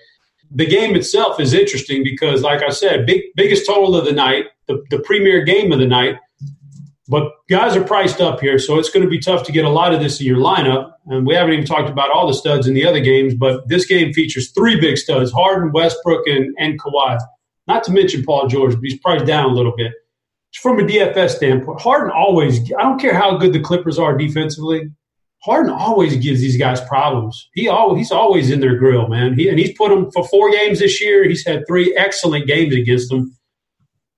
the 0.51 0.67
game 0.67 0.95
itself 0.95 1.39
is 1.39 1.55
interesting 1.55 2.03
because, 2.03 2.43
like 2.43 2.61
I 2.61 2.69
said, 2.69 3.07
big 3.07 3.23
biggest 3.35 3.65
total 3.65 3.95
of 3.95 4.05
the 4.05 4.13
night, 4.13 4.45
the, 4.67 4.85
the 4.91 4.99
premier 4.99 5.43
game 5.43 5.71
of 5.71 5.79
the 5.79 5.87
night 5.87 6.17
but 7.07 7.31
guys 7.49 7.75
are 7.75 7.83
priced 7.83 8.19
up 8.19 8.39
here, 8.39 8.57
so 8.57 8.79
it's 8.79 8.89
going 8.89 9.03
to 9.03 9.09
be 9.09 9.19
tough 9.19 9.43
to 9.43 9.51
get 9.51 9.65
a 9.65 9.69
lot 9.69 9.93
of 9.93 9.99
this 9.99 10.19
in 10.19 10.25
your 10.25 10.37
lineup. 10.37 10.91
And 11.07 11.25
we 11.25 11.35
haven't 11.35 11.53
even 11.53 11.65
talked 11.65 11.89
about 11.89 12.09
all 12.09 12.27
the 12.27 12.33
studs 12.33 12.67
in 12.67 12.73
the 12.73 12.85
other 12.85 12.99
games, 12.99 13.35
but 13.35 13.67
this 13.67 13.85
game 13.85 14.11
features 14.11 14.51
three 14.51 14.79
big 14.79 14.97
studs 14.97 15.31
Harden, 15.31 15.71
Westbrook, 15.71 16.27
and, 16.27 16.55
and 16.57 16.79
Kawhi. 16.79 17.19
Not 17.67 17.83
to 17.85 17.91
mention 17.91 18.23
Paul 18.23 18.47
George, 18.47 18.73
but 18.73 18.83
he's 18.83 18.99
priced 18.99 19.25
down 19.25 19.51
a 19.51 19.53
little 19.53 19.73
bit. 19.75 19.93
From 20.61 20.79
a 20.79 20.83
DFS 20.83 21.31
standpoint, 21.31 21.81
Harden 21.81 22.11
always, 22.11 22.59
I 22.73 22.81
don't 22.83 22.99
care 22.99 23.13
how 23.13 23.37
good 23.37 23.53
the 23.53 23.59
Clippers 23.59 23.99
are 23.99 24.17
defensively, 24.17 24.89
Harden 25.43 25.71
always 25.71 26.15
gives 26.15 26.41
these 26.41 26.57
guys 26.57 26.81
problems. 26.81 27.49
He 27.53 27.67
always, 27.67 27.99
he's 27.99 28.11
always 28.11 28.49
in 28.49 28.61
their 28.61 28.77
grill, 28.77 29.07
man. 29.07 29.37
He, 29.37 29.47
and 29.47 29.59
he's 29.59 29.77
put 29.77 29.89
them 29.89 30.09
for 30.11 30.27
four 30.27 30.49
games 30.49 30.79
this 30.79 30.99
year. 30.99 31.27
He's 31.27 31.45
had 31.45 31.67
three 31.67 31.95
excellent 31.95 32.47
games 32.47 32.73
against 32.73 33.09
them 33.09 33.35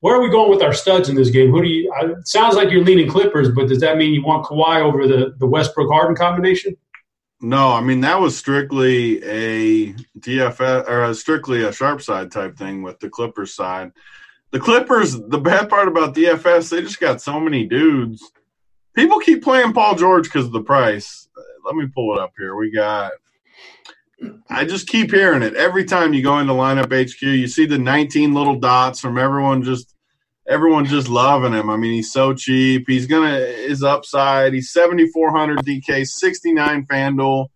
where 0.01 0.15
are 0.15 0.21
we 0.21 0.29
going 0.29 0.49
with 0.49 0.61
our 0.61 0.73
studs 0.73 1.09
in 1.09 1.15
this 1.15 1.29
game? 1.29 1.49
Who 1.51 1.61
do 1.61 1.67
you? 1.67 1.93
It 2.01 2.27
sounds 2.27 2.55
like 2.55 2.69
you're 2.69 2.83
leaning 2.83 3.09
Clippers, 3.09 3.49
but 3.49 3.67
does 3.67 3.79
that 3.79 3.97
mean 3.97 4.13
you 4.13 4.23
want 4.23 4.45
Kawhi 4.45 4.81
over 4.81 5.07
the 5.07 5.35
the 5.39 5.47
Westbrook 5.47 5.91
Harden 5.91 6.15
combination? 6.15 6.77
No, 7.39 7.69
I 7.69 7.81
mean 7.81 8.01
that 8.01 8.19
was 8.19 8.37
strictly 8.37 9.23
a 9.23 9.93
DFS 10.19 10.87
or 10.87 11.13
strictly 11.13 11.63
a 11.63 11.71
sharp 11.71 12.01
side 12.01 12.31
type 12.31 12.57
thing 12.57 12.81
with 12.81 12.99
the 12.99 13.09
Clippers 13.09 13.53
side. 13.53 13.91
The 14.51 14.59
Clippers, 14.59 15.19
the 15.19 15.39
bad 15.39 15.69
part 15.69 15.87
about 15.87 16.15
DFS, 16.15 16.69
they 16.69 16.81
just 16.81 16.99
got 16.99 17.21
so 17.21 17.39
many 17.39 17.65
dudes. 17.65 18.23
People 18.95 19.19
keep 19.19 19.43
playing 19.43 19.73
Paul 19.73 19.95
George 19.95 20.23
because 20.23 20.45
of 20.45 20.51
the 20.51 20.63
price. 20.63 21.27
Let 21.65 21.75
me 21.75 21.87
pull 21.93 22.15
it 22.15 22.21
up 22.21 22.33
here. 22.37 22.55
We 22.55 22.71
got. 22.71 23.11
I 24.49 24.65
just 24.65 24.87
keep 24.87 25.11
hearing 25.11 25.43
it 25.43 25.53
every 25.55 25.85
time 25.85 26.13
you 26.13 26.23
go 26.23 26.39
into 26.39 26.53
lineup 26.53 26.91
HQ. 26.91 27.21
You 27.21 27.47
see 27.47 27.65
the 27.65 27.77
19 27.77 28.33
little 28.33 28.59
dots 28.59 28.99
from 28.99 29.17
everyone 29.17 29.63
just 29.63 29.93
everyone 30.47 30.85
just 30.85 31.09
loving 31.09 31.53
him. 31.53 31.69
I 31.69 31.77
mean, 31.77 31.93
he's 31.93 32.11
so 32.11 32.33
cheap. 32.33 32.85
He's 32.87 33.05
gonna 33.05 33.37
his 33.37 33.83
upside. 33.83 34.53
He's 34.53 34.71
7400 34.71 35.59
DK, 35.59 36.07
69 36.07 36.85
Fanduel, 36.85 37.47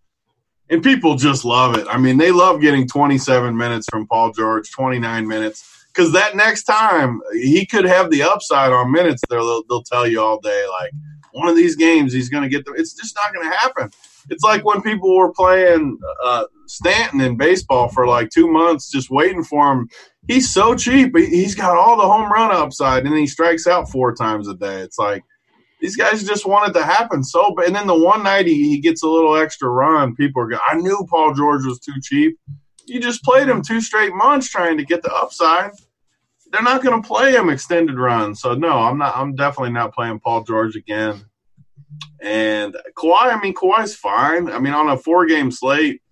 and 0.68 0.82
people 0.82 1.16
just 1.16 1.44
love 1.44 1.76
it. 1.76 1.86
I 1.90 1.98
mean, 1.98 2.18
they 2.18 2.30
love 2.30 2.60
getting 2.60 2.86
27 2.86 3.56
minutes 3.56 3.86
from 3.90 4.06
Paul 4.06 4.32
George, 4.32 4.70
29 4.70 5.26
minutes, 5.26 5.86
because 5.88 6.12
that 6.12 6.36
next 6.36 6.64
time 6.64 7.20
he 7.32 7.66
could 7.66 7.84
have 7.84 8.10
the 8.10 8.22
upside 8.22 8.72
on 8.72 8.92
minutes. 8.92 9.22
They'll 9.28 9.64
they'll 9.68 9.82
tell 9.82 10.06
you 10.06 10.20
all 10.20 10.38
day 10.38 10.66
like 10.80 10.92
one 11.32 11.48
of 11.48 11.56
these 11.56 11.74
games 11.74 12.12
he's 12.12 12.28
gonna 12.28 12.48
get 12.48 12.64
them. 12.64 12.74
It's 12.76 12.92
just 12.92 13.16
not 13.16 13.34
gonna 13.34 13.56
happen. 13.56 13.90
It's 14.30 14.44
like 14.44 14.64
when 14.64 14.82
people 14.82 15.16
were 15.16 15.32
playing 15.32 15.98
uh, 16.24 16.44
Stanton 16.66 17.20
in 17.20 17.36
baseball 17.36 17.88
for 17.88 18.06
like 18.06 18.30
two 18.30 18.50
months, 18.50 18.90
just 18.90 19.10
waiting 19.10 19.44
for 19.44 19.72
him 19.72 19.88
he's 20.28 20.52
so 20.52 20.74
cheap. 20.74 21.16
He's 21.16 21.54
got 21.54 21.76
all 21.76 21.96
the 21.96 22.02
home 22.08 22.32
run 22.32 22.52
upside, 22.52 23.06
and 23.06 23.16
he 23.16 23.26
strikes 23.26 23.66
out 23.66 23.90
four 23.90 24.14
times 24.14 24.48
a 24.48 24.54
day. 24.54 24.80
It's 24.80 24.98
like 24.98 25.24
these 25.80 25.96
guys 25.96 26.24
just 26.24 26.46
want 26.46 26.70
it 26.70 26.78
to 26.78 26.84
happen 26.84 27.24
so 27.24 27.54
bad. 27.54 27.66
And 27.66 27.76
then 27.76 27.86
the 27.86 27.98
one 27.98 28.22
night 28.22 28.46
he, 28.46 28.68
he 28.68 28.80
gets 28.80 29.02
a 29.02 29.08
little 29.08 29.36
extra 29.36 29.68
run, 29.68 30.14
people 30.14 30.42
are 30.42 30.48
going, 30.48 30.62
I 30.68 30.76
knew 30.76 31.06
Paul 31.10 31.34
George 31.34 31.64
was 31.64 31.80
too 31.80 31.94
cheap. 32.02 32.38
You 32.86 33.00
just 33.00 33.22
played 33.22 33.48
him 33.48 33.62
two 33.62 33.80
straight 33.80 34.14
months 34.14 34.48
trying 34.48 34.76
to 34.78 34.84
get 34.84 35.02
the 35.02 35.12
upside. 35.12 35.72
They're 36.50 36.62
not 36.62 36.82
going 36.82 37.00
to 37.00 37.06
play 37.06 37.32
him 37.32 37.48
extended 37.48 37.98
runs. 37.98 38.40
So 38.40 38.54
no, 38.54 38.78
I'm 38.78 38.98
not. 38.98 39.16
I'm 39.16 39.34
definitely 39.34 39.72
not 39.72 39.94
playing 39.94 40.20
Paul 40.20 40.44
George 40.44 40.76
again. 40.76 41.24
And 42.22 42.76
Kawhi, 42.96 43.34
I 43.34 43.40
mean, 43.40 43.54
Kawhi's 43.54 43.96
fine. 43.96 44.48
I 44.48 44.58
mean, 44.60 44.72
on 44.72 44.88
a 44.88 44.96
four 44.96 45.26
game 45.26 45.50
slate, 45.50 46.02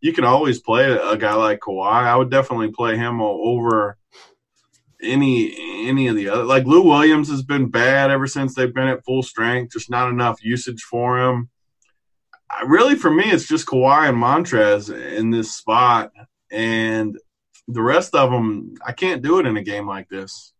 you 0.00 0.12
can 0.12 0.24
always 0.24 0.60
play 0.60 0.90
a 0.90 1.16
guy 1.16 1.34
like 1.34 1.60
Kawhi. 1.60 2.04
I 2.04 2.16
would 2.16 2.30
definitely 2.30 2.70
play 2.70 2.96
him 2.96 3.20
over 3.20 3.98
any 5.02 5.86
any 5.86 6.08
of 6.08 6.16
the 6.16 6.28
other. 6.28 6.44
Like 6.44 6.64
Lou 6.64 6.82
Williams 6.82 7.28
has 7.28 7.42
been 7.42 7.68
bad 7.68 8.10
ever 8.10 8.26
since 8.26 8.54
they've 8.54 8.72
been 8.72 8.88
at 8.88 9.04
full 9.04 9.22
strength. 9.22 9.72
Just 9.72 9.90
not 9.90 10.08
enough 10.08 10.42
usage 10.42 10.82
for 10.82 11.20
him. 11.20 11.50
I, 12.50 12.62
really, 12.66 12.94
for 12.94 13.10
me, 13.10 13.24
it's 13.24 13.46
just 13.46 13.66
Kawhi 13.66 14.08
and 14.08 14.16
Montrez 14.16 14.90
in 14.90 15.30
this 15.30 15.54
spot, 15.54 16.12
and 16.50 17.18
the 17.66 17.82
rest 17.82 18.14
of 18.14 18.30
them, 18.30 18.74
I 18.84 18.92
can't 18.92 19.20
do 19.20 19.38
it 19.38 19.46
in 19.46 19.56
a 19.58 19.62
game 19.62 19.86
like 19.86 20.08
this. 20.08 20.54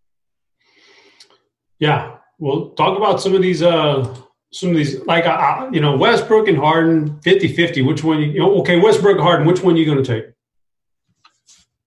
Yeah, 1.79 2.17
well, 2.39 2.71
talk 2.71 2.99
about 2.99 3.23
some 3.23 3.35
of 3.35 3.41
these. 3.41 3.63
uh 3.63 4.15
some 4.53 4.71
of 4.71 4.77
these, 4.77 5.05
like, 5.07 5.25
you 5.73 5.81
know, 5.81 5.97
Westbrook 5.97 6.49
and 6.49 6.59
Harden, 6.59 7.21
50 7.21 7.55
50. 7.55 7.83
Which 7.83 8.03
one? 8.03 8.21
You 8.21 8.41
know, 8.41 8.61
okay, 8.61 8.81
Westbrook, 8.81 9.19
Harden, 9.19 9.47
which 9.47 9.63
one 9.63 9.75
are 9.75 9.79
you 9.79 9.85
going 9.85 10.03
to 10.03 10.23
take? 10.23 10.33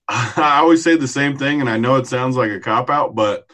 I 0.07 0.59
always 0.59 0.83
say 0.83 0.95
the 0.95 1.07
same 1.07 1.37
thing, 1.37 1.61
and 1.61 1.69
I 1.69 1.77
know 1.77 1.95
it 1.95 2.07
sounds 2.07 2.35
like 2.35 2.51
a 2.51 2.59
cop 2.59 2.89
out, 2.89 3.15
but 3.15 3.49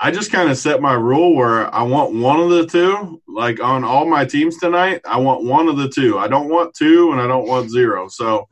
I 0.00 0.10
just 0.10 0.32
kind 0.32 0.50
of 0.50 0.58
set 0.58 0.82
my 0.82 0.94
rule 0.94 1.36
where 1.36 1.72
I 1.72 1.82
want 1.82 2.14
one 2.14 2.40
of 2.40 2.50
the 2.50 2.66
two. 2.66 3.22
Like 3.28 3.60
on 3.60 3.84
all 3.84 4.04
my 4.04 4.24
teams 4.24 4.58
tonight, 4.58 5.00
I 5.06 5.18
want 5.18 5.44
one 5.44 5.68
of 5.68 5.76
the 5.76 5.88
two. 5.88 6.18
I 6.18 6.26
don't 6.26 6.48
want 6.48 6.74
two, 6.74 7.12
and 7.12 7.20
I 7.20 7.26
don't 7.26 7.46
want 7.46 7.70
zero. 7.70 8.08
So 8.08 8.48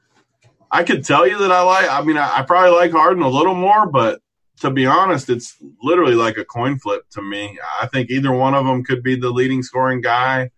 I 0.71 0.85
could 0.85 1.05
tell 1.05 1.27
you 1.27 1.37
that 1.39 1.51
I 1.51 1.63
like. 1.63 1.91
I 1.91 2.03
mean, 2.03 2.17
I, 2.17 2.39
I 2.39 2.43
probably 2.43 2.71
like 2.71 2.93
Harden 2.93 3.23
a 3.23 3.29
little 3.29 3.55
more, 3.55 3.91
but 3.91 4.21
to 4.63 4.71
be 4.71 4.87
honest, 4.87 5.29
it's 5.29 5.57
literally 5.83 6.15
like 6.15 6.39
a 6.39 6.45
coin 6.45 6.79
flip 6.79 7.03
to 7.11 7.21
me. 7.21 7.59
I 7.81 7.89
think 7.89 8.11
either 8.11 8.31
one 8.31 8.55
of 8.55 8.65
them 8.65 8.85
could 8.85 9.03
be 9.03 9.17
the 9.17 9.29
leading 9.29 9.61
scoring 9.61 10.01
guy. 10.01 10.53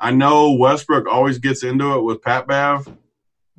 I 0.00 0.12
know 0.12 0.54
Westbrook 0.54 1.06
always 1.06 1.36
gets 1.36 1.62
into 1.62 1.92
it 1.92 2.04
with 2.04 2.22
Pat 2.22 2.46
Bev. 2.46 2.88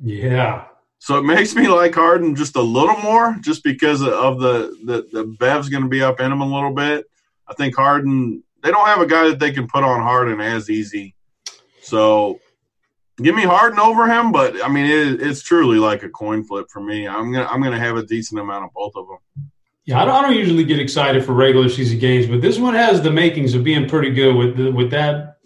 Yeah. 0.02 0.64
So 0.98 1.18
it 1.18 1.22
makes 1.22 1.54
me 1.54 1.68
like 1.68 1.94
Harden 1.94 2.34
just 2.34 2.56
a 2.56 2.60
little 2.60 2.96
more, 2.96 3.36
just 3.42 3.62
because 3.62 4.02
of 4.02 4.40
the 4.40 4.76
the, 4.84 5.06
the 5.12 5.36
Bev's 5.38 5.68
going 5.68 5.84
to 5.84 5.88
be 5.88 6.02
up 6.02 6.18
in 6.18 6.32
him 6.32 6.40
a 6.40 6.52
little 6.52 6.74
bit. 6.74 7.06
I 7.46 7.54
think 7.54 7.76
Harden. 7.76 8.42
They 8.64 8.72
don't 8.72 8.88
have 8.88 9.00
a 9.00 9.06
guy 9.06 9.28
that 9.28 9.38
they 9.38 9.52
can 9.52 9.68
put 9.68 9.84
on 9.84 10.02
Harden 10.02 10.40
as 10.40 10.68
easy. 10.68 11.14
So 11.80 12.40
give 13.22 13.36
me 13.36 13.42
Harden 13.42 13.78
over 13.78 14.08
him, 14.08 14.32
but 14.32 14.62
I 14.64 14.68
mean 14.68 14.86
it, 14.86 15.22
it's 15.22 15.42
truly 15.42 15.78
like 15.78 16.02
a 16.02 16.08
coin 16.08 16.42
flip 16.42 16.66
for 16.70 16.80
me. 16.80 17.06
I'm 17.06 17.32
gonna 17.32 17.46
I'm 17.46 17.62
gonna 17.62 17.78
have 17.78 17.96
a 17.96 18.04
decent 18.04 18.40
amount 18.40 18.64
of 18.64 18.70
both 18.74 18.96
of 18.96 19.06
them. 19.06 19.50
Yeah, 19.86 20.02
I 20.02 20.04
don't, 20.04 20.14
I 20.14 20.22
don't 20.22 20.36
usually 20.36 20.64
get 20.64 20.78
excited 20.78 21.24
for 21.24 21.32
regular 21.32 21.68
season 21.68 21.98
games, 21.98 22.26
but 22.26 22.42
this 22.42 22.58
one 22.58 22.74
has 22.74 23.02
the 23.02 23.10
makings 23.10 23.54
of 23.54 23.64
being 23.64 23.88
pretty 23.88 24.10
good 24.10 24.36
with 24.36 24.56
the, 24.56 24.70
with 24.70 24.90
that 24.90 25.36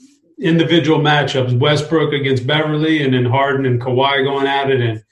individual 0.41 0.99
matchups. 0.99 1.59
Westbrook 1.59 2.13
against 2.13 2.47
Beverley, 2.47 3.03
and 3.03 3.15
then 3.15 3.25
Harden 3.25 3.65
and 3.65 3.81
Kawhi 3.81 4.25
going 4.25 4.47
at 4.47 4.71
it, 4.71 4.81
and 4.81 5.03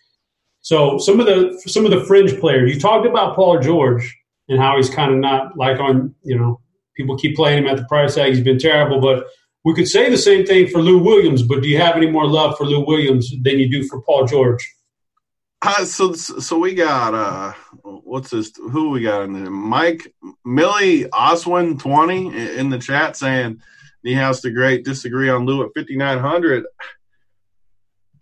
so 0.61 0.99
some 0.99 1.21
of 1.21 1.27
the 1.27 1.61
some 1.67 1.85
of 1.85 1.91
the 1.91 2.05
fringe 2.05 2.39
players. 2.41 2.73
You 2.73 2.81
talked 2.81 3.07
about 3.07 3.37
Paul 3.37 3.59
George 3.61 4.17
and 4.49 4.61
how 4.61 4.77
he's 4.77 4.91
kind 4.91 5.13
of 5.13 5.19
not 5.19 5.57
like 5.57 5.79
on 5.81 6.15
you 6.25 6.39
know 6.39 6.61
people 6.97 7.17
keep 7.17 7.37
playing 7.37 7.65
him 7.65 7.69
at 7.69 7.77
the 7.77 7.85
price 7.85 8.15
tag. 8.15 8.35
He's 8.35 8.45
been 8.45 8.59
terrible, 8.59 9.01
but 9.01 9.27
we 9.65 9.75
could 9.75 9.89
say 9.89 10.11
the 10.11 10.19
same 10.19 10.45
thing 10.45 10.69
for 10.69 10.81
Lou 10.81 10.99
Williams. 10.99 11.43
But 11.43 11.63
do 11.63 11.69
you 11.69 11.79
have 11.79 11.97
any 11.97 12.11
more 12.11 12.27
love 12.27 12.57
for 12.57 12.65
Lou 12.65 12.85
Williams 12.85 13.33
than 13.43 13.59
you 13.59 13.71
do 13.71 13.87
for 13.87 14.03
Paul 14.03 14.27
George? 14.27 14.69
Uh, 15.65 15.85
so 15.85 16.13
so 16.13 16.59
we 16.59 16.75
got 16.75 17.15
uh 17.15 17.53
what's 17.85 18.31
this 18.31 18.53
who 18.57 18.91
we 18.91 19.01
got 19.01 19.23
in 19.23 19.33
there 19.33 19.49
mike 19.49 20.13
millie 20.45 21.05
oswin 21.05 21.79
20 21.79 22.57
in 22.59 22.69
the 22.69 22.79
chat 22.79 23.17
saying 23.17 23.61
he 24.03 24.13
has 24.13 24.41
to 24.41 24.51
great 24.51 24.85
disagree 24.85 25.31
on 25.31 25.47
lou 25.47 25.65
at 25.65 25.71
5900 25.77 26.65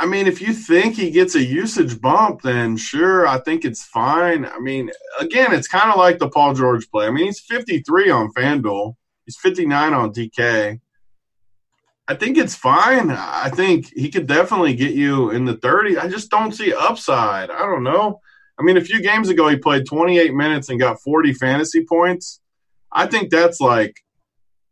I 0.00 0.06
mean, 0.06 0.26
if 0.26 0.40
you 0.40 0.54
think 0.54 0.94
he 0.94 1.10
gets 1.10 1.34
a 1.34 1.44
usage 1.44 2.00
bump, 2.00 2.40
then 2.40 2.78
sure, 2.78 3.26
I 3.26 3.38
think 3.38 3.66
it's 3.66 3.84
fine. 3.84 4.46
I 4.46 4.58
mean, 4.58 4.90
again, 5.20 5.52
it's 5.52 5.68
kind 5.68 5.90
of 5.90 5.98
like 5.98 6.18
the 6.18 6.30
Paul 6.30 6.54
George 6.54 6.90
play. 6.90 7.06
I 7.06 7.10
mean, 7.10 7.26
he's 7.26 7.40
53 7.40 8.08
on 8.08 8.32
FanDuel, 8.32 8.94
he's 9.26 9.36
59 9.36 9.92
on 9.92 10.10
DK. 10.14 10.80
I 12.08 12.14
think 12.14 12.38
it's 12.38 12.56
fine. 12.56 13.10
I 13.10 13.50
think 13.50 13.92
he 13.94 14.10
could 14.10 14.26
definitely 14.26 14.74
get 14.74 14.94
you 14.94 15.30
in 15.30 15.44
the 15.44 15.56
30. 15.56 15.98
I 15.98 16.08
just 16.08 16.30
don't 16.30 16.52
see 16.52 16.74
upside. 16.74 17.50
I 17.50 17.60
don't 17.60 17.84
know. 17.84 18.20
I 18.58 18.62
mean, 18.62 18.76
a 18.76 18.80
few 18.82 19.00
games 19.00 19.28
ago, 19.28 19.48
he 19.48 19.56
played 19.56 19.86
28 19.86 20.34
minutes 20.34 20.68
and 20.68 20.78
got 20.78 21.00
40 21.00 21.32
fantasy 21.34 21.84
points. 21.84 22.40
I 22.92 23.06
think 23.06 23.30
that's 23.30 23.60
like 23.60 23.94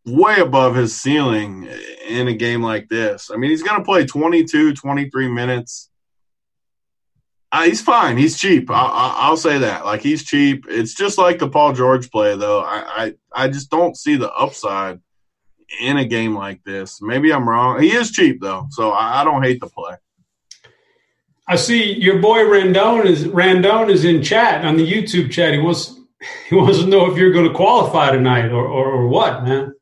way 0.04 0.40
above 0.40 0.74
his 0.74 1.00
ceiling 1.00 1.68
in 2.08 2.28
a 2.28 2.34
game 2.34 2.62
like 2.62 2.88
this. 2.88 3.30
I 3.32 3.36
mean, 3.36 3.50
he's 3.50 3.62
going 3.62 3.78
to 3.78 3.84
play 3.84 4.04
22, 4.04 4.74
23 4.74 5.28
minutes. 5.28 5.90
Uh, 7.50 7.62
he's 7.62 7.80
fine. 7.80 8.18
He's 8.18 8.38
cheap. 8.38 8.68
I, 8.70 9.28
will 9.30 9.36
say 9.36 9.58
that. 9.58 9.84
Like 9.84 10.02
he's 10.02 10.24
cheap. 10.24 10.66
It's 10.68 10.94
just 10.94 11.16
like 11.16 11.38
the 11.38 11.48
Paul 11.48 11.72
George 11.72 12.10
play, 12.10 12.36
though. 12.36 12.60
I, 12.60 13.04
I, 13.04 13.44
I 13.44 13.48
just 13.48 13.70
don't 13.70 13.96
see 13.96 14.16
the 14.16 14.30
upside 14.32 15.00
in 15.80 15.98
a 15.98 16.04
game 16.04 16.34
like 16.34 16.62
this. 16.64 17.00
Maybe 17.02 17.32
I'm 17.32 17.48
wrong. 17.48 17.80
He 17.80 17.90
is 17.90 18.10
cheap 18.10 18.40
though, 18.40 18.66
so 18.70 18.90
I, 18.90 19.20
I 19.20 19.24
don't 19.24 19.42
hate 19.42 19.60
the 19.60 19.68
play. 19.68 19.96
I 21.46 21.56
see 21.56 21.94
your 21.94 22.18
boy 22.18 22.40
Randone 22.40 23.06
is 23.06 23.24
Randone 23.24 23.90
is 23.90 24.04
in 24.04 24.22
chat 24.22 24.64
on 24.64 24.76
the 24.76 24.90
YouTube 24.90 25.30
chat. 25.30 25.54
He 25.54 25.58
wants 25.58 25.98
he 26.48 26.54
wants 26.54 26.80
to 26.80 26.86
know 26.86 27.10
if 27.10 27.16
you're 27.16 27.32
going 27.32 27.48
to 27.48 27.54
qualify 27.54 28.10
tonight 28.10 28.50
or, 28.50 28.66
or, 28.66 28.86
or 28.90 29.08
what, 29.08 29.44
man. 29.44 29.72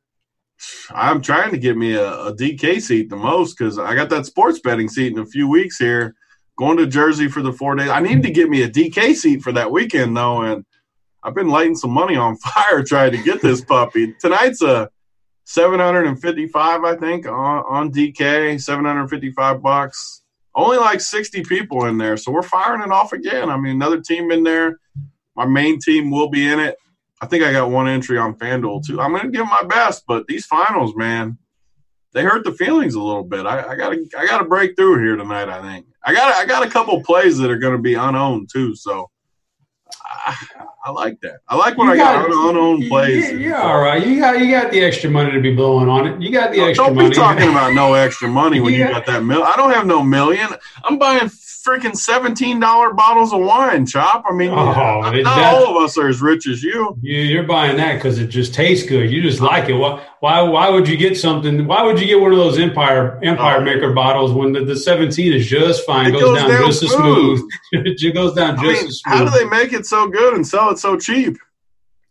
I'm 0.91 1.21
trying 1.21 1.51
to 1.51 1.57
get 1.57 1.77
me 1.77 1.93
a, 1.93 2.09
a 2.09 2.35
DK 2.35 2.81
seat 2.81 3.09
the 3.09 3.15
most 3.15 3.57
because 3.57 3.77
I 3.77 3.95
got 3.95 4.09
that 4.09 4.25
sports 4.25 4.59
betting 4.59 4.89
seat 4.89 5.13
in 5.13 5.19
a 5.19 5.25
few 5.25 5.47
weeks 5.47 5.77
here. 5.77 6.15
Going 6.57 6.77
to 6.77 6.87
Jersey 6.87 7.27
for 7.27 7.43
the 7.43 7.53
four 7.53 7.75
days. 7.75 7.89
I 7.89 7.99
need 7.99 8.23
to 8.23 8.31
get 8.31 8.49
me 8.49 8.63
a 8.63 8.69
DK 8.69 9.13
seat 9.13 9.41
for 9.41 9.51
that 9.51 9.71
weekend 9.71 10.17
though, 10.17 10.41
and 10.41 10.65
I've 11.21 11.35
been 11.35 11.49
lighting 11.49 11.75
some 11.75 11.91
money 11.91 12.15
on 12.15 12.37
fire 12.37 12.83
trying 12.83 13.11
to 13.11 13.21
get 13.21 13.41
this 13.41 13.61
puppy. 13.61 14.13
Tonight's 14.19 14.61
a 14.61 14.89
755, 15.49 16.83
I 16.83 16.95
think, 16.97 17.25
on, 17.25 17.63
on 17.69 17.91
DK. 17.91 18.61
755 18.61 19.61
bucks. 19.61 20.21
Only 20.53 20.75
like 20.75 20.99
60 20.99 21.43
people 21.45 21.85
in 21.85 21.97
there, 21.97 22.17
so 22.17 22.33
we're 22.33 22.41
firing 22.41 22.81
it 22.81 22.91
off 22.91 23.13
again. 23.13 23.49
I 23.49 23.55
mean, 23.55 23.75
another 23.75 24.01
team 24.01 24.29
in 24.31 24.43
there. 24.43 24.79
My 25.37 25.45
main 25.45 25.79
team 25.79 26.11
will 26.11 26.27
be 26.27 26.51
in 26.51 26.59
it. 26.59 26.75
I 27.21 27.27
think 27.27 27.45
I 27.45 27.53
got 27.53 27.71
one 27.71 27.87
entry 27.87 28.17
on 28.17 28.35
FanDuel 28.35 28.85
too. 28.85 28.99
I'm 28.99 29.11
going 29.11 29.23
to 29.23 29.31
give 29.31 29.45
my 29.45 29.63
best, 29.63 30.03
but 30.05 30.27
these 30.27 30.45
finals, 30.45 30.93
man, 30.97 31.37
they 32.13 32.23
hurt 32.23 32.43
the 32.43 32.51
feelings 32.51 32.95
a 32.95 33.01
little 33.01 33.23
bit. 33.23 33.45
I, 33.45 33.69
I 33.71 33.75
gotta, 33.75 34.05
I 34.17 34.25
gotta 34.25 34.45
break 34.45 34.75
through 34.75 35.01
here 35.01 35.15
tonight. 35.15 35.47
I 35.47 35.61
think 35.61 35.85
I 36.03 36.13
got, 36.13 36.35
I 36.35 36.45
got 36.45 36.65
a 36.65 36.69
couple 36.69 37.01
plays 37.03 37.37
that 37.37 37.49
are 37.51 37.57
going 37.57 37.75
to 37.75 37.81
be 37.81 37.93
unowned 37.93 38.49
too. 38.51 38.75
So 38.75 39.09
I, 40.05 40.35
I, 40.85 40.91
like 40.91 41.19
that. 41.21 41.39
I 41.47 41.55
like 41.55 41.77
when 41.77 41.87
you 41.87 41.93
I 41.93 41.97
got, 41.97 42.29
got 42.29 42.49
unowned 42.49 42.87
plays. 42.87 43.31
Yeah, 43.31 43.37
you're 43.37 43.57
all 43.57 43.79
right. 43.79 44.05
You 44.05 44.19
got, 44.19 44.39
you 44.39 44.51
got 44.51 44.71
the 44.71 44.81
extra 44.81 45.09
money 45.09 45.31
to 45.31 45.39
be 45.39 45.53
blowing 45.53 45.89
on 45.89 46.07
it. 46.07 46.21
You 46.21 46.31
got 46.31 46.51
the 46.51 46.61
extra 46.61 46.85
don't 46.85 46.95
money. 46.95 47.09
Don't 47.09 47.35
be 47.35 47.39
talking 47.39 47.49
about 47.49 47.73
no 47.73 47.93
extra 47.93 48.27
money 48.27 48.59
when 48.59 48.73
you, 48.73 48.79
you 48.79 48.85
got, 48.85 49.05
got 49.05 49.13
that 49.13 49.23
million. 49.23 49.47
I 49.47 49.55
don't 49.55 49.71
have 49.71 49.85
no 49.85 50.03
million. 50.03 50.49
I'm 50.83 50.97
buying 50.97 51.29
freaking 51.67 51.95
seventeen 51.95 52.59
dollar 52.59 52.93
bottles 52.93 53.33
of 53.33 53.41
wine, 53.41 53.85
Chop. 53.85 54.23
I 54.29 54.33
mean, 54.33 54.51
oh, 54.51 54.55
not, 54.55 55.15
not 55.15 55.53
all 55.53 55.77
of 55.77 55.83
us 55.83 55.97
are 55.97 56.07
as 56.07 56.21
rich 56.21 56.47
as 56.47 56.63
you. 56.63 56.97
You're 57.01 57.43
buying 57.43 57.77
that 57.77 57.95
because 57.95 58.19
it 58.19 58.27
just 58.27 58.53
tastes 58.53 58.87
good. 58.87 59.11
You 59.11 59.21
just 59.21 59.41
like 59.41 59.67
it. 59.67 59.73
Why? 59.73 60.05
Why? 60.19 60.41
Why 60.43 60.69
would 60.69 60.87
you 60.87 60.95
get 60.95 61.17
something? 61.17 61.67
Why 61.67 61.83
would 61.83 61.99
you 61.99 62.07
get 62.07 62.21
one 62.21 62.31
of 62.31 62.37
those 62.37 62.57
Empire 62.57 63.19
Empire 63.23 63.57
oh. 63.57 63.63
Maker 63.63 63.93
bottles 63.93 64.31
when 64.31 64.53
the, 64.53 64.63
the 64.63 64.75
seventeen 64.75 65.33
is 65.33 65.47
just 65.47 65.85
fine? 65.85 66.07
It 66.07 66.11
goes, 66.11 66.21
goes 66.21 66.37
down, 66.37 66.49
down, 66.49 66.65
just 66.65 66.83
as 66.83 66.91
smooth. 66.91 67.49
it 67.71 68.13
goes 68.13 68.33
down 68.33 68.55
just 68.55 68.63
mean, 68.63 68.87
as 68.87 68.99
smooth. 68.99 69.17
How 69.17 69.25
do 69.25 69.31
they 69.31 69.45
make 69.45 69.73
it 69.73 69.85
so 69.85 70.07
good 70.07 70.35
and 70.35 70.47
sell 70.47 70.69
it 70.69 70.79
so 70.79 70.97
cheap? 70.97 71.37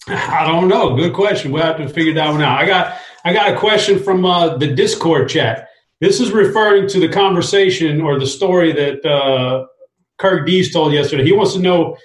I 0.08 0.46
don't 0.46 0.68
know. 0.68 0.94
Good 0.94 1.14
question. 1.14 1.50
We'll 1.50 1.64
have 1.64 1.78
to 1.78 1.88
figure 1.88 2.14
that 2.14 2.30
one 2.30 2.42
out. 2.42 2.60
I 2.60 2.66
got 2.66 2.98
I 3.24 3.32
got 3.32 3.52
a 3.52 3.58
question 3.58 3.98
from 3.98 4.24
uh, 4.24 4.56
the 4.56 4.68
Discord 4.68 5.28
chat. 5.28 5.65
This 6.00 6.20
is 6.20 6.30
referring 6.30 6.88
to 6.88 7.00
the 7.00 7.08
conversation 7.08 8.00
or 8.00 8.18
the 8.18 8.26
story 8.26 8.72
that 8.72 9.04
uh, 9.04 9.66
Kirk 10.18 10.46
Dees 10.46 10.72
told 10.72 10.92
yesterday. 10.92 11.24
He 11.24 11.32
wants 11.32 11.54
to 11.54 11.60
know. 11.60 11.96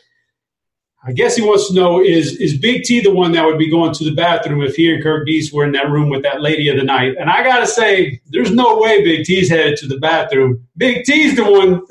I 1.04 1.14
guess 1.14 1.36
he 1.36 1.42
wants 1.42 1.68
to 1.68 1.74
know 1.74 2.00
is 2.00 2.40
is 2.40 2.60
Big 2.60 2.84
T 2.84 3.02
the 3.02 3.14
one 3.14 3.32
that 3.32 3.44
would 3.44 3.58
be 3.58 3.70
going 3.70 3.92
to 3.94 4.04
the 4.04 4.14
bathroom 4.14 4.62
if 4.62 4.76
he 4.76 4.94
and 4.94 5.02
Kirk 5.02 5.26
Dees 5.26 5.52
were 5.52 5.66
in 5.66 5.72
that 5.72 5.90
room 5.90 6.10
with 6.10 6.22
that 6.22 6.42
lady 6.42 6.70
of 6.70 6.78
the 6.78 6.84
night? 6.84 7.16
And 7.20 7.30
I 7.30 7.44
gotta 7.44 7.66
say, 7.66 8.22
there's 8.28 8.52
no 8.52 8.78
way 8.78 9.04
Big 9.04 9.26
T's 9.26 9.50
headed 9.50 9.78
to 9.80 9.88
the 9.88 9.98
bathroom. 9.98 10.66
Big 10.78 11.04
T's 11.04 11.36
the 11.36 11.44
one. 11.44 11.82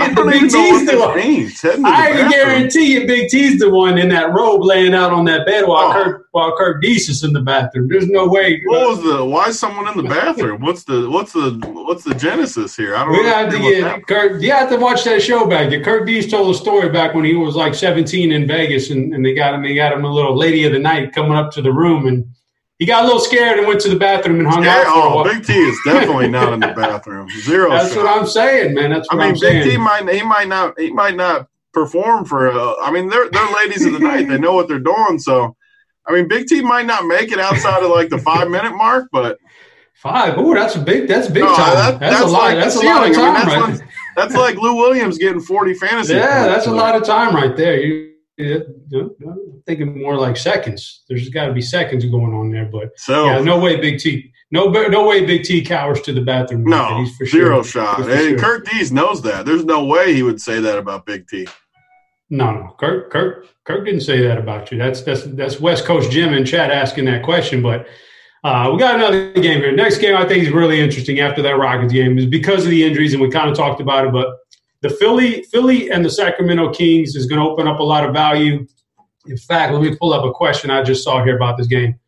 Big 0.00 0.50
T's 0.50 0.86
the 0.86 0.96
one. 0.98 1.16
means. 1.16 1.60
Heading 1.60 1.84
to 1.84 1.90
the 1.90 1.96
I 1.96 2.10
can 2.12 2.30
guarantee 2.30 2.94
you, 2.94 3.06
Big 3.06 3.28
T's 3.28 3.58
the 3.58 3.70
one 3.70 3.98
in 3.98 4.08
that 4.10 4.32
robe 4.32 4.62
laying 4.62 4.94
out 4.94 5.12
on 5.12 5.24
that 5.26 5.46
bed 5.46 5.66
while 5.66 5.90
Oh. 5.90 5.92
Kirk 5.92 6.26
while 6.32 6.56
Kirk 6.56 6.82
Dees 6.82 7.08
is 7.08 7.22
in 7.22 7.32
the 7.32 7.40
bathroom. 7.40 7.88
There's 7.88 8.08
no 8.08 8.26
way. 8.26 8.60
What 8.66 8.88
was 8.88 9.02
the? 9.02 9.24
Why 9.24 9.46
is 9.48 9.58
someone 9.58 9.86
in 9.88 9.96
the 9.96 10.08
bathroom? 10.08 10.60
What's 10.62 10.84
the? 10.84 11.08
What's 11.08 11.32
the? 11.32 11.60
What's 11.72 12.02
the 12.04 12.14
genesis 12.14 12.74
here? 12.76 12.96
I 12.96 13.04
don't. 13.04 13.12
We 13.12 13.24
have 13.24 13.50
to 13.52 13.58
get 13.58 14.06
Kirk. 14.06 14.42
You 14.42 14.50
have 14.52 14.68
to 14.70 14.76
watch 14.76 15.04
that 15.04 15.22
show 15.22 15.46
back. 15.46 15.70
Kirk 15.84 16.06
Dees 16.06 16.30
told 16.30 16.52
a 16.54 16.58
story 16.58 16.88
back 16.88 17.14
when 17.14 17.24
he 17.24 17.34
was 17.34 17.54
like 17.54 17.74
17 17.74 18.32
in 18.32 18.46
Vegas, 18.48 18.90
and, 18.90 19.14
and 19.14 19.24
they 19.24 19.34
got 19.34 19.54
him. 19.54 19.62
They 19.62 19.74
got 19.74 19.92
him 19.92 20.04
a 20.04 20.12
little 20.12 20.36
lady 20.36 20.64
of 20.64 20.72
the 20.72 20.78
night 20.78 21.12
coming 21.12 21.32
up 21.36 21.52
to 21.52 21.62
the 21.62 21.72
room, 21.72 22.06
and 22.06 22.24
he 22.78 22.86
got 22.86 23.02
a 23.04 23.06
little 23.06 23.20
scared 23.20 23.58
and 23.58 23.66
went 23.68 23.80
to 23.82 23.88
the 23.88 23.96
bathroom 23.96 24.40
and 24.40 24.48
hung 24.48 24.64
Yeah, 24.64 24.84
out 24.86 24.86
a 24.86 24.90
oh. 25.20 25.24
Big 25.24 25.44
T 25.46 25.52
is 25.52 25.78
definitely 25.84 26.28
not 26.28 26.52
in 26.52 26.60
the 26.60 26.66
bathroom. 26.76 27.28
Zero. 27.42 27.70
That's 27.70 27.94
shot. 27.94 28.04
what 28.04 28.18
I'm 28.20 28.26
saying, 28.26 28.74
man. 28.74 28.90
That's 28.90 29.08
what 29.12 29.20
I 29.22 29.26
mean, 29.26 29.34
am 29.34 29.40
Big 29.40 29.40
saying. 29.40 29.70
T 29.70 29.76
might 29.76 30.08
he 30.12 30.22
might 30.22 30.48
not 30.48 30.78
he 30.78 30.92
might 30.92 31.16
not 31.16 31.48
perform 31.72 32.24
for. 32.24 32.50
Uh, 32.50 32.74
I 32.82 32.90
mean, 32.90 33.08
they're 33.08 33.28
they're 33.30 33.52
ladies 33.54 33.84
of 33.86 33.92
the 33.92 33.98
night. 34.00 34.28
They 34.28 34.38
know 34.38 34.54
what 34.54 34.68
they're 34.68 34.78
doing. 34.80 35.18
So, 35.18 35.56
I 36.06 36.12
mean, 36.12 36.26
Big 36.28 36.46
T 36.48 36.62
might 36.62 36.86
not 36.86 37.06
make 37.06 37.30
it 37.32 37.38
outside 37.38 37.82
of 37.82 37.90
like 37.90 38.08
the 38.10 38.18
five 38.18 38.48
minute 38.50 38.74
mark, 38.76 39.08
but 39.12 39.38
Five. 39.94 40.34
Oh, 40.36 40.52
that's 40.52 40.74
a 40.76 40.80
big. 40.80 41.08
That's 41.08 41.28
big 41.28 41.44
No, 41.44 41.54
time. 41.54 41.74
that- 41.76 42.00
that's, 42.00 42.18
that's 42.18 42.24
a 42.24 42.26
lot. 42.26 42.42
like 42.42 42.56
that's 42.56 42.76
a 42.76 42.80
lot 42.84 43.08
of 43.08 43.14
ceiling. 43.14 43.26
I 43.26 43.32
mean, 43.32 43.34
time, 43.34 43.34
that's 43.34 43.46
right? 43.46 43.78
what- 43.78 43.88
that's 44.16 44.34
like 44.34 44.56
Lou 44.56 44.74
Williams 44.76 45.16
getting 45.16 45.40
forty 45.40 45.72
fantasy. 45.72 46.14
Yeah, 46.14 46.42
points. 46.42 46.54
that's 46.54 46.66
a 46.66 46.72
lot 46.72 46.94
of 46.94 47.04
time 47.04 47.34
right 47.34 47.56
there. 47.56 47.80
You- 47.80 48.13
I'm 48.38 49.62
thinking 49.66 50.00
more 50.02 50.16
like 50.16 50.36
seconds. 50.36 51.04
There's 51.08 51.28
got 51.28 51.46
to 51.46 51.52
be 51.52 51.62
seconds 51.62 52.04
going 52.04 52.34
on 52.34 52.50
there, 52.50 52.66
but 52.66 52.90
So 52.96 53.26
yeah, 53.26 53.40
no 53.40 53.58
way, 53.60 53.76
Big 53.80 53.98
T. 54.00 54.32
No, 54.50 54.66
no 54.66 55.06
way, 55.06 55.24
Big 55.24 55.42
T 55.44 55.62
cowers 55.64 56.00
to 56.02 56.12
the 56.12 56.20
bathroom. 56.20 56.64
no, 56.64 56.98
He's 56.98 57.16
for 57.16 57.26
zero 57.26 57.62
sure. 57.62 57.82
shot. 57.82 57.96
For 58.04 58.10
And 58.10 58.20
sure. 58.20 58.38
Kirk 58.38 58.68
Dees 58.70 58.92
knows 58.92 59.22
that. 59.22 59.46
There's 59.46 59.64
no 59.64 59.84
way 59.84 60.14
he 60.14 60.22
would 60.22 60.40
say 60.40 60.60
that 60.60 60.78
about 60.78 61.06
Big 61.06 61.26
T. 61.28 61.46
No, 62.30 62.52
no, 62.52 62.74
Kirk, 62.78 63.10
Kirk, 63.12 63.46
Kirk 63.64 63.84
didn't 63.84 64.00
say 64.00 64.20
that 64.22 64.38
about 64.38 64.72
you. 64.72 64.78
That's 64.78 65.02
that's 65.02 65.22
that's 65.24 65.60
West 65.60 65.84
Coast 65.84 66.10
Jim 66.10 66.32
and 66.32 66.46
chat 66.46 66.70
asking 66.70 67.04
that 67.04 67.22
question. 67.22 67.62
But 67.62 67.86
uh, 68.42 68.70
we 68.72 68.78
got 68.78 68.94
another 68.96 69.32
game 69.32 69.60
here. 69.60 69.72
Next 69.72 69.98
game 69.98 70.16
I 70.16 70.26
think 70.26 70.42
is 70.44 70.50
really 70.50 70.80
interesting 70.80 71.20
after 71.20 71.42
that 71.42 71.56
Rockets 71.58 71.92
game 71.92 72.18
is 72.18 72.26
because 72.26 72.64
of 72.64 72.70
the 72.70 72.82
injuries, 72.84 73.12
and 73.12 73.22
we 73.22 73.30
kind 73.30 73.48
of 73.50 73.56
talked 73.56 73.80
about 73.80 74.06
it. 74.06 74.12
But 74.12 74.28
the 74.84 74.90
Philly, 74.90 75.42
Philly, 75.44 75.90
and 75.90 76.04
the 76.04 76.10
Sacramento 76.10 76.70
Kings 76.74 77.16
is 77.16 77.24
going 77.24 77.40
to 77.40 77.48
open 77.48 77.66
up 77.66 77.80
a 77.80 77.82
lot 77.82 78.04
of 78.06 78.12
value. 78.12 78.66
In 79.24 79.36
fact, 79.38 79.72
let 79.72 79.80
me 79.80 79.96
pull 79.96 80.12
up 80.12 80.26
a 80.26 80.30
question 80.30 80.70
I 80.70 80.82
just 80.82 81.02
saw 81.02 81.24
here 81.24 81.36
about 81.36 81.56
this 81.56 81.66
game. 81.66 81.98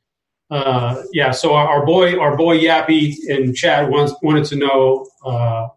Uh, 0.51 1.03
yeah, 1.11 1.31
so 1.31 1.55
our, 1.55 1.66
our 1.66 1.87
boy, 1.87 2.18
our 2.18 2.37
boy 2.37 2.59
Yappy 2.59 3.14
in 3.29 3.55
chat 3.55 3.89
wants, 3.89 4.12
wanted 4.22 4.45
to 4.45 4.57
know. 4.57 5.07
Uh, 5.24 5.68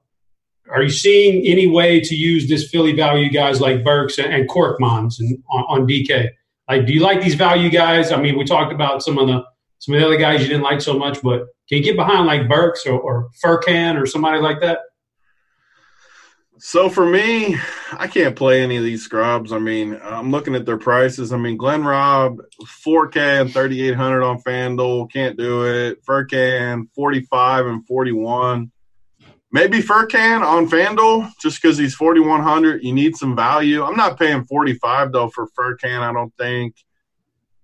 are 0.69 0.83
you 0.83 0.89
seeing 0.89 1.47
any 1.47 1.67
way 1.67 2.01
to 2.01 2.15
use 2.15 2.49
this 2.49 2.69
Philly 2.69 2.91
value 2.91 3.29
guys 3.29 3.61
like 3.61 3.81
Burks 3.81 4.17
and, 4.17 4.33
and 4.33 4.49
Korkmaz 4.49 5.21
and 5.21 5.41
on, 5.49 5.63
on 5.69 5.87
DK? 5.87 6.27
Like, 6.67 6.85
do 6.85 6.91
you 6.91 6.99
like 6.99 7.21
these 7.21 7.35
value 7.35 7.69
guys? 7.69 8.11
I 8.11 8.21
mean, 8.21 8.37
we 8.37 8.43
talked 8.43 8.73
about 8.73 9.03
some 9.03 9.17
of 9.17 9.27
the 9.27 9.45
some 9.77 9.95
of 9.95 10.01
the 10.01 10.05
other 10.05 10.17
guys 10.17 10.41
you 10.41 10.49
didn't 10.49 10.63
like 10.63 10.81
so 10.81 10.99
much, 10.99 11.21
but 11.21 11.45
can 11.69 11.77
you 11.77 11.81
get 11.81 11.95
behind 11.95 12.25
like 12.25 12.49
Burks 12.49 12.85
or, 12.85 12.99
or 12.99 13.29
Furkan 13.41 13.97
or 13.97 14.05
somebody 14.05 14.41
like 14.41 14.59
that? 14.59 14.79
So 16.61 16.89
for 16.89 17.05
me, 17.05 17.57
I 17.93 18.07
can't 18.07 18.35
play 18.35 18.61
any 18.61 18.75
of 18.75 18.83
these 18.83 19.03
scrubs. 19.03 19.53
I 19.53 19.59
mean, 19.59 19.97
I'm 20.03 20.29
looking 20.29 20.55
at 20.55 20.65
their 20.65 20.77
prices. 20.77 21.31
I 21.31 21.37
mean, 21.37 21.55
Glenn 21.55 21.85
Robb, 21.85 22.39
4K 22.85 23.41
and 23.41 23.53
3,800 23.53 24.21
on 24.21 24.41
FanDuel, 24.41 25.09
can't 25.11 25.37
do 25.37 25.65
it. 25.65 26.03
Furkan, 26.03 26.89
45 26.93 27.65
and 27.65 27.87
41. 27.87 28.71
Maybe 29.53 29.79
Furkan 29.79 30.41
on 30.41 30.69
FanDuel, 30.69 31.31
just 31.41 31.61
because 31.61 31.77
he's 31.77 31.95
4,100. 31.95 32.83
You 32.83 32.93
need 32.93 33.15
some 33.15 33.37
value. 33.37 33.81
I'm 33.81 33.95
not 33.95 34.19
paying 34.19 34.43
45 34.43 35.13
though 35.13 35.29
for 35.29 35.47
Furkan. 35.57 36.01
I 36.01 36.11
don't 36.11 36.35
think. 36.37 36.75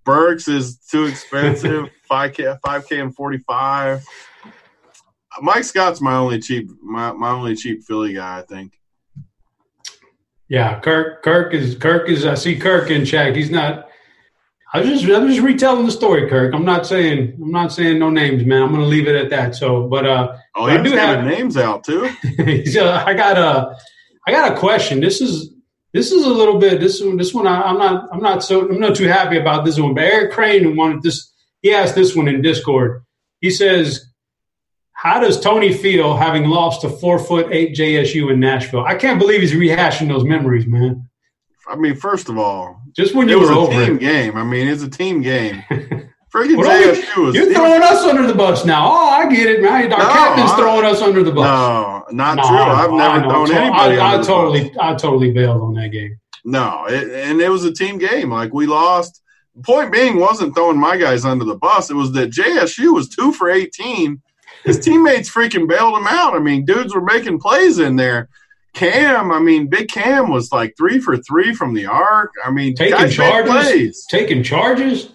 Burks 0.04 0.48
is 0.48 0.78
too 0.78 1.04
expensive. 1.04 1.90
5K, 2.10 2.60
5K 2.64 3.02
and 3.02 3.14
45. 3.14 4.04
Mike 5.42 5.64
Scott's 5.64 6.00
my 6.00 6.16
only 6.16 6.40
cheap, 6.40 6.70
my, 6.82 7.12
my 7.12 7.30
only 7.30 7.54
cheap 7.54 7.84
Philly 7.84 8.14
guy. 8.14 8.38
I 8.38 8.42
think. 8.42 8.72
Yeah, 10.48 10.78
Kirk. 10.80 11.22
Kirk 11.22 11.54
is 11.54 11.74
Kirk 11.74 12.08
is. 12.08 12.24
I 12.24 12.34
see 12.34 12.56
Kirk 12.56 12.90
in 12.90 13.04
check. 13.04 13.34
He's 13.34 13.50
not. 13.50 13.88
I 14.72 14.80
was 14.80 14.88
just 14.88 15.04
I'm 15.04 15.26
just 15.28 15.40
retelling 15.40 15.86
the 15.86 15.92
story, 15.92 16.28
Kirk. 16.28 16.54
I'm 16.54 16.64
not 16.64 16.86
saying 16.86 17.38
I'm 17.42 17.50
not 17.50 17.72
saying 17.72 17.98
no 17.98 18.10
names, 18.10 18.44
man. 18.44 18.62
I'm 18.62 18.68
going 18.70 18.80
to 18.82 18.86
leave 18.86 19.08
it 19.08 19.16
at 19.16 19.30
that. 19.30 19.54
So, 19.56 19.88
but 19.88 20.06
uh, 20.06 20.36
Oh, 20.54 20.64
I 20.66 20.78
he 20.78 20.82
do 20.84 20.96
have- 20.96 21.24
names 21.24 21.56
out 21.56 21.84
too. 21.84 22.08
so 22.66 22.88
I 22.90 23.14
got 23.14 23.38
a, 23.38 23.76
I 24.26 24.30
got 24.32 24.52
a 24.52 24.56
question. 24.56 25.00
This 25.00 25.20
is 25.20 25.52
this 25.92 26.12
is 26.12 26.24
a 26.24 26.30
little 26.30 26.58
bit 26.58 26.78
this 26.80 27.00
one. 27.02 27.16
This 27.16 27.32
one 27.34 27.46
I, 27.46 27.62
I'm 27.62 27.78
not 27.78 28.08
I'm 28.12 28.20
not 28.20 28.44
so 28.44 28.68
I'm 28.68 28.78
not 28.80 28.94
too 28.96 29.08
happy 29.08 29.38
about 29.38 29.64
this 29.64 29.78
one. 29.80 29.94
But 29.94 30.04
Eric 30.04 30.32
Crane 30.32 30.76
wanted 30.76 31.02
this. 31.02 31.32
He 31.62 31.72
asked 31.74 31.94
this 31.94 32.14
one 32.14 32.28
in 32.28 32.42
Discord. 32.42 33.02
He 33.40 33.50
says, 33.50 34.04
"How 35.06 35.20
does 35.20 35.40
Tony 35.40 35.72
feel 35.72 36.16
having 36.16 36.48
lost 36.48 36.80
to 36.82 36.88
four 36.88 37.18
foot 37.18 37.46
eight 37.52 37.74
JSU 37.76 38.30
in 38.32 38.40
Nashville? 38.40 38.84
I 38.84 38.94
can't 38.94 39.18
believe 39.18 39.40
he's 39.40 39.52
rehashing 39.52 40.08
those 40.08 40.24
memories, 40.24 40.66
man. 40.66 41.08
I 41.68 41.76
mean, 41.76 41.94
first 41.94 42.28
of 42.28 42.38
all, 42.38 42.80
Just 42.94 43.14
when 43.14 43.28
it 43.28 43.32
you 43.32 43.40
was 43.40 43.48
were 43.50 43.54
a 43.56 43.58
over 43.60 43.72
team 43.72 43.96
it. 43.96 44.00
game. 44.00 44.36
I 44.36 44.44
mean, 44.44 44.68
it's 44.68 44.82
a 44.82 44.90
team 44.90 45.20
game. 45.22 45.62
Freaking 46.34 46.56
What 46.56 46.66
are 46.66 46.92
we- 46.92 46.98
JSU 47.02 47.24
was. 47.26 47.34
You're 47.34 47.50
it 47.50 47.54
throwing 47.54 47.82
us 47.82 48.02
under 48.04 48.26
the 48.26 48.34
bus 48.34 48.64
now. 48.64 48.86
Oh, 48.90 49.08
I 49.08 49.28
get 49.32 49.46
it, 49.46 49.62
man. 49.62 49.92
Our 49.92 49.98
No, 49.98 50.04
captain's 50.12 50.50
I- 50.52 50.56
throwing 50.56 50.84
us 50.84 51.00
under 51.00 51.22
the 51.22 51.30
bus. 51.32 51.44
no, 51.46 52.04
not 52.10 52.36
No, 52.36 52.42
true. 52.48 52.56
I've 52.58 52.90
know, 52.90 52.96
never 52.96 53.20
thrown 53.30 53.50
anybody. 53.52 53.98
I, 53.98 54.14
I 54.18 54.22
totally, 54.22 54.68
bus. 54.70 54.76
I 54.80 54.94
totally 54.96 55.30
bailed 55.32 55.62
on 55.62 55.74
that 55.74 55.88
game. 55.92 56.18
No, 56.44 56.84
it, 56.88 57.08
and 57.10 57.40
it 57.40 57.48
was 57.48 57.64
a 57.64 57.72
team 57.72 57.98
game. 57.98 58.30
Like 58.30 58.52
we 58.52 58.66
lost. 58.66 59.22
Point 59.62 59.90
being, 59.90 60.18
wasn't 60.18 60.54
throwing 60.54 60.78
my 60.78 60.96
guys 60.98 61.24
under 61.24 61.44
the 61.44 61.56
bus. 61.56 61.90
It 61.90 61.94
was 61.94 62.12
that 62.12 62.30
JSU 62.30 62.92
was 62.92 63.08
two 63.08 63.32
for 63.32 63.48
eighteen. 63.50 64.20
His 64.66 64.80
teammates 64.80 65.30
freaking 65.32 65.68
bailed 65.68 65.96
him 65.96 66.06
out. 66.08 66.34
I 66.34 66.40
mean, 66.40 66.64
dudes 66.64 66.94
were 66.94 67.00
making 67.00 67.38
plays 67.38 67.78
in 67.78 67.96
there. 67.96 68.28
Cam, 68.74 69.32
I 69.32 69.38
mean, 69.38 69.68
Big 69.68 69.88
Cam 69.88 70.30
was 70.30 70.52
like 70.52 70.74
three 70.76 70.98
for 70.98 71.16
three 71.16 71.54
from 71.54 71.72
the 71.72 71.86
arc. 71.86 72.32
I 72.44 72.50
mean, 72.50 72.74
Taking 72.74 72.98
charges, 73.10 74.06
taking 74.10 74.42
charges. 74.42 75.10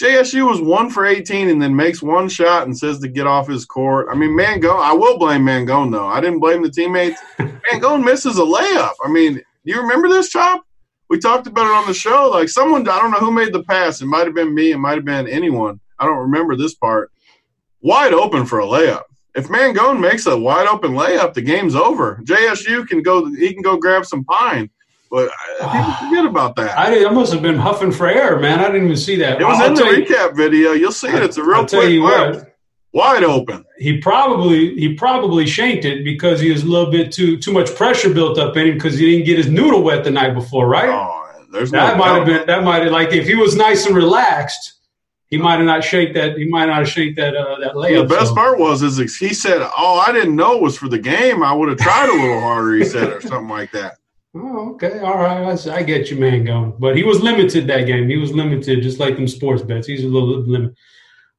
JSU 0.00 0.48
was 0.48 0.60
one 0.60 0.88
for 0.88 1.04
18 1.04 1.48
and 1.48 1.60
then 1.60 1.76
makes 1.76 2.02
one 2.02 2.28
shot 2.28 2.64
and 2.64 2.76
says 2.76 2.98
to 3.00 3.08
get 3.08 3.26
off 3.26 3.46
his 3.46 3.66
court. 3.66 4.08
I 4.10 4.14
mean, 4.14 4.30
Mangone, 4.30 4.82
I 4.82 4.94
will 4.94 5.18
blame 5.18 5.42
Mangone, 5.44 5.92
though. 5.92 6.06
I 6.06 6.20
didn't 6.20 6.40
blame 6.40 6.62
the 6.62 6.70
teammates. 6.70 7.20
Mangone 7.38 8.04
misses 8.04 8.38
a 8.38 8.42
layup. 8.42 8.94
I 9.04 9.08
mean, 9.08 9.34
do 9.34 9.42
you 9.64 9.80
remember 9.80 10.08
this, 10.08 10.30
Chop? 10.30 10.64
We 11.10 11.18
talked 11.18 11.46
about 11.46 11.66
it 11.66 11.76
on 11.76 11.86
the 11.86 11.94
show. 11.94 12.30
Like, 12.30 12.48
someone, 12.48 12.88
I 12.88 12.98
don't 12.98 13.10
know 13.10 13.18
who 13.18 13.30
made 13.30 13.52
the 13.52 13.62
pass. 13.64 14.00
It 14.00 14.06
might 14.06 14.26
have 14.26 14.34
been 14.34 14.54
me. 14.54 14.72
It 14.72 14.78
might 14.78 14.96
have 14.96 15.04
been 15.04 15.28
anyone. 15.28 15.78
I 15.98 16.06
don't 16.06 16.18
remember 16.18 16.56
this 16.56 16.74
part. 16.74 17.12
Wide 17.82 18.12
open 18.12 18.46
for 18.46 18.60
a 18.60 18.64
layup. 18.66 19.02
If 19.34 19.48
Mangone 19.48 19.98
makes 20.00 20.26
a 20.26 20.36
wide 20.38 20.66
open 20.68 20.92
layup, 20.92 21.34
the 21.34 21.42
game's 21.42 21.74
over. 21.74 22.20
JSU 22.24 22.86
can 22.86 23.02
go, 23.02 23.24
he 23.26 23.52
can 23.52 23.62
go 23.62 23.76
grab 23.76 24.04
some 24.06 24.24
pine. 24.24 24.70
But 25.10 25.30
people 25.58 25.92
forget 26.00 26.24
about 26.24 26.56
that. 26.56 26.78
I, 26.78 27.04
I 27.06 27.10
must 27.10 27.32
have 27.34 27.42
been 27.42 27.56
huffing 27.56 27.92
for 27.92 28.08
air, 28.08 28.38
man. 28.38 28.60
I 28.60 28.66
didn't 28.66 28.84
even 28.84 28.96
see 28.96 29.16
that. 29.16 29.40
It 29.40 29.44
was 29.44 29.58
I'll 29.60 29.66
in 29.68 29.74
the 29.74 29.80
tell 29.82 29.94
you- 29.94 30.04
recap 30.06 30.36
video. 30.36 30.72
You'll 30.72 30.92
see 30.92 31.08
it. 31.08 31.22
It's 31.22 31.36
a 31.36 31.42
real 31.44 31.56
I'll 31.56 31.66
tell 31.66 31.80
quick 31.80 31.92
you 31.92 32.02
what. 32.02 32.48
Wide 32.94 33.24
open. 33.24 33.64
He 33.78 33.98
probably 33.98 34.74
he 34.78 34.94
probably 34.94 35.46
shanked 35.46 35.86
it 35.86 36.04
because 36.04 36.40
he 36.40 36.50
was 36.50 36.62
a 36.62 36.66
little 36.66 36.90
bit 36.90 37.10
too 37.10 37.38
too 37.38 37.50
much 37.52 37.74
pressure 37.74 38.12
built 38.12 38.38
up 38.38 38.54
in 38.58 38.66
him 38.68 38.74
because 38.74 38.98
he 38.98 39.10
didn't 39.10 39.24
get 39.24 39.38
his 39.38 39.48
noodle 39.48 39.82
wet 39.82 40.04
the 40.04 40.10
night 40.10 40.34
before, 40.34 40.68
right? 40.68 40.90
Oh, 40.90 41.42
there's 41.52 41.70
that 41.70 41.96
no 41.96 42.04
might 42.04 42.16
have 42.18 42.26
been 42.26 42.46
that 42.46 42.62
might 42.64 42.82
have 42.82 42.92
like 42.92 43.12
if 43.14 43.26
he 43.26 43.34
was 43.34 43.56
nice 43.56 43.86
and 43.86 43.96
relaxed, 43.96 44.74
he 45.32 45.38
might 45.38 45.56
have 45.56 45.64
not 45.64 45.82
shake 45.82 46.12
that. 46.12 46.36
He 46.36 46.44
might 46.44 46.66
not 46.66 46.80
have 46.80 46.88
shake 46.90 47.16
that 47.16 47.34
uh, 47.34 47.58
that 47.60 47.72
The 47.74 48.04
best 48.04 48.28
so. 48.28 48.34
part 48.34 48.58
was 48.58 48.82
is 48.82 48.98
he 48.98 49.32
said, 49.32 49.62
"Oh, 49.62 50.04
I 50.06 50.12
didn't 50.12 50.36
know 50.36 50.56
it 50.56 50.62
was 50.62 50.76
for 50.76 50.90
the 50.90 50.98
game. 50.98 51.42
I 51.42 51.54
would 51.54 51.70
have 51.70 51.78
tried 51.78 52.10
a 52.10 52.12
little 52.12 52.40
harder." 52.42 52.74
He 52.74 52.84
said, 52.84 53.08
or 53.08 53.20
something 53.22 53.48
like 53.48 53.70
that. 53.72 53.96
Oh, 54.34 54.72
okay, 54.72 54.98
all 54.98 55.16
right, 55.16 55.66
I 55.68 55.82
get 55.84 56.10
you, 56.10 56.18
man. 56.18 56.44
Going, 56.44 56.74
but 56.78 56.98
he 56.98 57.02
was 57.02 57.22
limited 57.22 57.66
that 57.68 57.86
game. 57.86 58.10
He 58.10 58.18
was 58.18 58.32
limited, 58.32 58.82
just 58.82 59.00
like 59.00 59.16
them 59.16 59.26
sports 59.26 59.62
bets. 59.62 59.86
He's 59.86 60.04
a 60.04 60.06
little 60.06 60.40
limited. 60.40 60.76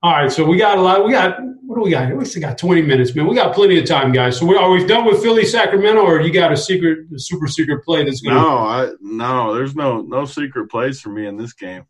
All 0.02 0.12
right, 0.12 0.32
so 0.32 0.44
we 0.44 0.58
got 0.58 0.80
a 0.80 0.82
lot. 0.82 1.06
We 1.06 1.12
got 1.12 1.38
what 1.62 1.76
do 1.76 1.82
we 1.84 1.92
got? 1.92 2.18
We 2.18 2.26
still 2.26 2.42
got 2.42 2.58
twenty 2.58 2.82
minutes, 2.82 3.14
man. 3.14 3.28
We 3.28 3.36
got 3.36 3.54
plenty 3.54 3.78
of 3.78 3.86
time, 3.86 4.12
guys. 4.12 4.40
So 4.40 4.48
we, 4.48 4.58
are 4.58 4.72
we 4.72 4.88
done 4.88 5.06
with 5.06 5.22
Philly, 5.22 5.46
Sacramento, 5.46 6.02
or 6.02 6.20
you 6.20 6.34
got 6.34 6.52
a 6.52 6.58
secret, 6.58 7.06
a 7.14 7.20
super 7.20 7.46
secret 7.46 7.86
play 7.86 8.04
that's 8.06 8.22
going? 8.22 8.36
to 8.36 8.42
No, 8.42 8.58
I 8.58 8.90
no. 9.02 9.54
There's 9.54 9.76
no 9.76 10.02
no 10.02 10.26
secret 10.26 10.72
place 10.72 11.00
for 11.00 11.10
me 11.10 11.28
in 11.28 11.38
this 11.38 11.54
game. 11.54 11.84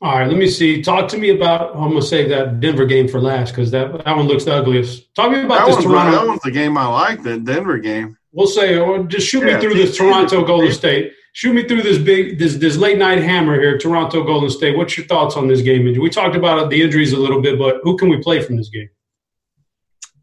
All 0.00 0.18
right, 0.18 0.28
let 0.28 0.36
me 0.36 0.48
see. 0.48 0.82
Talk 0.82 1.08
to 1.08 1.18
me 1.18 1.30
about. 1.30 1.74
I'm 1.74 1.88
gonna 1.88 2.02
save 2.02 2.28
that 2.28 2.60
Denver 2.60 2.84
game 2.84 3.08
for 3.08 3.20
last 3.20 3.52
because 3.52 3.70
that 3.70 4.04
that 4.04 4.16
one 4.16 4.26
looks 4.26 4.44
the 4.44 4.54
ugliest. 4.54 5.14
Talk 5.14 5.30
to 5.30 5.36
me 5.38 5.44
about 5.44 5.66
That 5.66 5.76
this 5.76 5.84
Toronto. 5.84 6.10
that 6.18 6.26
one's 6.26 6.42
the 6.42 6.50
game 6.50 6.76
I 6.76 6.86
like. 6.86 7.22
The 7.22 7.38
Denver 7.38 7.78
game. 7.78 8.16
We'll 8.32 8.46
say, 8.48 8.76
or 8.78 9.04
just 9.04 9.28
shoot 9.28 9.46
Yeah, 9.46 9.54
me 9.54 9.60
through 9.60 9.74
this 9.74 9.96
Toronto 9.96 10.44
Golden 10.44 10.72
State. 10.72 11.12
Shoot 11.32 11.54
me 11.54 11.66
through 11.66 11.82
this 11.82 11.98
big, 11.98 12.38
this 12.38 12.56
this 12.56 12.76
late 12.76 12.98
night 12.98 13.22
hammer 13.22 13.58
here, 13.58 13.78
Toronto 13.78 14.22
Golden 14.24 14.50
State. 14.50 14.76
What's 14.76 14.96
your 14.98 15.06
thoughts 15.06 15.36
on 15.36 15.48
this 15.48 15.62
game? 15.62 15.84
We 15.84 16.10
talked 16.10 16.36
about 16.36 16.68
the 16.70 16.82
injuries 16.82 17.12
a 17.12 17.18
little 17.18 17.40
bit, 17.40 17.58
but 17.58 17.80
who 17.82 17.96
can 17.96 18.08
we 18.08 18.20
play 18.22 18.40
from 18.40 18.56
this 18.56 18.68
game? 18.68 18.88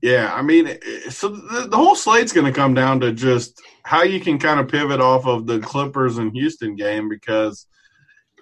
Yeah, 0.02 0.34
I 0.34 0.42
mean, 0.42 0.78
so 1.10 1.30
the, 1.30 1.68
the 1.70 1.78
whole 1.78 1.96
slate's 1.96 2.34
going 2.34 2.48
to 2.48 2.52
come 2.52 2.74
down 2.74 3.00
to 3.02 3.12
just 3.12 3.62
how 3.84 4.02
you 4.04 4.20
can 4.20 4.40
kind 4.40 4.60
of 4.60 4.68
pivot 4.68 5.00
off 5.00 5.28
of 5.28 5.46
the 5.46 5.60
Clippers 5.60 6.18
and 6.18 6.32
Houston 6.34 6.76
game 6.76 7.08
because 7.08 7.68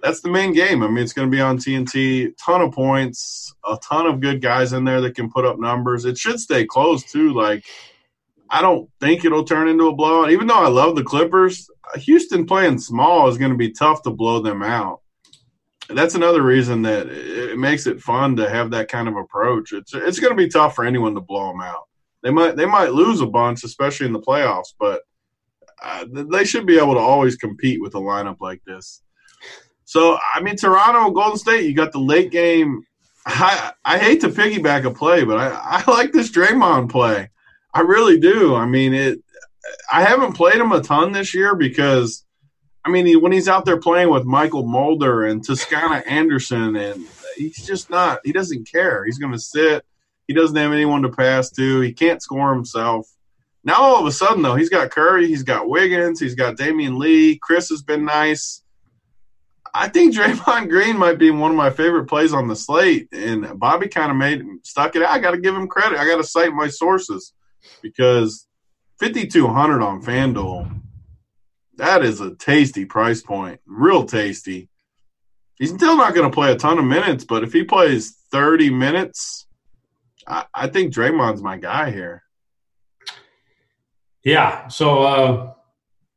that's 0.01 0.21
the 0.21 0.29
main 0.29 0.53
game. 0.53 0.83
I 0.83 0.87
mean, 0.87 1.03
it's 1.03 1.13
going 1.13 1.29
to 1.29 1.35
be 1.35 1.41
on 1.41 1.57
TNT. 1.57 2.33
Ton 2.43 2.61
of 2.61 2.71
points, 2.71 3.53
a 3.65 3.77
ton 3.77 4.05
of 4.05 4.19
good 4.19 4.41
guys 4.41 4.73
in 4.73 4.83
there 4.83 5.01
that 5.01 5.15
can 5.15 5.29
put 5.29 5.45
up 5.45 5.59
numbers. 5.59 6.05
It 6.05 6.17
should 6.17 6.39
stay 6.39 6.65
close 6.65 7.03
too. 7.03 7.33
Like, 7.33 7.65
I 8.49 8.61
don't 8.61 8.89
think 8.99 9.25
it'll 9.25 9.43
turn 9.43 9.67
into 9.67 9.87
a 9.87 9.95
blowout. 9.95 10.31
Even 10.31 10.47
though 10.47 10.63
I 10.63 10.69
love 10.69 10.95
the 10.95 11.03
Clippers, 11.03 11.69
Houston 11.95 12.45
playing 12.45 12.79
small 12.79 13.27
is 13.27 13.37
going 13.37 13.51
to 13.51 13.57
be 13.57 13.71
tough 13.71 14.01
to 14.03 14.11
blow 14.11 14.41
them 14.41 14.63
out. 14.63 15.01
That's 15.89 16.15
another 16.15 16.43
reason 16.43 16.83
that 16.83 17.07
it 17.07 17.57
makes 17.57 17.87
it 17.87 17.99
fun 17.99 18.35
to 18.35 18.49
have 18.49 18.71
that 18.71 18.89
kind 18.89 19.07
of 19.07 19.15
approach. 19.15 19.73
It's 19.73 19.93
it's 19.93 20.19
going 20.19 20.31
to 20.31 20.37
be 20.37 20.47
tough 20.47 20.75
for 20.75 20.85
anyone 20.85 21.15
to 21.15 21.21
blow 21.21 21.47
them 21.47 21.61
out. 21.61 21.87
They 22.21 22.29
might 22.29 22.55
they 22.55 22.65
might 22.65 22.93
lose 22.93 23.21
a 23.21 23.25
bunch, 23.27 23.63
especially 23.63 24.05
in 24.05 24.13
the 24.13 24.21
playoffs, 24.21 24.73
but 24.79 25.01
uh, 25.81 26.05
they 26.11 26.43
should 26.43 26.65
be 26.65 26.77
able 26.77 26.93
to 26.93 26.99
always 26.99 27.37
compete 27.37 27.81
with 27.81 27.95
a 27.95 27.99
lineup 27.99 28.37
like 28.39 28.61
this. 28.65 29.01
So, 29.89 30.19
I 30.35 30.39
mean, 30.41 30.55
Toronto, 30.55 31.09
Golden 31.09 31.39
State, 31.39 31.65
you 31.65 31.73
got 31.73 31.91
the 31.91 31.99
late 31.99 32.29
game. 32.29 32.83
I, 33.25 33.71
I 33.83 33.97
hate 33.97 34.21
to 34.21 34.29
piggyback 34.29 34.85
a 34.85 34.91
play, 34.91 35.23
but 35.23 35.39
I, 35.39 35.81
I 35.87 35.91
like 35.91 36.11
this 36.11 36.29
Draymond 36.29 36.91
play. 36.91 37.31
I 37.73 37.79
really 37.79 38.19
do. 38.19 38.53
I 38.53 38.67
mean, 38.67 38.93
it. 38.93 39.17
I 39.91 40.03
haven't 40.03 40.33
played 40.33 40.57
him 40.57 40.71
a 40.71 40.81
ton 40.81 41.11
this 41.11 41.33
year 41.33 41.55
because, 41.55 42.23
I 42.85 42.91
mean, 42.91 43.07
he, 43.07 43.15
when 43.15 43.31
he's 43.31 43.47
out 43.47 43.65
there 43.65 43.79
playing 43.79 44.11
with 44.11 44.27
Mychal 44.27 44.63
Mulder 44.63 45.25
and 45.25 45.43
Toscano 45.43 45.95
Anderson, 45.95 46.75
and 46.75 47.07
he's 47.35 47.65
just 47.65 47.89
not. 47.89 48.19
He 48.23 48.31
doesn't 48.31 48.71
care. 48.71 49.05
He's 49.05 49.17
going 49.17 49.33
to 49.33 49.39
sit. 49.39 49.83
He 50.27 50.35
doesn't 50.35 50.55
have 50.55 50.71
anyone 50.71 51.01
to 51.01 51.09
pass 51.09 51.49
to. 51.53 51.79
He 51.79 51.93
can't 51.93 52.21
score 52.21 52.53
himself. 52.53 53.09
Now 53.63 53.81
all 53.81 53.99
of 53.99 54.05
a 54.05 54.11
sudden, 54.11 54.43
though, 54.43 54.55
he's 54.55 54.69
got 54.69 54.91
Curry, 54.91 55.25
he's 55.25 55.41
got 55.41 55.67
Wiggins, 55.67 56.19
he's 56.19 56.35
got 56.35 56.57
Damion 56.57 56.99
Lee. 56.99 57.39
Chriss 57.39 57.69
has 57.69 57.81
been 57.81 58.05
nice. 58.05 58.61
I 59.73 59.87
think 59.87 60.15
Draymond 60.15 60.69
Green 60.69 60.97
might 60.97 61.17
be 61.19 61.31
one 61.31 61.51
of 61.51 61.57
my 61.57 61.69
favorite 61.69 62.05
plays 62.05 62.33
on 62.33 62.47
the 62.47 62.55
slate, 62.55 63.07
and 63.11 63.59
Bobby 63.59 63.87
kind 63.87 64.11
of 64.11 64.17
made 64.17 64.43
stuck 64.63 64.95
it. 64.95 65.01
Out. 65.01 65.11
I 65.11 65.19
got 65.19 65.31
to 65.31 65.37
give 65.37 65.55
him 65.55 65.67
credit. 65.67 65.99
I 65.99 66.05
got 66.05 66.17
to 66.17 66.23
cite 66.23 66.53
my 66.53 66.67
sources 66.67 67.33
because 67.81 68.47
fifty 68.99 69.27
two 69.27 69.47
hundred 69.47 69.81
on 69.81 70.01
FanDuel, 70.01 70.81
that 71.77 72.03
is 72.03 72.21
a 72.21 72.35
tasty 72.35 72.85
price 72.85 73.21
point, 73.21 73.59
real 73.65 74.05
tasty. 74.05 74.69
He's 75.57 75.73
still 75.73 75.97
not 75.97 76.15
going 76.15 76.29
to 76.29 76.33
play 76.33 76.51
a 76.51 76.55
ton 76.55 76.79
of 76.79 76.85
minutes, 76.85 77.25
but 77.25 77.43
if 77.43 77.53
he 77.53 77.63
plays 77.63 78.15
thirty 78.31 78.69
minutes, 78.69 79.45
I, 80.27 80.45
I 80.53 80.67
think 80.67 80.93
Draymond's 80.93 81.41
my 81.41 81.57
guy 81.57 81.91
here. 81.91 82.23
Yeah. 84.23 84.67
So 84.67 85.03
uh, 85.03 85.53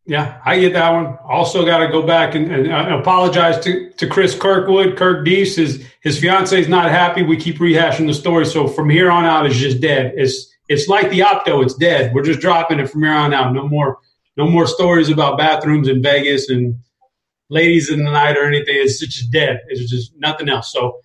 yeah, 0.05 0.41
I 0.45 0.59
get 0.59 0.73
that 0.73 0.91
one. 0.91 1.17
Also, 1.25 1.65
got 1.65 1.79
to 1.79 1.89
go 1.89 2.03
back 2.05 2.35
and, 2.35 2.51
and 2.51 2.73
uh, 2.73 2.99
apologize 2.99 3.63
to, 3.65 3.91
to 3.93 4.09
Chris 4.09 4.37
Kirkwood. 4.37 4.97
Kirk 4.97 5.25
Dees, 5.25 5.57
his 5.57 5.87
his 6.01 6.19
fiance 6.19 6.59
is 6.59 6.69
not 6.69 6.91
happy. 6.91 7.23
We 7.23 7.37
keep 7.37 7.59
rehashing 7.59 8.09
the 8.09 8.15
story, 8.15 8.47
so 8.47 8.67
from 8.67 8.91
here 8.91 9.11
on 9.11 9.25
out, 9.25 9.47
it's 9.47 9.57
just 9.57 9.81
dead. 9.81 10.15
It's 10.17 10.53
it's 10.69 10.89
like 10.89 11.11
the 11.11 11.21
opto; 11.21 11.63
it's 11.63 11.75
dead. 11.75 12.13
We're 12.13 12.25
just 12.25 12.41
dropping 12.41 12.81
it 12.81 12.91
from 12.91 13.03
here 13.03 13.13
on 13.13 13.33
out. 13.33 13.53
No 13.55 13.69
more 13.69 13.99
no 14.37 14.49
more 14.49 14.67
stories 14.67 15.09
about 15.09 15.39
bathrooms 15.39 15.87
in 15.87 16.03
Vegas 16.03 16.49
and 16.49 16.75
ladies 17.49 17.89
in 17.89 18.05
the 18.05 18.11
night 18.11 18.37
or 18.37 18.45
anything. 18.45 18.75
It's 18.77 18.99
just 18.99 19.31
dead. 19.31 19.61
It's 19.69 19.89
just 19.89 20.13
nothing 20.17 20.49
else. 20.49 20.73
So, 20.73 20.99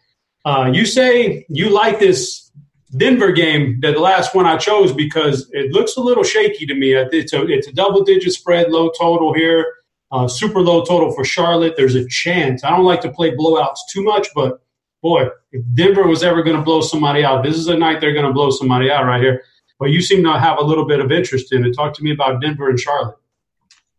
uh, 0.43 0.71
you 0.73 0.87
say 0.87 1.45
you 1.49 1.69
like 1.69 1.99
this 1.99 2.51
Denver 2.95 3.31
game, 3.31 3.79
the 3.81 3.91
last 3.91 4.33
one 4.33 4.45
I 4.45 4.57
chose 4.57 4.93
because 4.93 5.49
it 5.51 5.71
looks 5.73 5.97
a 5.97 6.01
little 6.01 6.23
shaky 6.23 6.65
to 6.65 6.73
me. 6.73 6.93
It's 6.93 7.33
a 7.33 7.45
it's 7.45 7.67
a 7.67 7.73
double 7.73 8.03
digit 8.03 8.31
spread, 8.31 8.71
low 8.71 8.89
total 8.97 9.33
here, 9.33 9.65
uh, 10.11 10.27
super 10.27 10.61
low 10.61 10.85
total 10.85 11.11
for 11.11 11.25
Charlotte. 11.25 11.75
There's 11.75 11.95
a 11.95 12.07
chance. 12.07 12.63
I 12.63 12.69
don't 12.69 12.85
like 12.85 13.01
to 13.01 13.11
play 13.11 13.35
blowouts 13.35 13.79
too 13.91 14.03
much, 14.03 14.27
but 14.33 14.61
boy, 15.01 15.27
if 15.51 15.63
Denver 15.73 16.07
was 16.07 16.23
ever 16.23 16.43
going 16.43 16.55
to 16.55 16.63
blow 16.63 16.81
somebody 16.81 17.25
out, 17.25 17.43
this 17.43 17.57
is 17.57 17.67
a 17.67 17.77
night 17.77 17.99
they're 17.99 18.13
going 18.13 18.25
to 18.25 18.33
blow 18.33 18.51
somebody 18.51 18.89
out 18.89 19.05
right 19.05 19.21
here. 19.21 19.43
But 19.79 19.89
you 19.89 20.01
seem 20.01 20.23
to 20.23 20.39
have 20.39 20.57
a 20.57 20.63
little 20.63 20.85
bit 20.85 20.99
of 20.99 21.11
interest 21.11 21.53
in 21.53 21.65
it. 21.65 21.73
Talk 21.73 21.93
to 21.95 22.03
me 22.03 22.11
about 22.11 22.41
Denver 22.41 22.69
and 22.69 22.79
Charlotte. 22.79 23.17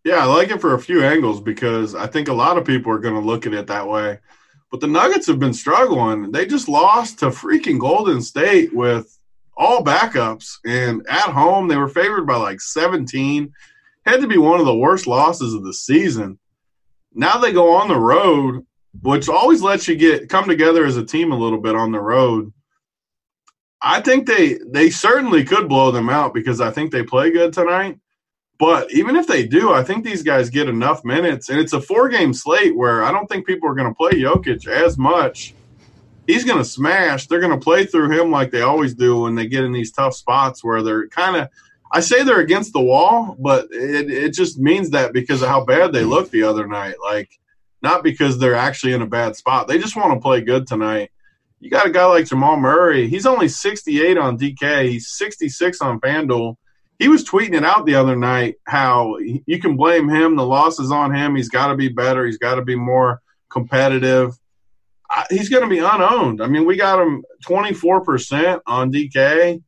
Yeah, 0.02 0.16
I 0.16 0.24
like 0.24 0.50
it 0.50 0.60
for 0.60 0.74
a 0.74 0.78
few 0.78 1.04
angles 1.04 1.40
because 1.40 1.94
I 1.94 2.06
think 2.06 2.28
a 2.28 2.32
lot 2.32 2.56
of 2.56 2.64
people 2.64 2.90
are 2.92 2.98
going 2.98 3.14
to 3.14 3.20
look 3.20 3.46
at 3.46 3.52
it 3.52 3.66
that 3.66 3.86
way. 3.86 4.18
But 4.70 4.80
the 4.80 4.86
Nuggets 4.86 5.26
have 5.26 5.38
been 5.38 5.54
struggling. 5.54 6.30
They 6.30 6.46
just 6.46 6.68
lost 6.68 7.20
to 7.20 7.26
freaking 7.26 7.78
Golden 7.78 8.20
State 8.20 8.74
with 8.74 9.18
all 9.56 9.82
backups. 9.82 10.58
And 10.66 11.06
at 11.08 11.30
home, 11.30 11.68
they 11.68 11.76
were 11.76 11.88
favored 11.88 12.26
by 12.26 12.36
like 12.36 12.60
17. 12.60 13.52
Had 14.04 14.20
to 14.20 14.26
be 14.26 14.38
one 14.38 14.60
of 14.60 14.66
the 14.66 14.76
worst 14.76 15.06
losses 15.06 15.54
of 15.54 15.64
the 15.64 15.72
season. 15.72 16.38
Now 17.14 17.38
they 17.38 17.52
go 17.52 17.74
on 17.74 17.88
the 17.88 17.98
road, 17.98 18.66
which 19.02 19.28
always 19.28 19.62
lets 19.62 19.88
you 19.88 19.96
get 19.96 20.28
come 20.28 20.46
together 20.46 20.84
as 20.84 20.96
a 20.96 21.04
team 21.04 21.32
a 21.32 21.38
little 21.38 21.60
bit 21.60 21.74
on 21.74 21.92
the 21.92 22.00
road. 22.00 22.52
I 23.80 24.00
think 24.00 24.26
they 24.26 24.58
they 24.66 24.90
certainly 24.90 25.44
could 25.44 25.68
blow 25.68 25.90
them 25.90 26.10
out 26.10 26.34
because 26.34 26.60
I 26.60 26.70
think 26.70 26.90
they 26.90 27.02
play 27.02 27.30
good 27.30 27.52
tonight. 27.52 27.98
But 28.58 28.92
even 28.92 29.14
if 29.14 29.26
they 29.26 29.46
do, 29.46 29.72
I 29.72 29.84
think 29.84 30.04
these 30.04 30.22
guys 30.22 30.50
get 30.50 30.68
enough 30.68 31.04
minutes. 31.04 31.48
And 31.48 31.60
it's 31.60 31.72
a 31.72 31.80
four 31.80 32.08
game 32.08 32.34
slate 32.34 32.76
where 32.76 33.04
I 33.04 33.12
don't 33.12 33.28
think 33.28 33.46
people 33.46 33.68
are 33.68 33.74
going 33.74 33.88
to 33.88 33.94
play 33.94 34.12
Jokic 34.12 34.66
as 34.66 34.98
much. 34.98 35.54
He's 36.26 36.44
going 36.44 36.58
to 36.58 36.64
smash. 36.64 37.26
They're 37.26 37.40
going 37.40 37.58
to 37.58 37.64
play 37.64 37.86
through 37.86 38.10
him 38.10 38.30
like 38.30 38.50
they 38.50 38.62
always 38.62 38.94
do 38.94 39.20
when 39.20 39.36
they 39.36 39.46
get 39.46 39.64
in 39.64 39.72
these 39.72 39.92
tough 39.92 40.14
spots 40.14 40.64
where 40.64 40.82
they're 40.82 41.08
kind 41.08 41.36
of, 41.36 41.48
I 41.92 42.00
say 42.00 42.22
they're 42.22 42.40
against 42.40 42.72
the 42.72 42.82
wall, 42.82 43.36
but 43.38 43.68
it, 43.70 44.10
it 44.10 44.34
just 44.34 44.58
means 44.58 44.90
that 44.90 45.12
because 45.12 45.40
of 45.40 45.48
how 45.48 45.64
bad 45.64 45.92
they 45.92 46.04
looked 46.04 46.32
the 46.32 46.42
other 46.42 46.66
night. 46.66 46.96
Like, 47.00 47.30
not 47.80 48.02
because 48.02 48.38
they're 48.38 48.56
actually 48.56 48.92
in 48.92 49.02
a 49.02 49.06
bad 49.06 49.36
spot. 49.36 49.68
They 49.68 49.78
just 49.78 49.96
want 49.96 50.12
to 50.12 50.20
play 50.20 50.40
good 50.40 50.66
tonight. 50.66 51.12
You 51.60 51.70
got 51.70 51.86
a 51.86 51.90
guy 51.90 52.04
like 52.06 52.26
Jamal 52.26 52.56
Murray. 52.56 53.08
He's 53.08 53.24
only 53.24 53.48
68 53.48 54.18
on 54.18 54.36
DK, 54.36 54.90
he's 54.90 55.08
66 55.08 55.80
on 55.80 56.00
FanDuel 56.00 56.56
he 56.98 57.08
was 57.08 57.24
tweeting 57.24 57.54
it 57.54 57.64
out 57.64 57.86
the 57.86 57.94
other 57.94 58.16
night 58.16 58.56
how 58.66 59.18
you 59.18 59.60
can 59.60 59.76
blame 59.76 60.08
him. 60.08 60.36
The 60.36 60.44
loss 60.44 60.80
is 60.80 60.90
on 60.90 61.14
him. 61.14 61.36
He's 61.36 61.48
got 61.48 61.68
to 61.68 61.76
be 61.76 61.88
better. 61.88 62.26
He's 62.26 62.38
got 62.38 62.56
to 62.56 62.62
be 62.62 62.74
more 62.74 63.22
competitive. 63.50 64.36
He's 65.30 65.48
going 65.48 65.62
to 65.62 65.68
be 65.68 65.78
unowned. 65.78 66.42
I 66.42 66.48
mean, 66.48 66.66
we 66.66 66.76
got 66.76 67.00
him 67.00 67.24
24% 67.46 68.60
on 68.66 68.92
DK. 68.92 69.62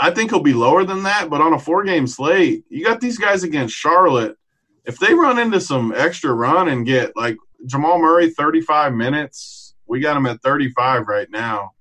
I 0.00 0.10
think 0.10 0.30
he'll 0.30 0.40
be 0.40 0.52
lower 0.52 0.84
than 0.84 1.04
that, 1.04 1.30
but 1.30 1.40
on 1.40 1.52
a 1.52 1.58
four 1.58 1.84
game 1.84 2.08
slate, 2.08 2.64
you 2.68 2.84
got 2.84 3.00
these 3.00 3.18
guys 3.18 3.44
against 3.44 3.74
Charlotte. 3.74 4.36
If 4.84 4.98
they 4.98 5.14
run 5.14 5.38
into 5.38 5.60
some 5.60 5.94
extra 5.94 6.32
run 6.34 6.68
and 6.68 6.84
get 6.84 7.16
like 7.16 7.36
Jamal 7.66 8.00
Murray 8.00 8.30
35 8.30 8.94
minutes, 8.94 9.74
we 9.86 10.00
got 10.00 10.16
him 10.16 10.26
at 10.26 10.42
35 10.42 11.06
right 11.06 11.30
now 11.30 11.72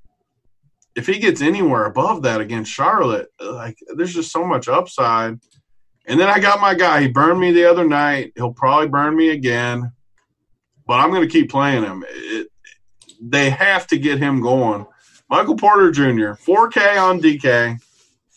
if 0.96 1.08
he 1.08 1.20
gets 1.20 1.42
anywhere 1.42 1.86
above 1.86 2.24
that 2.24 2.42
against 2.42 2.72
Charlotte, 2.72 3.30
like 3.40 3.78
there's 3.96 4.14
just 4.14 4.32
so 4.32 4.46
much 4.46 4.68
upside. 4.68 5.40
And 6.06 6.20
then 6.20 6.28
I 6.28 6.40
got 6.40 6.60
my 6.60 6.74
guy. 6.74 7.02
He 7.02 7.08
burned 7.08 7.40
me 7.40 7.52
the 7.52 7.70
other 7.70 7.86
night. 7.88 8.34
He'll 8.36 8.54
probably 8.54 8.88
burn 8.88 9.16
me 9.16 9.30
again, 9.30 9.92
but 10.86 11.00
I'm 11.00 11.12
going 11.12 11.28
to 11.28 11.32
keep 11.32 11.50
playing 11.50 11.84
him. 11.84 12.04
It, 12.08 12.48
they 13.22 13.50
have 13.52 13.88
to 13.88 13.98
get 13.98 14.18
him 14.18 14.42
going. 14.42 14.86
Michael 15.30 15.56
Porter 15.56 15.92
Jr. 15.92 16.34
4K 16.34 17.02
on 17.02 17.22
DK, 17.22 17.80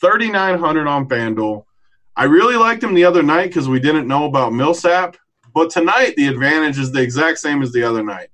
3,900 0.00 0.86
on 0.86 1.08
FanDuel. 1.08 1.64
I 2.16 2.24
really 2.24 2.56
liked 2.56 2.84
him 2.84 2.94
the 2.94 3.06
other 3.06 3.22
night 3.22 3.48
because 3.48 3.68
we 3.68 3.80
didn't 3.80 4.06
know 4.06 4.26
about 4.26 4.52
Millsap, 4.52 5.16
but 5.52 5.70
tonight 5.70 6.14
the 6.16 6.28
advantage 6.28 6.78
is 6.78 6.92
the 6.92 7.02
exact 7.02 7.38
same 7.38 7.62
as 7.62 7.72
the 7.72 7.82
other 7.82 8.04
night. 8.04 8.28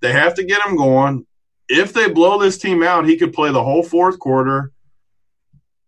They 0.00 0.12
have 0.12 0.34
to 0.34 0.44
get 0.44 0.64
him 0.64 0.76
going 0.76 1.26
if 1.68 1.92
they 1.92 2.08
blow 2.08 2.38
this 2.38 2.58
team 2.58 2.82
out, 2.82 3.06
he 3.06 3.16
could 3.16 3.32
play 3.32 3.52
the 3.52 3.62
whole 3.62 3.82
fourth 3.82 4.18
quarter. 4.18 4.72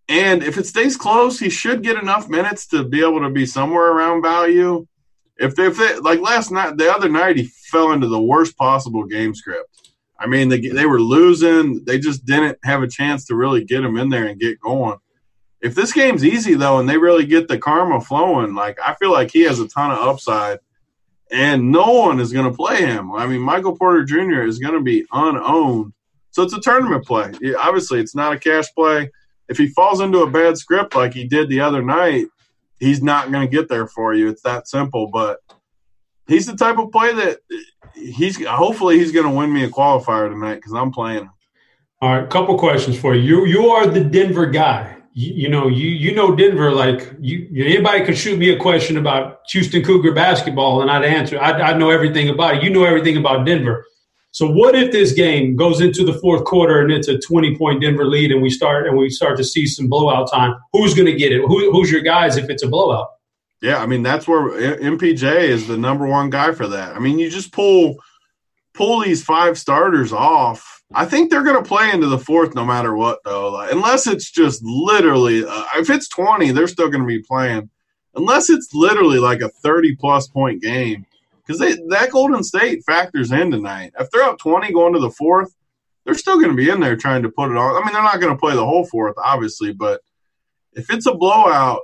And 0.08 0.42
if 0.42 0.58
it 0.58 0.66
stays 0.66 0.96
close, 0.96 1.38
he 1.38 1.50
should 1.50 1.82
get 1.82 1.96
enough 1.96 2.28
minutes 2.28 2.66
to 2.68 2.84
be 2.84 3.00
able 3.00 3.20
to 3.20 3.30
be 3.30 3.46
somewhere 3.46 3.92
around 3.92 4.22
value. 4.22 4.86
If 5.36 5.54
they, 5.56 5.66
if 5.66 5.78
they 5.78 5.96
like 6.00 6.20
last 6.20 6.50
night, 6.50 6.76
the 6.76 6.92
other 6.92 7.08
night, 7.08 7.36
he 7.36 7.50
fell 7.70 7.92
into 7.92 8.08
the 8.08 8.20
worst 8.20 8.56
possible 8.58 9.04
game 9.04 9.34
script. 9.34 9.68
I 10.18 10.26
mean, 10.26 10.48
they, 10.48 10.60
they 10.60 10.84
were 10.84 11.00
losing. 11.00 11.84
They 11.84 11.98
just 11.98 12.26
didn't 12.26 12.58
have 12.64 12.82
a 12.82 12.88
chance 12.88 13.24
to 13.26 13.36
really 13.36 13.64
get 13.64 13.84
him 13.84 13.96
in 13.96 14.10
there 14.10 14.26
and 14.26 14.38
get 14.38 14.60
going. 14.60 14.98
If 15.62 15.74
this 15.74 15.92
game's 15.92 16.24
easy, 16.24 16.54
though, 16.54 16.78
and 16.78 16.88
they 16.88 16.98
really 16.98 17.24
get 17.24 17.48
the 17.48 17.58
karma 17.58 18.00
flowing, 18.00 18.54
like 18.54 18.78
I 18.84 18.94
feel 18.94 19.12
like 19.12 19.30
he 19.30 19.42
has 19.42 19.60
a 19.60 19.68
ton 19.68 19.92
of 19.92 19.98
upside 19.98 20.58
and 21.30 21.70
no 21.70 21.92
one 21.92 22.20
is 22.20 22.32
going 22.32 22.50
to 22.50 22.56
play 22.56 22.78
him. 22.78 23.12
I 23.12 23.26
mean, 23.26 23.40
Michael 23.40 23.76
Porter 23.76 24.04
Jr. 24.04 24.42
is 24.42 24.58
going 24.58 24.74
to 24.74 24.80
be 24.80 25.04
unowned. 25.12 25.92
So 26.32 26.42
it's 26.42 26.54
a 26.54 26.60
tournament 26.60 27.04
play. 27.04 27.32
Obviously, 27.58 28.00
it's 28.00 28.14
not 28.14 28.32
a 28.32 28.38
cash 28.38 28.66
play. 28.74 29.10
If 29.48 29.58
he 29.58 29.68
falls 29.68 30.00
into 30.00 30.20
a 30.20 30.30
bad 30.30 30.56
script 30.58 30.94
like 30.94 31.12
he 31.12 31.26
did 31.26 31.48
the 31.48 31.60
other 31.60 31.82
night, 31.82 32.26
he's 32.78 33.02
not 33.02 33.32
going 33.32 33.48
to 33.48 33.56
get 33.56 33.68
there 33.68 33.86
for 33.86 34.14
you. 34.14 34.28
It's 34.28 34.42
that 34.42 34.68
simple. 34.68 35.08
But 35.08 35.38
he's 36.28 36.46
the 36.46 36.56
type 36.56 36.78
of 36.78 36.92
play 36.92 37.12
that 37.14 37.38
he's 37.94 38.44
hopefully 38.44 38.98
he's 38.98 39.12
going 39.12 39.26
to 39.26 39.36
win 39.36 39.52
me 39.52 39.64
a 39.64 39.68
qualifier 39.68 40.28
tonight 40.28 40.56
because 40.56 40.72
I'm 40.72 40.92
playing. 40.92 41.28
All 42.00 42.16
right, 42.16 42.30
couple 42.30 42.58
questions 42.58 42.98
for 42.98 43.14
you. 43.14 43.22
You 43.22 43.46
you 43.46 43.68
are 43.70 43.86
the 43.86 44.02
Denver 44.02 44.46
guy. 44.46 44.96
You, 45.12 45.32
you 45.34 45.48
know 45.48 45.66
you 45.66 45.88
you 45.88 46.14
know 46.14 46.34
Denver 46.36 46.72
like 46.72 47.14
you. 47.20 47.48
Anybody 47.64 48.04
could 48.04 48.16
shoot 48.16 48.38
me 48.38 48.50
a 48.50 48.58
question 48.58 48.96
about 48.96 49.40
Houston 49.50 49.82
Cougar 49.82 50.12
basketball, 50.12 50.82
and 50.82 50.90
I'd 50.90 51.04
answer. 51.04 51.40
I'd, 51.40 51.60
I'd 51.60 51.78
know 51.78 51.90
everything 51.90 52.28
about 52.28 52.56
it. 52.56 52.62
You 52.62 52.70
know 52.70 52.84
everything 52.84 53.16
about 53.16 53.44
Denver. 53.44 53.84
So 54.32 54.48
what 54.48 54.76
if 54.76 54.92
this 54.92 55.12
game 55.12 55.56
goes 55.56 55.80
into 55.80 56.04
the 56.04 56.12
fourth 56.12 56.44
quarter 56.44 56.80
and 56.80 56.92
it's 56.92 57.08
a 57.08 57.18
twenty 57.18 57.56
point 57.56 57.82
Denver 57.82 58.04
lead, 58.06 58.30
and 58.30 58.40
we 58.40 58.50
start 58.50 58.86
and 58.86 58.96
we 58.96 59.10
start 59.10 59.36
to 59.38 59.44
see 59.44 59.66
some 59.66 59.88
blowout 59.88 60.30
time? 60.30 60.54
Who's 60.72 60.94
going 60.94 61.06
to 61.06 61.16
get 61.16 61.32
it? 61.32 61.40
Who, 61.40 61.72
who's 61.72 61.90
your 61.90 62.02
guys 62.02 62.36
if 62.36 62.48
it's 62.48 62.62
a 62.62 62.68
blowout? 62.68 63.08
Yeah, 63.60 63.82
I 63.82 63.86
mean 63.86 64.04
that's 64.04 64.28
where 64.28 64.50
MPJ 64.78 65.42
is 65.42 65.66
the 65.66 65.76
number 65.76 66.06
one 66.06 66.30
guy 66.30 66.52
for 66.52 66.68
that. 66.68 66.94
I 66.94 67.00
mean, 67.00 67.18
you 67.18 67.28
just 67.28 67.52
pull 67.52 67.96
pull 68.74 69.00
these 69.00 69.24
five 69.24 69.58
starters 69.58 70.12
off 70.12 70.79
I 70.92 71.04
think 71.04 71.30
they're 71.30 71.44
going 71.44 71.62
to 71.62 71.68
play 71.68 71.90
into 71.90 72.08
the 72.08 72.18
fourth 72.18 72.54
no 72.54 72.64
matter 72.64 72.96
what, 72.96 73.20
though. 73.24 73.52
Like, 73.52 73.72
unless 73.72 74.06
it's 74.06 74.30
just 74.30 74.62
literally, 74.64 75.44
uh, 75.44 75.64
if 75.76 75.88
it's 75.88 76.08
20, 76.08 76.50
they're 76.50 76.66
still 76.66 76.88
going 76.88 77.02
to 77.02 77.06
be 77.06 77.22
playing. 77.22 77.70
Unless 78.16 78.50
it's 78.50 78.70
literally 78.74 79.18
like 79.18 79.40
a 79.40 79.48
30 79.48 79.94
plus 79.96 80.26
point 80.26 80.62
game. 80.62 81.06
Because 81.46 81.60
that 81.60 82.10
Golden 82.10 82.42
State 82.42 82.84
factors 82.84 83.32
in 83.32 83.50
tonight. 83.50 83.92
If 83.98 84.10
they're 84.10 84.22
up 84.22 84.38
20 84.38 84.72
going 84.72 84.92
to 84.94 85.00
the 85.00 85.10
fourth, 85.10 85.54
they're 86.04 86.14
still 86.14 86.36
going 86.36 86.50
to 86.50 86.56
be 86.56 86.70
in 86.70 86.80
there 86.80 86.96
trying 86.96 87.22
to 87.22 87.30
put 87.30 87.50
it 87.50 87.56
on. 87.56 87.76
I 87.76 87.84
mean, 87.84 87.92
they're 87.92 88.02
not 88.02 88.20
going 88.20 88.32
to 88.32 88.38
play 88.38 88.54
the 88.54 88.64
whole 88.64 88.84
fourth, 88.84 89.16
obviously, 89.22 89.72
but 89.72 90.00
if 90.72 90.90
it's 90.90 91.06
a 91.06 91.14
blowout, 91.14 91.82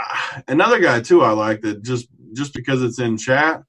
uh, 0.00 0.40
another 0.48 0.80
guy 0.80 1.00
too 1.00 1.22
I 1.22 1.30
like 1.30 1.60
that 1.62 1.82
just 1.82 2.08
just 2.32 2.52
because 2.52 2.82
it's 2.82 2.98
in 2.98 3.16
chat 3.16 3.62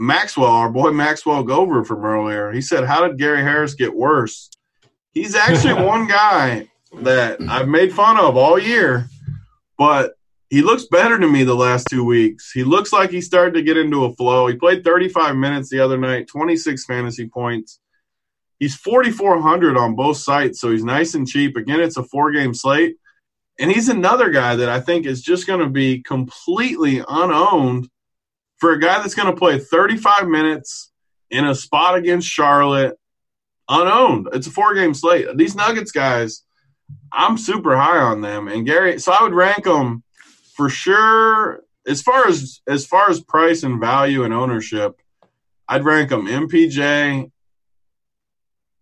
Maxwell, 0.00 0.46
our 0.48 0.70
boy 0.70 0.92
Maxwell 0.92 1.44
Gover 1.44 1.86
from 1.86 2.02
earlier, 2.06 2.50
he 2.50 2.62
said, 2.62 2.84
How 2.84 3.06
did 3.06 3.18
Gary 3.18 3.42
Harris 3.42 3.74
get 3.74 3.94
worse? 3.94 4.48
He's 5.12 5.34
actually 5.34 5.74
one 5.84 6.06
guy 6.08 6.68
that 7.02 7.38
I've 7.42 7.68
made 7.68 7.92
fun 7.92 8.18
of 8.18 8.34
all 8.34 8.58
year, 8.58 9.10
but 9.76 10.14
he 10.48 10.62
looks 10.62 10.86
better 10.86 11.18
to 11.18 11.28
me 11.28 11.44
the 11.44 11.54
last 11.54 11.86
two 11.90 12.02
weeks. 12.02 12.50
He 12.50 12.64
looks 12.64 12.94
like 12.94 13.10
he 13.10 13.20
started 13.20 13.52
to 13.54 13.62
get 13.62 13.76
into 13.76 14.06
a 14.06 14.14
flow. 14.14 14.46
He 14.46 14.56
played 14.56 14.82
35 14.82 15.36
minutes 15.36 15.68
the 15.68 15.80
other 15.80 15.98
night, 15.98 16.28
26 16.28 16.86
fantasy 16.86 17.28
points. 17.28 17.78
He's 18.58 18.74
4,400 18.76 19.76
on 19.76 19.96
both 19.96 20.16
sites, 20.16 20.60
so 20.60 20.70
he's 20.70 20.82
nice 20.82 21.14
and 21.14 21.28
cheap. 21.28 21.56
Again, 21.56 21.80
it's 21.80 21.98
a 21.98 22.04
four 22.04 22.32
game 22.32 22.54
slate. 22.54 22.96
And 23.58 23.70
he's 23.70 23.90
another 23.90 24.30
guy 24.30 24.56
that 24.56 24.70
I 24.70 24.80
think 24.80 25.04
is 25.04 25.20
just 25.20 25.46
going 25.46 25.60
to 25.60 25.68
be 25.68 26.02
completely 26.02 27.02
unowned 27.06 27.90
for 28.60 28.72
a 28.72 28.78
guy 28.78 28.98
that's 28.98 29.14
going 29.14 29.32
to 29.32 29.38
play 29.38 29.58
35 29.58 30.28
minutes 30.28 30.92
in 31.30 31.46
a 31.46 31.54
spot 31.54 31.96
against 31.96 32.28
Charlotte, 32.28 32.98
unowned. 33.68 34.28
It's 34.32 34.46
a 34.46 34.50
four 34.50 34.74
game 34.74 34.94
slate. 34.94 35.26
These 35.36 35.56
Nuggets 35.56 35.92
guys, 35.92 36.44
I'm 37.12 37.38
super 37.38 37.76
high 37.76 37.98
on 37.98 38.20
them. 38.20 38.48
And 38.48 38.66
Gary, 38.66 38.98
so 38.98 39.12
I 39.12 39.22
would 39.22 39.34
rank 39.34 39.64
them 39.64 40.02
for 40.54 40.68
sure 40.68 41.62
as 41.86 42.02
far 42.02 42.28
as 42.28 42.60
as 42.66 42.86
far 42.86 43.08
as 43.08 43.20
price 43.20 43.62
and 43.62 43.80
value 43.80 44.24
and 44.24 44.34
ownership. 44.34 45.00
I'd 45.66 45.84
rank 45.84 46.10
them 46.10 46.26
MPJ, 46.26 47.30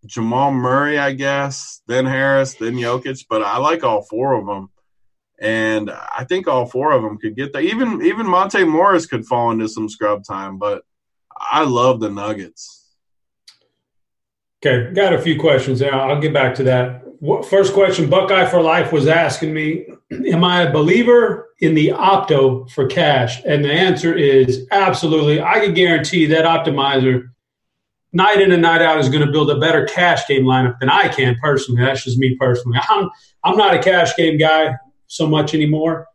Jamal 0.06 0.52
Murray, 0.52 0.98
I 0.98 1.12
guess, 1.12 1.82
then 1.86 2.06
Harris, 2.06 2.54
then 2.54 2.74
Jokic, 2.74 3.26
but 3.28 3.42
I 3.42 3.58
like 3.58 3.84
all 3.84 4.02
four 4.02 4.34
of 4.34 4.46
them 4.46 4.70
and 5.38 5.90
I 5.90 6.24
think 6.24 6.48
all 6.48 6.66
four 6.66 6.92
of 6.92 7.02
them 7.02 7.18
could 7.18 7.36
get 7.36 7.52
there. 7.52 7.62
Even 7.62 8.02
even 8.02 8.26
Monte 8.26 8.64
Morris 8.64 9.06
could 9.06 9.26
fall 9.26 9.50
into 9.50 9.68
some 9.68 9.88
scrub 9.88 10.24
time, 10.24 10.58
but 10.58 10.82
I 11.38 11.64
love 11.64 12.00
the 12.00 12.10
Nuggets. 12.10 12.86
Okay, 14.64 14.92
got 14.92 15.14
a 15.14 15.20
few 15.20 15.38
questions 15.38 15.78
there. 15.78 15.94
I'll 15.94 16.20
get 16.20 16.34
back 16.34 16.56
to 16.56 16.64
that. 16.64 17.02
First 17.48 17.72
question, 17.72 18.10
Buckeye 18.10 18.46
for 18.46 18.60
Life 18.60 18.92
was 18.92 19.06
asking 19.06 19.54
me, 19.54 19.86
"Am 20.10 20.42
I 20.42 20.62
a 20.62 20.72
believer 20.72 21.50
in 21.60 21.74
the 21.74 21.88
opto 21.88 22.68
for 22.70 22.86
cash?" 22.86 23.42
And 23.44 23.64
the 23.64 23.72
answer 23.72 24.14
is 24.14 24.66
absolutely. 24.72 25.40
I 25.40 25.60
can 25.60 25.74
guarantee 25.74 26.26
that 26.26 26.44
optimizer, 26.44 27.28
night 28.12 28.40
in 28.40 28.50
and 28.50 28.62
night 28.62 28.82
out, 28.82 28.98
is 28.98 29.08
going 29.08 29.24
to 29.24 29.32
build 29.32 29.50
a 29.50 29.60
better 29.60 29.84
cash 29.84 30.26
game 30.26 30.42
lineup 30.42 30.80
than 30.80 30.90
I 30.90 31.06
can 31.06 31.36
personally. 31.40 31.82
That's 31.82 32.02
just 32.02 32.18
me 32.18 32.36
personally. 32.40 32.78
I'm 32.88 33.08
I'm 33.44 33.56
not 33.56 33.74
a 33.74 33.78
cash 33.78 34.16
game 34.16 34.38
guy 34.38 34.74
so 35.08 35.26
much 35.26 35.54
anymore. 35.54 36.06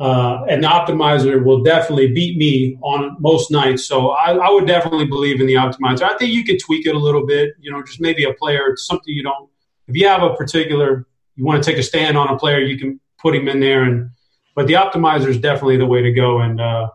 Uh, 0.00 0.44
and 0.48 0.64
the 0.64 0.68
optimizer 0.68 1.44
will 1.44 1.62
definitely 1.62 2.08
beat 2.08 2.36
me 2.36 2.76
on 2.82 3.16
most 3.20 3.50
nights. 3.50 3.84
So 3.84 4.10
I, 4.10 4.32
I, 4.32 4.50
would 4.50 4.66
definitely 4.66 5.06
believe 5.06 5.40
in 5.40 5.46
the 5.46 5.54
optimizer. 5.54 6.02
I 6.02 6.16
think 6.16 6.32
you 6.32 6.44
can 6.44 6.58
tweak 6.58 6.86
it 6.86 6.94
a 6.94 6.98
little 6.98 7.24
bit. 7.24 7.52
You 7.60 7.70
know, 7.70 7.82
just 7.82 8.00
maybe 8.00 8.24
a 8.24 8.32
player, 8.32 8.74
something 8.76 9.14
you 9.14 9.22
don't. 9.22 9.48
If 9.86 9.96
you 9.96 10.08
have 10.08 10.22
a 10.22 10.34
particular, 10.34 11.06
you 11.36 11.44
want 11.44 11.62
to 11.62 11.70
take 11.70 11.78
a 11.78 11.84
stand 11.84 12.16
on 12.16 12.28
a 12.28 12.38
player, 12.38 12.58
you 12.58 12.78
can 12.78 12.98
put 13.20 13.34
him 13.34 13.46
in 13.48 13.60
there. 13.60 13.84
And 13.84 14.10
but 14.56 14.66
the 14.66 14.72
optimizer 14.72 15.28
is 15.28 15.38
definitely 15.38 15.76
the 15.76 15.86
way 15.86 16.02
to 16.02 16.12
go. 16.12 16.40
And 16.40 16.60
uh, 16.60 16.88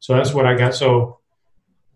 so 0.00 0.14
that's 0.14 0.34
what 0.34 0.44
I 0.44 0.54
got. 0.54 0.74
So 0.74 1.20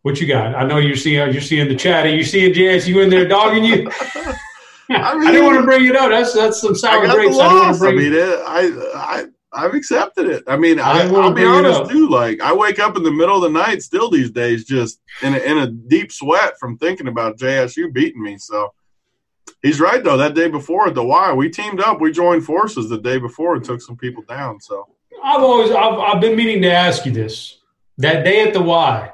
what 0.03 0.21
you 0.21 0.27
got? 0.27 0.55
I 0.55 0.65
know 0.65 0.79
you're 0.79 0.97
seeing 0.97 1.33
you're 1.33 1.43
seeing 1.43 1.69
the 1.69 1.77
chat. 1.77 2.07
and 2.07 2.15
you're 2.15 2.25
seeing 2.25 2.55
JSU 2.55 3.03
in 3.03 3.11
there 3.11 3.29
dogging 3.29 3.65
you? 3.65 3.91
I, 4.91 5.17
mean, 5.17 5.29
I 5.29 5.33
didn't 5.33 5.47
want 5.47 5.61
to 5.61 5.65
bring 5.65 5.87
it 5.87 5.97
up. 5.97 6.11
That's 6.11 6.35
that's 6.35 6.61
some 6.61 6.75
sour 6.75 7.07
grapes. 7.07 7.39
I, 7.39 7.47
I, 7.47 7.71
I 7.71 7.93
mean, 7.93 8.13
it, 8.13 8.39
I 8.47 8.91
I 8.95 9.25
I've 9.55 9.75
accepted 9.75 10.27
it. 10.27 10.45
I 10.47 10.57
mean, 10.57 10.81
I, 10.81 11.07
will 11.07 11.33
be 11.33 11.45
honest 11.45 11.91
too. 11.91 12.09
Like, 12.09 12.41
I 12.41 12.53
wake 12.53 12.79
up 12.79 12.97
in 12.97 13.03
the 13.03 13.13
middle 13.13 13.37
of 13.37 13.43
the 13.43 13.59
night 13.59 13.83
still 13.83 14.11
these 14.11 14.31
days, 14.31 14.65
just 14.65 15.01
in 15.23 15.35
a, 15.35 15.39
in 15.39 15.59
a 15.59 15.69
deep 15.69 16.11
sweat 16.11 16.59
from 16.59 16.77
thinking 16.77 17.07
about 17.07 17.39
JSU 17.39 17.93
beating 17.93 18.23
me. 18.23 18.37
So 18.37 18.75
he's 19.63 19.81
right 19.81 20.03
though. 20.03 20.17
That 20.17 20.35
day 20.35 20.49
before 20.49 20.89
at 20.89 20.95
the 20.95 21.05
Y, 21.05 21.33
we 21.33 21.49
teamed 21.49 21.81
up. 21.81 22.01
We 22.01 22.11
joined 22.11 22.45
forces 22.45 22.89
the 22.89 22.99
day 22.99 23.19
before 23.19 23.55
and 23.55 23.65
took 23.65 23.81
some 23.81 23.97
people 23.97 24.25
down. 24.29 24.61
So 24.61 24.89
I've 25.23 25.43
always 25.43 25.71
I've, 25.71 25.99
I've 25.99 26.21
been 26.21 26.37
meaning 26.37 26.63
to 26.63 26.73
ask 26.73 27.07
you 27.07 27.13
this. 27.13 27.61
That 27.99 28.25
day 28.25 28.47
at 28.47 28.53
the 28.53 28.63
Y, 28.63 29.13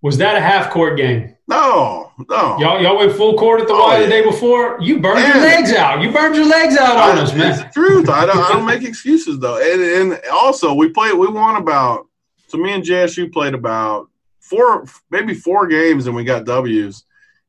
was 0.00 0.16
that 0.18 0.36
a 0.36 0.40
half 0.40 0.70
court 0.70 0.96
game? 0.96 1.36
No, 1.46 2.01
no. 2.28 2.58
Y'all, 2.58 2.82
y'all 2.82 2.96
went 2.96 3.12
full 3.12 3.36
court 3.36 3.60
at 3.60 3.66
the 3.66 3.74
oh, 3.74 3.92
yeah. 3.92 4.02
the 4.02 4.08
day 4.08 4.22
before. 4.24 4.78
You 4.80 5.00
burned 5.00 5.26
your 5.26 5.42
legs 5.42 5.72
out. 5.72 6.02
You 6.02 6.12
burned 6.12 6.36
your 6.36 6.46
legs 6.46 6.76
out 6.76 6.96
on 6.96 7.18
us, 7.18 7.34
man. 7.34 7.52
It's 7.52 7.62
the 7.62 7.70
truth. 7.70 8.08
I 8.08 8.26
don't, 8.26 8.38
I 8.38 8.52
don't 8.52 8.66
make 8.66 8.82
excuses 8.82 9.38
though. 9.38 9.56
And, 9.60 10.12
and 10.12 10.20
also, 10.32 10.74
we 10.74 10.90
played. 10.90 11.14
We 11.14 11.28
won 11.28 11.56
about. 11.56 12.06
So 12.48 12.58
me 12.58 12.72
and 12.72 12.84
JSU 12.84 13.32
played 13.32 13.54
about 13.54 14.10
four, 14.40 14.84
maybe 15.10 15.34
four 15.34 15.66
games, 15.66 16.06
and 16.06 16.14
we 16.14 16.24
got 16.24 16.44
W's. 16.44 17.04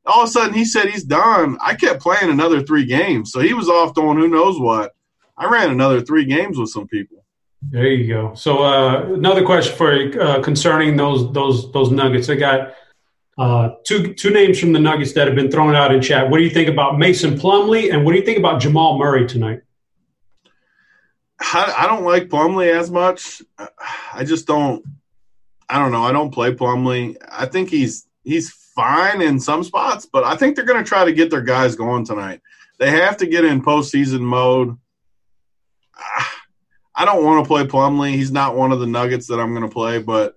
All 0.06 0.24
of 0.24 0.30
a 0.30 0.32
sudden, 0.32 0.54
he 0.54 0.66
said 0.66 0.90
he's 0.90 1.04
done. 1.04 1.58
I 1.62 1.76
kept 1.76 2.02
playing 2.02 2.30
another 2.30 2.62
three 2.62 2.86
games, 2.86 3.32
so 3.32 3.40
he 3.40 3.54
was 3.54 3.70
off 3.70 3.94
doing 3.94 4.18
who 4.18 4.28
knows 4.28 4.60
what. 4.60 4.94
I 5.38 5.48
ran 5.48 5.72
another 5.72 6.02
three 6.02 6.26
games 6.26 6.58
with 6.58 6.70
some 6.70 6.88
people. 6.88 7.24
There 7.70 7.88
you 7.88 8.14
go. 8.14 8.34
So 8.36 8.64
uh, 8.64 9.14
another 9.14 9.46
question 9.46 9.76
for 9.76 9.96
you 9.96 10.20
uh, 10.20 10.42
concerning 10.42 10.98
those 10.98 11.32
those 11.34 11.72
those 11.72 11.92
Nuggets. 11.92 12.30
I 12.30 12.36
got 12.36 12.74
uh, 13.38 13.72
two 13.84 14.14
two 14.14 14.30
names 14.30 14.60
from 14.60 14.74
the 14.74 14.80
Nuggets 14.80 15.14
that 15.14 15.28
have 15.28 15.36
been 15.36 15.52
thrown 15.52 15.76
out 15.76 15.94
in 15.94 16.02
chat. 16.02 16.30
What 16.30 16.38
do 16.38 16.44
you 16.44 16.50
think 16.50 16.70
about 16.70 16.98
Mason 16.98 17.38
Plumlee, 17.38 17.92
and 17.92 18.06
what 18.06 18.12
do 18.12 18.20
you 18.20 18.26
think 18.26 18.38
about 18.38 18.62
Jamal 18.62 18.98
Murray 18.98 19.28
tonight? 19.28 19.62
I, 21.40 21.74
I 21.80 21.88
don't 21.88 22.04
like 22.04 22.30
Plumlee 22.30 22.74
as 22.74 22.92
much. 22.92 23.42
I 24.14 24.24
just 24.24 24.48
don't. 24.48 24.86
I 25.68 25.80
don't 25.80 25.92
know. 25.92 26.04
I 26.04 26.12
don't 26.12 26.32
play 26.32 26.54
Plumlee. 26.54 27.18
I 27.30 27.48
think 27.48 27.70
he's 27.70 28.08
he's 28.24 28.52
fine 28.76 29.22
in 29.22 29.40
some 29.40 29.64
spots, 29.64 30.06
but 30.06 30.24
I 30.24 30.36
think 30.36 30.56
they're 30.56 30.66
going 30.66 30.84
to 30.84 30.88
try 30.88 31.06
to 31.06 31.14
get 31.14 31.30
their 31.30 31.42
guys 31.42 31.76
going 31.76 32.06
tonight. 32.06 32.42
They 32.80 32.92
have 32.92 33.18
to 33.18 33.28
get 33.28 33.46
in 33.46 33.64
postseason 33.64 34.22
mode. 34.22 34.78
I 36.96 37.06
don't 37.06 37.24
want 37.24 37.44
to 37.44 37.48
play 37.48 37.66
Plumlee. 37.66 38.14
He's 38.14 38.32
not 38.32 38.56
one 38.56 38.72
of 38.72 38.80
the 38.80 38.88
Nuggets 38.88 39.28
that 39.28 39.40
I'm 39.40 39.54
going 39.54 39.68
to 39.68 39.74
play, 39.74 40.00
but 40.00 40.36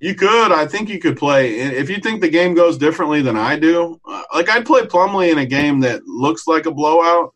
you 0.00 0.14
could. 0.14 0.52
I 0.52 0.66
think 0.66 0.88
you 0.88 0.98
could 0.98 1.16
play. 1.16 1.58
If 1.58 1.90
you 1.90 1.98
think 1.98 2.20
the 2.20 2.28
game 2.28 2.54
goes 2.54 2.78
differently 2.78 3.20
than 3.20 3.36
I 3.36 3.58
do, 3.58 4.00
uh, 4.06 4.22
like 4.32 4.48
I'd 4.48 4.66
play 4.66 4.82
Plumlee 4.82 5.32
in 5.32 5.38
a 5.38 5.46
game 5.46 5.80
that 5.80 6.06
looks 6.06 6.46
like 6.46 6.66
a 6.66 6.70
blowout. 6.70 7.34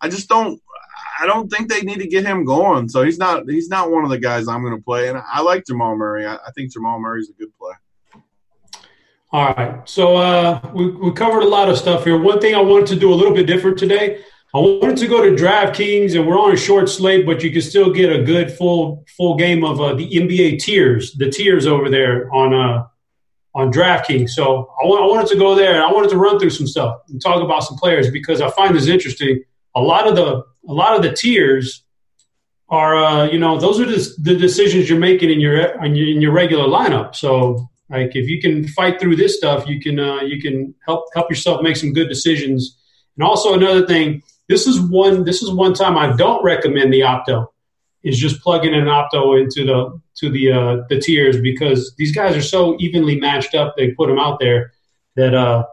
I 0.00 0.08
just 0.08 0.28
don't. 0.28 0.60
I 1.20 1.26
don't 1.26 1.48
think 1.48 1.68
they 1.68 1.82
need 1.82 1.98
to 1.98 2.08
get 2.08 2.24
him 2.24 2.44
going. 2.44 2.88
So 2.88 3.02
he's 3.02 3.18
not. 3.18 3.48
He's 3.48 3.68
not 3.68 3.90
one 3.90 4.04
of 4.04 4.10
the 4.10 4.18
guys 4.18 4.48
I'm 4.48 4.62
going 4.62 4.76
to 4.76 4.82
play. 4.82 5.08
And 5.08 5.22
I 5.30 5.40
like 5.42 5.66
Jamal 5.66 5.96
Murray. 5.96 6.26
I, 6.26 6.34
I 6.34 6.50
think 6.54 6.72
Jamal 6.72 6.98
Murray's 6.98 7.30
a 7.30 7.34
good 7.34 7.54
play. 7.56 7.74
All 9.32 9.54
right. 9.54 9.88
So 9.88 10.16
uh, 10.16 10.60
we 10.74 10.90
we 10.90 11.12
covered 11.12 11.42
a 11.44 11.48
lot 11.48 11.68
of 11.68 11.78
stuff 11.78 12.04
here. 12.04 12.18
One 12.18 12.40
thing 12.40 12.56
I 12.56 12.60
wanted 12.60 12.88
to 12.88 12.96
do 12.96 13.12
a 13.12 13.14
little 13.14 13.34
bit 13.34 13.46
different 13.46 13.78
today. 13.78 14.22
I 14.52 14.58
wanted 14.58 14.96
to 14.98 15.06
go 15.06 15.22
to 15.22 15.30
DraftKings, 15.30 16.16
and 16.16 16.26
we're 16.26 16.38
on 16.38 16.52
a 16.52 16.56
short 16.56 16.88
slate, 16.88 17.24
but 17.24 17.42
you 17.42 17.52
can 17.52 17.62
still 17.62 17.92
get 17.92 18.12
a 18.12 18.22
good 18.22 18.52
full 18.52 19.04
full 19.16 19.36
game 19.36 19.64
of 19.64 19.80
uh, 19.80 19.94
the 19.94 20.10
NBA 20.10 20.58
tiers, 20.58 21.14
the 21.14 21.30
tiers 21.30 21.66
over 21.66 21.88
there 21.88 22.32
on 22.34 22.52
uh, 22.52 22.86
on 23.54 23.72
DraftKings. 23.72 24.30
So 24.30 24.72
I, 24.82 24.86
want, 24.86 25.04
I 25.04 25.06
wanted 25.06 25.28
to 25.28 25.38
go 25.38 25.54
there, 25.54 25.74
and 25.74 25.82
I 25.82 25.92
wanted 25.92 26.10
to 26.10 26.16
run 26.16 26.40
through 26.40 26.50
some 26.50 26.66
stuff 26.66 27.00
and 27.08 27.22
talk 27.22 27.42
about 27.42 27.62
some 27.62 27.76
players 27.76 28.10
because 28.10 28.40
I 28.40 28.50
find 28.50 28.74
this 28.74 28.88
interesting. 28.88 29.42
A 29.76 29.80
lot 29.80 30.08
of 30.08 30.16
the 30.16 30.42
a 30.68 30.72
lot 30.72 30.96
of 30.96 31.02
the 31.02 31.12
tiers 31.12 31.84
are, 32.68 32.96
uh, 32.96 33.26
you 33.26 33.38
know, 33.38 33.58
those 33.58 33.80
are 33.80 33.86
the, 33.86 34.14
the 34.18 34.36
decisions 34.36 34.88
you're 34.88 34.98
making 34.98 35.30
in 35.30 35.40
your 35.40 35.84
in 35.84 35.94
your, 35.94 36.08
in 36.08 36.20
your 36.20 36.32
regular 36.32 36.66
lineup. 36.66 37.14
So 37.14 37.68
like 37.88 38.14
if 38.14 38.28
you 38.28 38.40
can 38.40 38.66
fight 38.68 39.00
through 39.00 39.16
this 39.16 39.36
stuff, 39.36 39.68
you 39.68 39.80
can 39.80 39.98
uh, 39.98 40.22
you 40.22 40.40
can 40.40 40.74
help 40.86 41.04
help 41.14 41.30
yourself 41.30 41.62
make 41.62 41.76
some 41.76 41.92
good 41.92 42.08
decisions 42.08 42.78
And 43.16 43.24
also 43.24 43.54
another 43.54 43.86
thing, 43.86 44.22
this 44.50 44.66
is 44.66 44.78
one 44.80 45.24
this 45.24 45.42
is 45.42 45.50
one 45.50 45.72
time 45.74 45.96
I 45.96 46.14
don't 46.16 46.42
recommend 46.44 46.92
the 46.92 47.00
opto 47.00 47.46
is 48.02 48.18
just 48.18 48.40
plugging 48.42 48.74
an 48.74 48.86
opto 48.86 49.40
into 49.40 49.64
the 49.64 49.78
to 50.18 50.30
the 50.30 50.52
uh, 50.52 50.76
the 50.90 50.98
tiers 51.00 51.40
because 51.40 51.94
these 51.96 52.12
guys 52.14 52.36
are 52.36 52.42
so 52.42 52.76
evenly 52.78 53.16
matched 53.18 53.54
up. 53.54 53.74
They 53.76 53.92
put 53.92 54.08
them 54.08 54.18
out 54.18 54.38
there 54.40 54.72
that 55.16 55.34
uh, 55.34 55.64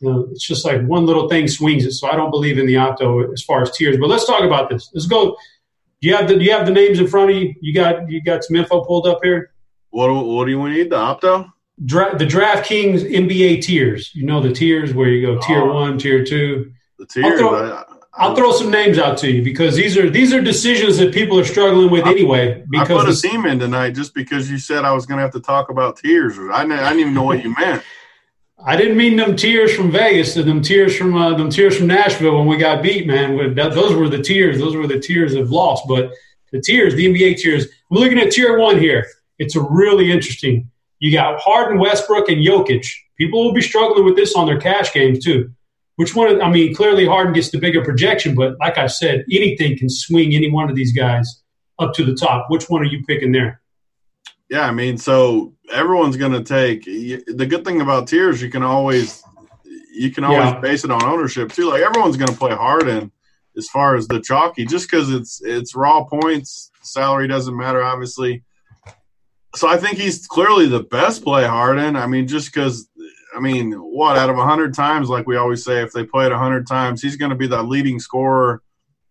you 0.00 0.10
know, 0.10 0.28
it's 0.30 0.46
just 0.46 0.64
like 0.64 0.80
one 0.86 1.04
little 1.06 1.28
thing 1.28 1.48
swings 1.48 1.84
it. 1.84 1.92
So 1.92 2.08
I 2.08 2.14
don't 2.16 2.30
believe 2.30 2.58
in 2.58 2.66
the 2.66 2.74
opto 2.74 3.32
as 3.32 3.42
far 3.42 3.62
as 3.62 3.70
tiers. 3.76 3.96
But 3.98 4.08
let's 4.08 4.26
talk 4.26 4.42
about 4.42 4.70
this. 4.70 4.90
Let's 4.94 5.06
go. 5.06 5.36
Do 6.00 6.08
you 6.08 6.14
have 6.16 6.28
the 6.28 6.36
Do 6.36 6.44
you 6.44 6.52
have 6.52 6.66
the 6.66 6.72
names 6.72 6.98
in 7.00 7.08
front 7.08 7.30
of 7.30 7.36
you? 7.36 7.54
You 7.60 7.74
got 7.74 8.08
you 8.10 8.22
got 8.22 8.44
some 8.44 8.56
info 8.56 8.84
pulled 8.84 9.06
up 9.06 9.20
here. 9.22 9.50
What 9.90 10.08
What 10.12 10.44
do 10.46 10.50
you 10.52 10.68
need? 10.68 10.90
The 10.90 10.96
opto? 10.96 11.50
Dra- 11.84 12.16
the 12.16 12.26
DraftKings 12.26 13.02
NBA 13.22 13.62
tiers. 13.62 14.12
You 14.14 14.24
know 14.26 14.40
the 14.40 14.52
tiers 14.52 14.94
where 14.94 15.08
you 15.08 15.26
go 15.26 15.38
tier 15.46 15.62
Oh. 15.62 15.74
one, 15.74 15.98
tier 15.98 16.24
two. 16.24 16.72
The 16.98 17.06
tiers. 17.06 17.38
throw- 17.40 17.72
I, 17.72 17.84
I'll 18.18 18.34
throw 18.34 18.50
some 18.50 18.70
names 18.70 18.98
out 18.98 19.16
to 19.18 19.30
you 19.30 19.42
because 19.42 19.76
these 19.76 19.96
are 19.96 20.10
these 20.10 20.32
are 20.32 20.40
decisions 20.40 20.98
that 20.98 21.14
people 21.14 21.38
are 21.38 21.44
struggling 21.44 21.88
with 21.88 22.04
anyway. 22.04 22.64
Because 22.68 23.02
I 23.02 23.04
put 23.06 23.14
a 23.14 23.16
team 23.16 23.46
in 23.46 23.60
tonight 23.60 23.90
just 23.90 24.12
because 24.12 24.50
you 24.50 24.58
said 24.58 24.84
I 24.84 24.92
was 24.92 25.06
going 25.06 25.18
to 25.18 25.22
have 25.22 25.32
to 25.32 25.40
talk 25.40 25.70
about 25.70 25.96
tears. 25.96 26.36
I 26.36 26.62
didn't, 26.62 26.80
I 26.80 26.88
didn't 26.88 27.00
even 27.00 27.14
know 27.14 27.22
what 27.22 27.44
you 27.44 27.54
meant. 27.56 27.82
I 28.64 28.76
didn't 28.76 28.96
mean 28.96 29.16
them 29.16 29.36
tears 29.36 29.74
from 29.74 29.92
Vegas 29.92 30.34
and 30.34 30.48
them 30.48 30.62
tears 30.62 30.96
from 30.96 31.16
uh, 31.16 31.34
them 31.36 31.48
tears 31.48 31.78
from 31.78 31.86
Nashville 31.86 32.36
when 32.36 32.48
we 32.48 32.56
got 32.56 32.82
beat, 32.82 33.06
man. 33.06 33.54
That, 33.54 33.72
those 33.72 33.94
were 33.94 34.08
the 34.08 34.20
tears. 34.20 34.58
Those 34.58 34.74
were 34.74 34.88
the 34.88 34.98
tears 34.98 35.34
of 35.34 35.52
loss. 35.52 35.80
But 35.86 36.10
the 36.50 36.60
tears, 36.60 36.94
the 36.96 37.06
NBA 37.06 37.38
tears. 37.38 37.66
I'm 37.90 37.98
looking 37.98 38.18
at 38.18 38.32
tier 38.32 38.58
one 38.58 38.80
here. 38.80 39.06
It's 39.38 39.54
a 39.54 39.62
really 39.62 40.10
interesting. 40.10 40.68
You 40.98 41.12
got 41.12 41.38
Harden, 41.38 41.78
Westbrook, 41.78 42.28
and 42.28 42.44
Jokic. 42.44 42.84
People 43.16 43.44
will 43.44 43.52
be 43.52 43.62
struggling 43.62 44.04
with 44.04 44.16
this 44.16 44.34
on 44.34 44.46
their 44.46 44.60
cash 44.60 44.92
games 44.92 45.24
too. 45.24 45.52
Which 45.98 46.14
one? 46.14 46.40
I 46.40 46.48
mean, 46.48 46.74
clearly 46.76 47.06
Harden 47.06 47.32
gets 47.32 47.50
the 47.50 47.58
bigger 47.58 47.82
projection, 47.84 48.36
but 48.36 48.56
like 48.60 48.78
I 48.78 48.86
said, 48.86 49.24
anything 49.32 49.76
can 49.76 49.88
swing 49.90 50.32
any 50.32 50.48
one 50.48 50.70
of 50.70 50.76
these 50.76 50.92
guys 50.92 51.42
up 51.80 51.92
to 51.94 52.04
the 52.04 52.14
top. 52.14 52.46
Which 52.50 52.70
one 52.70 52.82
are 52.82 52.86
you 52.86 53.02
picking 53.04 53.32
there? 53.32 53.60
Yeah, 54.48 54.60
I 54.62 54.70
mean, 54.70 54.96
so 54.96 55.54
everyone's 55.72 56.16
going 56.16 56.30
to 56.32 56.42
take 56.42 56.84
the 56.84 57.46
good 57.46 57.64
thing 57.64 57.80
about 57.80 58.06
tiers. 58.06 58.40
You 58.40 58.48
can 58.48 58.62
always 58.62 59.22
you 59.92 60.12
can 60.12 60.22
always 60.22 60.52
Yeah. 60.52 60.60
base 60.60 60.84
it 60.84 60.92
on 60.92 61.02
ownership 61.04 61.52
too. 61.52 61.68
Like 61.68 61.82
everyone's 61.82 62.16
going 62.16 62.30
to 62.30 62.38
play 62.38 62.54
Harden 62.54 63.10
as 63.56 63.68
far 63.68 63.96
as 63.96 64.06
the 64.06 64.20
chalky, 64.20 64.64
just 64.66 64.88
because 64.88 65.10
it's 65.10 65.42
it's 65.42 65.74
raw 65.74 66.04
points. 66.04 66.70
Salary 66.82 67.26
doesn't 67.26 67.56
matter, 67.56 67.82
obviously. 67.82 68.44
So 69.56 69.66
I 69.66 69.76
think 69.78 69.98
he's 69.98 70.28
clearly 70.28 70.68
the 70.68 70.84
best 70.84 71.24
play 71.24 71.44
Harden. 71.44 71.96
I 71.96 72.06
mean, 72.06 72.28
just 72.28 72.54
because. 72.54 72.87
I 73.38 73.40
mean, 73.40 73.70
what 73.74 74.18
out 74.18 74.30
of 74.30 74.36
hundred 74.36 74.74
times, 74.74 75.08
like 75.08 75.28
we 75.28 75.36
always 75.36 75.64
say, 75.64 75.80
if 75.80 75.92
they 75.92 76.04
play 76.04 76.26
it 76.26 76.32
hundred 76.32 76.66
times, 76.66 77.00
he's 77.00 77.14
going 77.14 77.30
to 77.30 77.36
be 77.36 77.46
the 77.46 77.62
leading 77.62 78.00
scorer, 78.00 78.62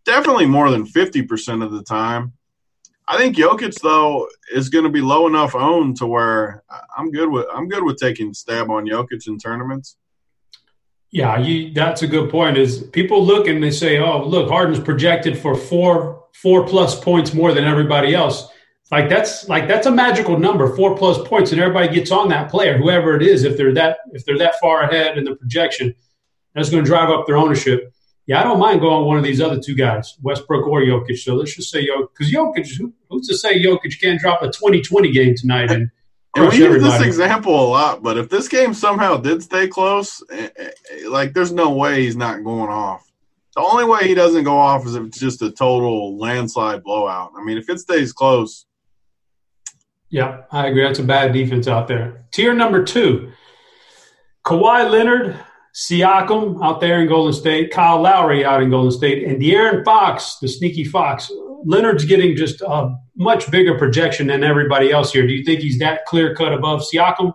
definitely 0.03 0.45
more 0.45 0.69
than 0.69 0.85
fifty 0.85 1.21
percent 1.21 1.63
of 1.63 1.71
the 1.71 1.81
time. 1.81 2.33
I 3.07 3.17
think 3.17 3.37
Jokic 3.37 3.79
though 3.81 4.27
is 4.53 4.67
going 4.67 4.83
to 4.83 4.89
be 4.89 4.99
low 4.99 5.27
enough 5.27 5.55
owned 5.55 5.95
to 5.97 6.07
where 6.07 6.61
I'm 6.97 7.09
good 7.09 7.29
with 7.29 7.45
I'm 7.55 7.69
good 7.69 7.85
with 7.85 7.99
taking 7.99 8.33
stab 8.33 8.69
on 8.69 8.85
Jokic 8.85 9.29
in 9.29 9.39
tournaments. 9.39 9.95
Yeah, 11.09 11.37
you, 11.39 11.73
that's 11.73 12.01
a 12.01 12.07
good 12.07 12.29
point. 12.29 12.57
Is 12.57 12.83
people 12.83 13.25
look 13.25 13.47
and 13.47 13.63
they 13.63 13.71
say, 13.71 13.99
"Oh, 13.99 14.27
look, 14.27 14.49
Harden's 14.49 14.81
projected 14.81 15.37
for 15.37 15.55
four 15.55 16.25
four 16.33 16.67
plus 16.67 16.99
points 16.99 17.33
more 17.33 17.53
than 17.53 17.63
everybody 17.63 18.13
else." 18.13 18.49
Like 18.91 19.09
that's 19.09 19.49
like 19.49 19.67
that's 19.67 19.85
a 19.85 19.91
magical 19.91 20.39
number, 20.39 20.73
four 20.75 20.95
plus 20.95 21.17
points, 21.27 21.51
and 21.51 21.59
everybody 21.59 21.93
gets 21.93 22.11
on 22.11 22.29
that 22.29 22.49
player, 22.49 22.77
whoever 22.77 23.15
it 23.15 23.21
is. 23.21 23.43
If 23.43 23.57
they're 23.57 23.73
that 23.73 23.99
if 24.13 24.23
they're 24.25 24.37
that 24.37 24.55
far 24.61 24.83
ahead 24.83 25.17
in 25.17 25.25
the 25.25 25.35
projection, 25.35 25.93
that's 26.53 26.69
going 26.69 26.83
to 26.83 26.89
drive 26.89 27.09
up 27.09 27.27
their 27.27 27.37
ownership. 27.37 27.91
Yeah, 28.27 28.41
I 28.41 28.43
don't 28.43 28.59
mind 28.59 28.81
going 28.81 29.05
one 29.05 29.17
of 29.17 29.23
these 29.23 29.41
other 29.41 29.59
two 29.59 29.75
guys, 29.75 30.17
Westbrook 30.21 30.67
or 30.67 30.81
Jokic. 30.81 31.17
So 31.17 31.35
let's 31.35 31.55
just 31.55 31.69
say 31.69 31.87
Jokic, 31.87 32.07
because 32.13 32.33
Jokic, 32.33 32.77
who, 32.77 32.93
who's 33.09 33.27
to 33.27 33.37
say 33.37 33.61
Jokic 33.61 34.01
can't 34.01 34.19
drop 34.19 34.41
a 34.41 34.49
20-20 34.49 35.13
game 35.13 35.33
tonight 35.35 35.71
and 35.71 35.89
And 36.35 36.49
we 36.49 36.57
use 36.57 36.83
this 36.83 37.01
example 37.01 37.55
a 37.55 37.67
lot, 37.67 38.03
but 38.03 38.17
if 38.17 38.29
this 38.29 38.47
game 38.47 38.73
somehow 38.73 39.17
did 39.17 39.41
stay 39.43 39.67
close, 39.67 40.21
eh, 40.29 40.49
eh, 40.57 40.69
eh, 40.91 41.09
like 41.09 41.33
there's 41.33 41.53
no 41.53 41.69
way 41.69 42.03
he's 42.03 42.17
not 42.17 42.43
going 42.43 42.69
off. 42.69 43.09
The 43.55 43.61
only 43.61 43.85
way 43.85 44.07
he 44.07 44.13
doesn't 44.13 44.43
go 44.43 44.57
off 44.57 44.85
is 44.85 44.95
if 44.95 45.05
it's 45.05 45.19
just 45.19 45.41
a 45.41 45.49
total 45.49 46.17
landslide 46.17 46.83
blowout. 46.83 47.31
I 47.35 47.43
mean, 47.43 47.57
if 47.57 47.69
it 47.69 47.79
stays 47.79 48.13
close, 48.13 48.65
Yeah, 50.09 50.43
I 50.51 50.67
agree. 50.67 50.83
That's 50.83 50.99
a 50.99 51.03
bad 51.03 51.33
defense 51.33 51.67
out 51.67 51.87
there. 51.87 52.25
Tier 52.31 52.53
number 52.53 52.83
two 52.83 53.31
Kawhi 54.45 54.89
Leonard, 54.89 55.37
Siakam 55.75 56.63
out 56.63 56.79
there 56.79 57.01
in 57.01 57.07
Golden 57.07 57.33
State, 57.33 57.71
Kyle 57.71 58.01
Lowry 58.01 58.45
out 58.45 58.63
in 58.63 58.69
Golden 58.69 58.91
State, 58.91 59.23
and 59.27 59.41
De'Aaron 59.41 59.83
Fox, 59.83 60.37
the 60.41 60.47
sneaky 60.47 60.85
Fox. 60.85 61.29
Leonard's 61.65 62.05
getting 62.05 62.35
just 62.35 62.61
a 62.61 62.95
much 63.15 63.51
bigger 63.51 63.77
projection 63.77 64.27
than 64.27 64.43
everybody 64.43 64.91
else 64.91 65.11
here. 65.11 65.27
Do 65.27 65.33
you 65.33 65.43
think 65.43 65.59
he's 65.59 65.79
that 65.79 66.05
clear 66.05 66.33
cut 66.33 66.53
above 66.53 66.81
Siakam? 66.81 67.33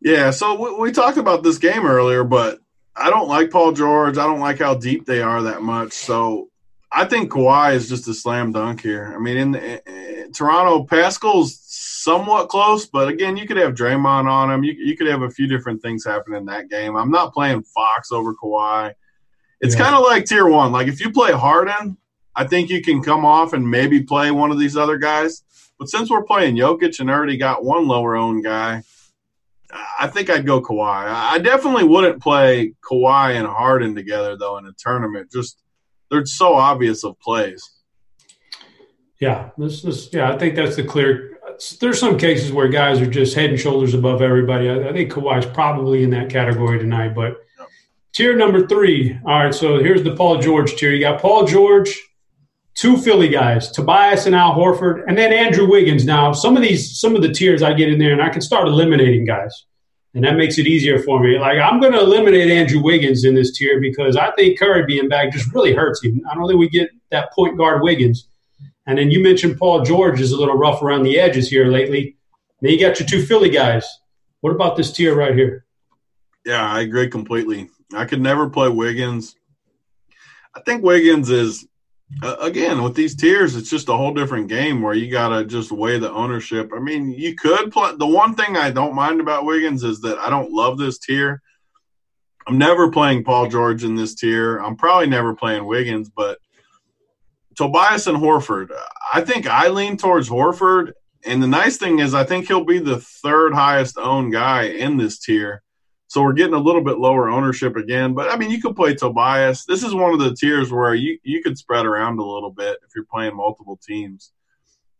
Yeah, 0.00 0.30
so 0.30 0.54
we, 0.54 0.74
we 0.88 0.92
talked 0.92 1.18
about 1.18 1.42
this 1.42 1.58
game 1.58 1.86
earlier, 1.86 2.24
but 2.24 2.58
I 2.96 3.10
don't 3.10 3.28
like 3.28 3.50
Paul 3.50 3.72
George. 3.72 4.18
I 4.18 4.24
don't 4.24 4.40
like 4.40 4.58
how 4.58 4.74
deep 4.74 5.06
they 5.06 5.22
are 5.22 5.42
that 5.42 5.62
much. 5.62 5.92
So 5.92 6.50
I 6.92 7.04
think 7.04 7.30
Kawhi 7.30 7.74
is 7.74 7.88
just 7.88 8.08
a 8.08 8.14
slam 8.14 8.52
dunk 8.52 8.82
here. 8.82 9.12
I 9.14 9.18
mean, 9.18 9.36
in, 9.36 9.50
the, 9.52 10.24
in 10.24 10.32
Toronto, 10.32 10.84
Pascal's 10.84 11.56
somewhat 12.04 12.48
close, 12.48 12.86
but 12.86 13.08
again, 13.08 13.36
you 13.36 13.46
could 13.46 13.56
have 13.56 13.74
Draymond 13.74 14.30
on 14.30 14.50
him. 14.50 14.62
You, 14.62 14.72
you 14.72 14.96
could 14.96 15.06
have 15.06 15.22
a 15.22 15.30
few 15.30 15.46
different 15.46 15.80
things 15.80 16.04
happen 16.04 16.34
in 16.34 16.44
that 16.46 16.68
game. 16.68 16.96
I'm 16.96 17.10
not 17.10 17.32
playing 17.32 17.62
Fox 17.62 18.12
over 18.12 18.34
Kawhi. 18.34 18.92
It's 19.60 19.74
Yeah. 19.74 19.84
kind 19.84 19.94
of 19.96 20.02
like 20.02 20.26
tier 20.26 20.46
one. 20.46 20.70
Like 20.72 20.88
if 20.88 21.00
you 21.00 21.10
play 21.10 21.32
Harden, 21.32 21.96
I 22.36 22.44
think 22.44 22.68
you 22.68 22.82
can 22.82 23.02
come 23.02 23.24
off 23.24 23.52
and 23.54 23.68
maybe 23.70 24.02
play 24.02 24.30
one 24.30 24.50
of 24.50 24.58
these 24.58 24.76
other 24.76 24.98
guys. 24.98 25.42
But 25.78 25.88
since 25.88 26.10
we're 26.10 26.24
playing 26.24 26.56
Jokic 26.56 27.00
and 27.00 27.10
already 27.10 27.36
got 27.36 27.64
one 27.64 27.86
lower 27.88 28.16
owned 28.16 28.44
guy, 28.44 28.82
I 29.98 30.06
think 30.06 30.30
I'd 30.30 30.46
go 30.46 30.60
Kawhi. 30.60 31.06
I 31.08 31.38
definitely 31.38 31.84
wouldn't 31.84 32.22
play 32.22 32.74
Kawhi 32.88 33.34
and 33.36 33.46
Harden 33.46 33.94
together 33.94 34.36
though 34.36 34.58
in 34.58 34.66
a 34.66 34.72
tournament. 34.78 35.32
Just 35.32 35.62
they're 36.10 36.26
so 36.26 36.54
obvious 36.54 37.02
of 37.02 37.18
plays. 37.18 37.62
Yeah, 39.20 39.50
this 39.56 39.84
is 39.84 40.10
yeah. 40.12 40.32
I 40.32 40.38
think 40.38 40.54
that's 40.54 40.76
the 40.76 40.84
clear. 40.84 41.33
There's 41.80 42.00
some 42.00 42.18
cases 42.18 42.52
where 42.52 42.68
guys 42.68 43.00
are 43.00 43.06
just 43.06 43.34
head 43.34 43.50
and 43.50 43.60
shoulders 43.60 43.94
above 43.94 44.22
everybody. 44.22 44.68
I, 44.68 44.88
I 44.88 44.92
think 44.92 45.12
Kawhi's 45.12 45.46
probably 45.46 46.02
in 46.02 46.10
that 46.10 46.30
category 46.30 46.78
tonight. 46.78 47.14
But 47.14 47.36
tier 48.12 48.36
number 48.36 48.66
three. 48.66 49.18
All 49.26 49.44
right, 49.44 49.54
so 49.54 49.78
here's 49.78 50.02
the 50.02 50.16
Paul 50.16 50.40
George 50.40 50.76
tier. 50.76 50.92
You 50.92 51.00
got 51.00 51.20
Paul 51.20 51.46
George, 51.46 52.00
two 52.74 52.96
Philly 52.96 53.28
guys, 53.28 53.70
Tobias 53.70 54.26
and 54.26 54.34
Al 54.34 54.54
Horford, 54.54 55.04
and 55.06 55.18
then 55.18 55.32
Andrew 55.32 55.68
Wiggins. 55.68 56.04
Now, 56.04 56.32
some 56.32 56.56
of 56.56 56.62
these, 56.62 56.98
some 56.98 57.14
of 57.14 57.22
the 57.22 57.32
tiers 57.32 57.62
I 57.62 57.74
get 57.74 57.88
in 57.88 57.98
there, 57.98 58.12
and 58.12 58.22
I 58.22 58.30
can 58.30 58.40
start 58.40 58.66
eliminating 58.66 59.24
guys, 59.26 59.66
and 60.14 60.24
that 60.24 60.36
makes 60.36 60.58
it 60.58 60.66
easier 60.66 60.98
for 61.00 61.22
me. 61.22 61.38
Like 61.38 61.58
I'm 61.58 61.80
going 61.80 61.92
to 61.92 62.00
eliminate 62.00 62.50
Andrew 62.50 62.82
Wiggins 62.82 63.24
in 63.24 63.34
this 63.34 63.52
tier 63.56 63.80
because 63.80 64.16
I 64.16 64.30
think 64.32 64.58
Curry 64.58 64.86
being 64.86 65.08
back 65.08 65.32
just 65.32 65.52
really 65.52 65.74
hurts 65.74 66.02
him. 66.02 66.20
I 66.30 66.34
don't 66.34 66.48
think 66.48 66.58
we 66.58 66.68
get 66.68 66.90
that 67.10 67.32
point 67.32 67.58
guard 67.58 67.82
Wiggins. 67.82 68.28
And 68.86 68.98
then 68.98 69.10
you 69.10 69.22
mentioned 69.22 69.58
Paul 69.58 69.82
George 69.82 70.20
is 70.20 70.32
a 70.32 70.36
little 70.36 70.56
rough 70.56 70.82
around 70.82 71.04
the 71.04 71.18
edges 71.18 71.48
here 71.48 71.66
lately. 71.66 72.16
Then 72.60 72.72
you 72.72 72.80
got 72.80 72.98
your 73.00 73.08
two 73.08 73.22
Philly 73.22 73.50
guys. 73.50 73.86
What 74.40 74.54
about 74.54 74.76
this 74.76 74.92
tier 74.92 75.14
right 75.14 75.34
here? 75.34 75.64
Yeah, 76.44 76.70
I 76.70 76.80
agree 76.80 77.08
completely. 77.08 77.70
I 77.94 78.04
could 78.04 78.20
never 78.20 78.50
play 78.50 78.68
Wiggins. 78.68 79.36
I 80.54 80.60
think 80.60 80.82
Wiggins 80.82 81.30
is 81.30 81.66
uh, 82.22 82.36
again 82.40 82.82
with 82.82 82.94
these 82.94 83.14
tiers. 83.14 83.56
It's 83.56 83.70
just 83.70 83.88
a 83.88 83.96
whole 83.96 84.12
different 84.12 84.48
game 84.48 84.82
where 84.82 84.94
you 84.94 85.10
gotta 85.10 85.44
just 85.44 85.72
weigh 85.72 85.98
the 85.98 86.12
ownership. 86.12 86.70
I 86.74 86.78
mean, 86.78 87.10
you 87.12 87.34
could 87.34 87.72
play. 87.72 87.92
The 87.96 88.06
one 88.06 88.34
thing 88.34 88.56
I 88.56 88.70
don't 88.70 88.94
mind 88.94 89.20
about 89.20 89.46
Wiggins 89.46 89.82
is 89.82 90.00
that 90.02 90.18
I 90.18 90.30
don't 90.30 90.52
love 90.52 90.78
this 90.78 90.98
tier. 90.98 91.40
I'm 92.46 92.58
never 92.58 92.90
playing 92.90 93.24
Paul 93.24 93.48
George 93.48 93.84
in 93.84 93.94
this 93.94 94.14
tier. 94.14 94.58
I'm 94.58 94.76
probably 94.76 95.06
never 95.06 95.34
playing 95.34 95.64
Wiggins, 95.64 96.10
but 96.10 96.38
Tobias 97.56 98.06
and 98.06 98.18
Horford. 98.18 98.70
I 99.12 99.20
think 99.20 99.46
I 99.46 99.68
lean 99.68 99.96
towards 99.96 100.28
Horford. 100.28 100.92
And 101.26 101.42
the 101.42 101.46
nice 101.46 101.78
thing 101.78 102.00
is, 102.00 102.12
I 102.14 102.24
think 102.24 102.46
he'll 102.46 102.64
be 102.64 102.78
the 102.78 103.00
third 103.00 103.54
highest 103.54 103.96
owned 103.96 104.32
guy 104.32 104.64
in 104.64 104.96
this 104.96 105.18
tier. 105.18 105.62
So 106.08 106.22
we're 106.22 106.34
getting 106.34 106.54
a 106.54 106.58
little 106.58 106.82
bit 106.82 106.98
lower 106.98 107.28
ownership 107.28 107.76
again. 107.76 108.14
But 108.14 108.30
I 108.30 108.36
mean, 108.36 108.50
you 108.50 108.60
could 108.60 108.76
play 108.76 108.94
Tobias. 108.94 109.64
This 109.64 109.82
is 109.82 109.94
one 109.94 110.12
of 110.12 110.20
the 110.20 110.34
tiers 110.34 110.70
where 110.70 110.94
you, 110.94 111.18
you 111.22 111.42
could 111.42 111.56
spread 111.58 111.86
around 111.86 112.18
a 112.18 112.24
little 112.24 112.50
bit 112.50 112.78
if 112.86 112.90
you're 112.94 113.06
playing 113.06 113.36
multiple 113.36 113.78
teams. 113.84 114.32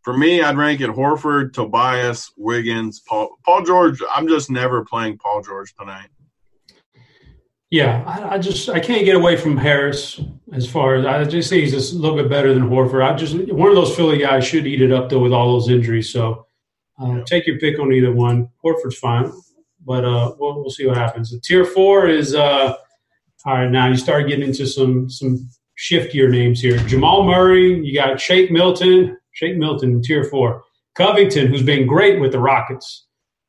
For 0.01 0.15
me, 0.15 0.41
I'd 0.41 0.57
rank 0.57 0.81
it 0.81 0.89
Horford, 0.89 1.53
Tobias, 1.53 2.31
Wiggins, 2.37 2.99
Paul, 2.99 3.37
Paul 3.43 3.63
George. 3.63 4.01
I'm 4.13 4.27
just 4.27 4.51
never 4.51 4.83
playing 4.83 5.17
Paul 5.17 5.41
George 5.41 5.73
tonight. 5.73 6.09
Yeah, 7.71 8.03
I, 8.05 8.35
I 8.35 8.37
just 8.37 8.69
I 8.69 8.79
can't 8.79 9.05
get 9.05 9.15
away 9.15 9.35
from 9.35 9.57
Harris 9.57 10.21
as 10.53 10.69
far 10.69 10.95
as 10.95 11.05
I 11.05 11.23
just 11.25 11.49
think 11.49 11.63
he's 11.63 11.73
just 11.73 11.93
a 11.93 11.97
little 11.97 12.15
bit 12.17 12.29
better 12.29 12.53
than 12.53 12.69
Horford. 12.69 13.03
I 13.03 13.15
just 13.15 13.35
one 13.51 13.69
of 13.69 13.75
those 13.75 13.95
Philly 13.95 14.19
guys 14.19 14.45
should 14.45 14.67
eat 14.67 14.81
it 14.81 14.91
up 14.91 15.09
though 15.09 15.19
with 15.19 15.33
all 15.33 15.51
those 15.53 15.69
injuries. 15.69 16.11
So 16.13 16.45
uh, 17.01 17.21
take 17.25 17.47
your 17.47 17.57
pick 17.59 17.79
on 17.79 17.91
either 17.91 18.13
one. 18.13 18.49
Horford's 18.63 18.97
fine, 18.97 19.31
but 19.83 20.05
uh, 20.05 20.35
we'll, 20.39 20.61
we'll 20.61 20.69
see 20.69 20.85
what 20.87 20.97
happens. 20.97 21.31
The 21.31 21.39
tier 21.39 21.65
four 21.65 22.07
is 22.07 22.35
uh, 22.35 22.75
All 23.45 23.53
right, 23.53 23.69
now 23.69 23.87
you 23.87 23.95
start 23.95 24.27
getting 24.27 24.45
into 24.47 24.65
some 24.67 25.09
some 25.09 25.49
shiftier 25.77 26.29
names 26.29 26.61
here. 26.61 26.77
Jamal 26.87 27.23
Murray, 27.25 27.79
you 27.83 27.93
got 27.93 28.19
Shake 28.19 28.51
Milton, 28.51 29.17
Shake 29.33 29.57
Milton 29.57 29.91
in 29.91 30.01
tier 30.01 30.23
four. 30.23 30.63
Covington, 30.95 31.47
who's 31.47 31.63
been 31.63 31.85
great 31.87 32.21
with 32.21 32.31
the 32.31 32.39
Rockets. 32.39 33.04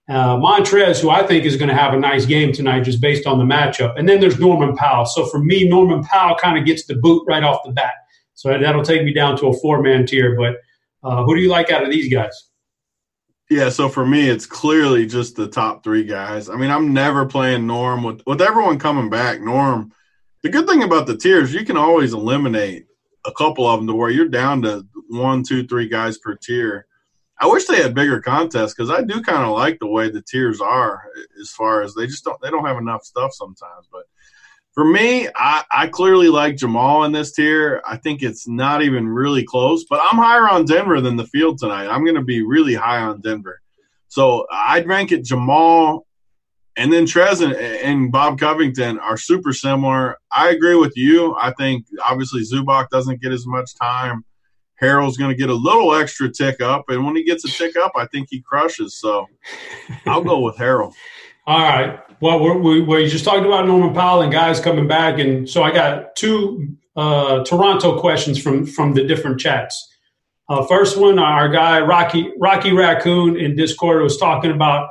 Uh, 0.09 0.37
Montrez, 0.37 1.01
who 1.01 1.11
I 1.11 1.27
think 1.27 1.45
is 1.45 1.57
going 1.57 1.69
to 1.69 1.75
have 1.75 1.93
a 1.93 1.99
nice 1.99 2.27
game 2.27 2.53
tonight 2.53 2.85
just 2.85 3.01
based 3.01 3.27
on 3.27 3.39
the 3.39 3.45
matchup. 3.45 3.99
And 3.99 4.09
then 4.09 4.21
there's 4.21 4.39
Norman 4.39 4.77
Powell. 4.77 5.05
So 5.05 5.27
for 5.27 5.41
me, 5.41 5.69
Norman 5.69 6.05
Powell 6.05 6.37
kind 6.37 6.57
of 6.57 6.65
gets 6.65 6.87
the 6.87 6.95
boot 6.95 7.25
right 7.27 7.43
off 7.43 7.65
the 7.65 7.73
bat. 7.73 7.95
So 8.35 8.57
that'll 8.57 8.85
take 8.85 9.03
me 9.03 9.13
down 9.13 9.37
to 9.39 9.49
a 9.49 9.53
four 9.61 9.83
man 9.83 10.07
tier. 10.07 10.37
But 10.37 10.57
uh, 11.03 11.25
who 11.25 11.35
do 11.35 11.43
you 11.43 11.49
like 11.49 11.71
out 11.71 11.83
of 11.83 11.91
these 11.91 12.13
guys? 12.13 12.51
Yeah, 13.49 13.69
so 13.69 13.89
for 13.89 14.05
me, 14.05 14.29
it's 14.29 14.47
clearly 14.47 15.07
just 15.07 15.37
the 15.37 15.47
top 15.47 15.85
three 15.85 16.05
guys. 16.05 16.49
I 16.49 16.57
mean, 16.57 16.71
I'm 16.71 16.93
never 16.93 17.25
playing 17.25 17.67
Norm 17.67 18.03
with 18.03 18.21
with 18.27 18.43
everyone 18.43 18.79
coming 18.79 19.09
back. 19.09 19.41
Norm, 19.41 19.93
the 20.43 20.49
good 20.49 20.67
thing 20.67 20.83
about 20.83 21.07
the 21.07 21.17
tiers, 21.17 21.55
you 21.55 21.65
can 21.65 21.77
always 21.77 22.13
eliminate 22.13 22.87
a 23.25 23.33
couple 23.33 23.67
of 23.69 23.79
them 23.79 23.87
to 23.87 23.95
where 23.95 24.11
you're 24.11 24.29
down 24.29 24.63
to 24.63 24.85
one, 25.09 25.43
two, 25.45 25.67
three 25.67 25.89
guys 25.89 26.19
per 26.19 26.35
tier. 26.35 26.87
I 27.39 27.47
wish 27.47 27.67
they 27.67 27.83
had 27.83 27.95
bigger 27.95 28.21
contests 28.21 28.75
because 28.75 28.91
I 28.91 29.03
do 29.03 29.21
kind 29.23 29.45
of 29.45 29.55
like 29.55 29.79
the 29.79 29.87
way 29.87 30.11
the 30.11 30.23
tiers 30.23 30.61
are 30.61 31.03
as 31.41 31.51
far 31.51 31.83
as 31.83 31.95
they 31.95 32.07
just 32.07 32.25
don't 32.25 32.41
they 32.41 32.51
don't 32.51 32.65
have 32.65 32.79
enough 32.79 33.05
stuff 33.05 33.33
sometimes. 33.35 33.87
But 33.93 34.05
for 34.73 34.85
me, 34.85 35.29
I, 35.35 35.65
I 35.73 35.87
clearly 35.87 36.29
like 36.29 36.57
Jamal 36.57 37.05
in 37.05 37.13
this 37.13 37.33
tier. 37.33 37.83
I 37.87 37.97
think 37.97 38.23
it's 38.23 38.47
not 38.47 38.83
even 38.83 39.09
really 39.09 39.43
close, 39.43 39.85
but 39.89 40.01
I'm 40.03 40.19
higher 40.19 40.49
on 40.49 40.67
Denver 40.67 41.01
than 41.01 41.17
the 41.17 41.27
field 41.27 41.59
tonight. 41.59 41.89
I'm 41.89 42.05
going 42.05 42.17
to 42.17 42.23
be 42.23 42.43
really 42.43 42.75
high 42.75 43.01
on 43.01 43.23
Denver. 43.23 43.61
So 44.09 44.47
I'd 44.53 44.87
rank 44.87 45.13
it 45.13 45.25
Jamal, 45.25 46.07
and 46.77 46.93
then 46.93 47.07
Trez 47.07 47.43
and, 47.43 47.55
and, 47.55 48.13
Rob 48.13 48.39
Covington 48.39 48.99
are 48.99 49.17
super 49.17 49.55
similar. 49.55 50.19
I 50.31 50.51
agree 50.51 50.77
with 50.77 50.93
you. 50.95 51.35
I 51.35 51.53
think 51.55 51.87
obviously 52.05 52.43
Zubac 52.43 52.91
doesn't 52.91 53.23
get 53.23 53.33
as 53.33 53.47
much 53.47 53.75
time. 53.75 54.25
Harrell's 54.83 55.17
going 55.17 55.31
to 55.31 55.37
get 55.37 55.49
a 55.49 55.55
little 55.55 55.95
extra 55.95 56.31
tick 56.31 56.61
up, 56.61 56.89
and 56.89 57.05
when 57.05 57.17
he 57.17 57.25
gets 57.25 57.45
a 57.45 57.49
tick 57.49 57.77
up, 57.77 57.93
I 57.97 58.07
think 58.07 58.29
he 58.31 58.41
crushes. 58.43 58.95
So 58.95 59.27
I'll 60.07 60.23
go 60.23 60.41
with 60.41 60.57
Harrell. 60.57 60.93
All 61.47 61.61
right. 61.61 62.01
Well, 62.21 62.41
we're, 62.41 62.59
we, 62.59 62.81
we 62.81 63.07
just 63.07 63.25
talked 63.25 63.47
about 63.47 63.67
Norman 63.67 63.95
Powell 63.95 64.23
and 64.23 64.33
guys 64.33 64.59
coming 64.59 64.89
back, 64.89 65.19
and 65.19 65.49
so 65.49 65.63
I 65.63 65.73
got 65.73 66.17
two 66.17 66.77
uh, 66.97 67.45
Toronto 67.45 68.01
questions 68.01 68.43
from 68.43 68.67
from 68.67 68.95
the 68.95 69.05
different 69.05 69.39
chats. 69.39 69.93
Uh, 70.49 70.65
first 70.67 70.97
one, 70.97 71.19
our 71.19 71.49
guy 71.49 71.81
Rocky 71.81 72.33
Rocky 72.39 72.73
Raccoon 72.73 73.37
in 73.37 73.55
Discord 73.55 74.03
was 74.03 74.17
talking 74.17 74.51
about 74.51 74.89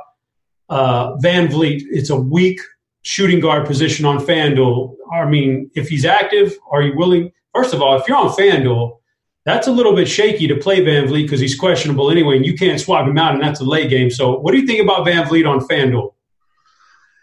uh, 0.68 1.16
VanVleet. 1.16 1.82
It's 1.90 2.10
a 2.10 2.16
weak 2.16 2.60
shooting 3.02 3.40
guard 3.40 3.66
position 3.66 4.04
on 4.04 4.18
FanDuel. 4.18 4.94
I 5.12 5.26
mean, 5.26 5.70
if 5.74 5.88
he's 5.88 6.04
active, 6.04 6.56
are 6.70 6.82
you 6.82 6.96
willing? 6.96 7.32
First 7.54 7.72
of 7.72 7.82
all, 7.82 7.98
if 7.98 8.06
you're 8.08 8.16
on 8.16 8.30
FanDuel, 8.30 8.98
that's 9.46 9.68
a 9.68 9.72
little 9.72 9.94
bit 9.94 10.08
shaky 10.08 10.48
to 10.48 10.56
play 10.56 10.84
VanVleet 10.84 11.22
because 11.22 11.38
he's 11.38 11.56
questionable 11.56 12.10
anyway, 12.10 12.36
and 12.36 12.44
you 12.44 12.54
can't 12.54 12.80
swap 12.80 13.06
him 13.06 13.16
out, 13.16 13.32
and 13.32 13.42
that's 13.42 13.60
a 13.60 13.64
late 13.64 13.88
game. 13.88 14.10
So, 14.10 14.38
what 14.40 14.50
do 14.50 14.58
you 14.58 14.66
think 14.66 14.82
about 14.82 15.06
VanVleet 15.06 15.48
on 15.48 15.60
FanDuel? 15.60 16.12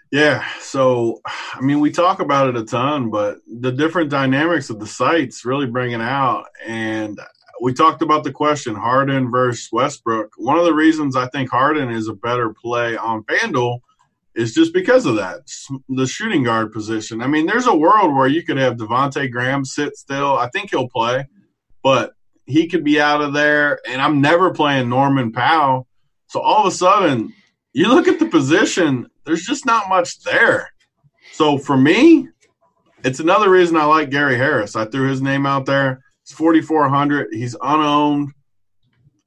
Yeah, 0.09 0.45
so 0.59 1.19
I 1.25 1.59
mean, 1.61 1.79
we 1.81 1.91
talk 1.91 2.19
about 2.19 2.47
it 2.47 2.55
a 2.55 2.63
ton, 2.63 3.09
but 3.09 3.39
the 3.47 3.71
different 3.71 4.09
dynamics 4.09 4.69
of 4.69 4.79
the 4.79 4.87
sites 4.87 5.43
really 5.43 5.65
bring 5.65 5.91
it 5.91 6.01
out. 6.01 6.45
And 6.65 7.19
we 7.61 7.73
talked 7.73 8.01
about 8.01 8.23
the 8.23 8.31
question 8.31 8.73
Harden 8.73 9.29
versus 9.29 9.67
Westbrook. 9.71 10.31
One 10.37 10.57
of 10.57 10.65
the 10.65 10.73
reasons 10.73 11.17
I 11.17 11.27
think 11.27 11.49
Harden 11.49 11.91
is 11.91 12.07
a 12.07 12.13
better 12.13 12.53
play 12.53 12.95
on 12.95 13.23
FanDuel 13.23 13.79
is 14.33 14.53
just 14.53 14.73
because 14.73 15.05
of 15.05 15.15
that 15.15 15.41
the 15.89 16.07
shooting 16.07 16.43
guard 16.43 16.71
position. 16.71 17.21
I 17.21 17.27
mean, 17.27 17.47
there's 17.47 17.67
a 17.67 17.75
world 17.75 18.15
where 18.15 18.27
you 18.27 18.43
could 18.43 18.57
have 18.57 18.77
Devonte 18.77 19.29
Graham 19.29 19.65
sit 19.65 19.97
still. 19.97 20.37
I 20.37 20.47
think 20.49 20.69
he'll 20.69 20.89
play 20.89 21.27
but 21.83 22.13
he 22.45 22.67
could 22.67 22.83
be 22.83 22.99
out 22.99 23.21
of 23.21 23.33
there. 23.33 23.79
And 23.87 24.01
I'm 24.01 24.21
never 24.21 24.51
playing 24.51 24.89
Norman 24.89 25.31
Powell. 25.31 25.87
So 26.27 26.39
all 26.39 26.65
of 26.65 26.73
a 26.73 26.75
sudden, 26.75 27.33
you 27.73 27.87
look 27.87 28.07
at 28.07 28.19
the 28.19 28.25
position, 28.25 29.07
there's 29.25 29.43
just 29.43 29.65
not 29.65 29.89
much 29.89 30.21
there. 30.23 30.69
So 31.33 31.57
for 31.57 31.77
me, 31.77 32.29
it's 33.03 33.19
another 33.19 33.49
reason 33.49 33.75
I 33.75 33.85
like 33.85 34.09
Gary 34.09 34.37
Harris. 34.37 34.75
I 34.75 34.85
threw 34.85 35.09
his 35.09 35.21
name 35.21 35.45
out 35.45 35.65
there. 35.65 36.03
It's 36.21 36.31
4,400. 36.31 37.33
He's 37.33 37.55
unowned. 37.61 38.31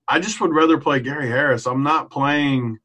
I 0.08 0.18
just 0.18 0.40
would 0.40 0.54
rather 0.54 0.78
play 0.78 1.00
Gary 1.00 1.28
Harris. 1.28 1.66
I'm 1.66 1.82
not 1.82 2.10
playing. 2.10 2.78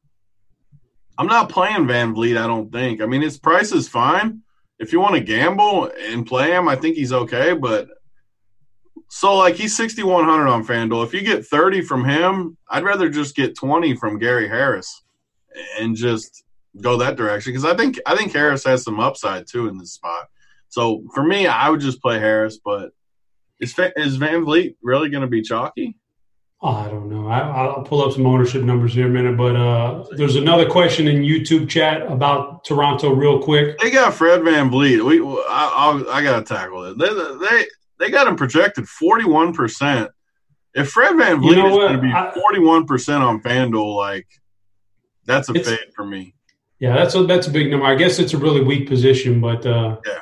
I'm 1.17 1.27
not 1.27 1.49
playing 1.49 1.85
VanVleet. 1.85 2.37
I 2.37 2.47
don't 2.47 2.71
think. 2.71 3.01
I 3.01 3.05
mean, 3.05 3.21
his 3.21 3.37
price 3.37 3.71
is 3.71 3.87
fine. 3.87 4.41
If 4.79 4.91
you 4.91 4.99
want 4.99 5.15
to 5.15 5.21
gamble 5.21 5.91
and 5.99 6.25
play 6.25 6.51
him, 6.51 6.67
I 6.67 6.75
think 6.75 6.95
he's 6.95 7.13
okay. 7.13 7.53
But 7.53 7.89
so 9.13 9.35
like 9.35 9.55
he's 9.55 9.75
6100 9.75 10.47
on 10.47 10.65
FanDuel. 10.65 11.05
If 11.05 11.13
you 11.13 11.21
get 11.21 11.45
30 11.45 11.81
from 11.81 12.05
him, 12.05 12.55
I'd 12.69 12.85
rather 12.85 13.09
just 13.09 13.35
get 13.35 13.57
20 13.57 13.97
from 13.97 14.17
Gary 14.17 14.47
Harris 14.47 15.03
and 15.77 15.97
just 15.97 16.45
go 16.79 16.95
that 16.95 17.17
direction 17.17 17.51
because 17.51 17.65
I 17.65 17.75
think 17.75 17.99
I 18.05 18.15
think 18.15 18.31
Harris 18.31 18.63
has 18.63 18.83
some 18.83 19.01
upside 19.01 19.47
too 19.47 19.67
in 19.67 19.77
this 19.77 19.91
spot. 19.91 20.29
So 20.69 21.03
for 21.13 21.23
me, 21.25 21.45
I 21.45 21.69
would 21.69 21.81
just 21.81 22.01
play 22.01 22.19
Harris, 22.19 22.57
but 22.63 22.91
is 23.59 23.77
is 23.97 24.17
VanVleet 24.17 24.77
really 24.81 25.09
going 25.09 25.23
to 25.23 25.27
be 25.27 25.41
chalky? 25.41 25.97
Oh, 26.61 26.69
I 26.69 26.87
don't 26.87 27.09
know. 27.09 27.27
I, 27.27 27.65
will 27.65 27.83
pull 27.83 28.01
up 28.03 28.13
some 28.13 28.25
ownership 28.25 28.63
numbers 28.63 28.93
here 28.93 29.07
in 29.07 29.11
a 29.11 29.13
minute, 29.13 29.35
but 29.35 29.57
uh, 29.57 30.05
there's 30.11 30.37
another 30.37 30.69
question 30.69 31.09
in 31.09 31.23
YouTube 31.23 31.67
chat 31.67 32.03
about 32.09 32.63
Toronto, 32.63 33.13
real 33.13 33.41
quick. 33.41 33.77
They 33.79 33.89
got 33.89 34.13
Fred 34.13 34.41
VanVleet. 34.41 35.03
We, 35.03 35.19
I, 35.19 36.03
I, 36.09 36.17
I 36.19 36.23
got 36.23 36.45
to 36.45 36.53
tackle 36.53 36.85
it. 36.85 36.97
They, 36.99 37.09
they, 37.09 37.65
they 38.01 38.09
got 38.09 38.27
him 38.27 38.35
projected 38.35 38.85
41%. 38.85 40.09
If 40.73 40.89
Fred 40.89 41.13
VanVleet 41.13 41.43
you 41.43 41.55
know 41.55 41.67
is 41.67 41.77
going 41.77 41.93
to 41.93 42.01
be 42.01 42.09
41% 42.09 43.21
on 43.21 43.41
FanDuel, 43.41 43.95
like 43.95 44.27
that's 45.25 45.49
a 45.49 45.53
fade 45.53 45.93
for 45.95 46.05
me. 46.05 46.33
Yeah, 46.79 46.95
that's 46.95 47.13
a 47.13 47.25
that's 47.25 47.47
a 47.47 47.51
big 47.51 47.69
number. 47.69 47.85
I 47.85 47.95
guess 47.95 48.17
it's 48.17 48.33
a 48.33 48.37
really 48.37 48.63
weak 48.63 48.87
position, 48.87 49.39
but 49.39 49.65
uh, 49.65 49.97
yeah. 50.05 50.21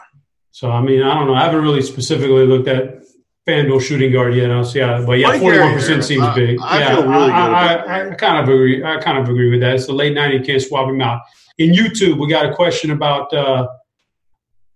So 0.52 0.70
I 0.70 0.82
mean, 0.82 1.02
I 1.04 1.14
don't 1.14 1.28
know. 1.28 1.36
I 1.36 1.46
haven't 1.46 1.62
really 1.62 1.82
specifically 1.82 2.46
looked 2.46 2.68
at 2.68 3.04
FanDuel 3.48 3.82
shooting 3.82 4.12
guard 4.12 4.36
yet. 4.36 4.52
I'll 4.52 4.66
see 4.66 4.80
how, 4.80 5.06
but 5.06 5.20
yeah, 5.20 5.40
forty 5.40 5.60
one 5.60 5.74
percent 5.74 6.04
seems 6.04 6.24
I, 6.24 6.36
big. 6.36 6.60
I, 6.62 6.80
yeah, 6.80 6.96
really 6.96 7.32
I, 7.32 7.76
I, 7.76 8.12
I, 8.12 8.16
kind 8.16 8.40
of 8.40 8.50
agree. 8.54 8.84
I 8.84 9.00
kind 9.00 9.20
of 9.20 9.30
agree 9.30 9.52
with 9.52 9.62
that. 9.62 9.76
It's 9.76 9.86
the 9.86 9.94
late 9.94 10.14
night. 10.14 10.34
You 10.34 10.42
can't 10.42 10.62
swap 10.62 10.90
him 10.90 11.00
out. 11.00 11.22
In 11.60 11.70
YouTube, 11.70 12.18
we 12.18 12.28
got 12.28 12.46
a 12.46 12.54
question 12.54 12.92
about 12.92 13.34
uh, 13.34 13.68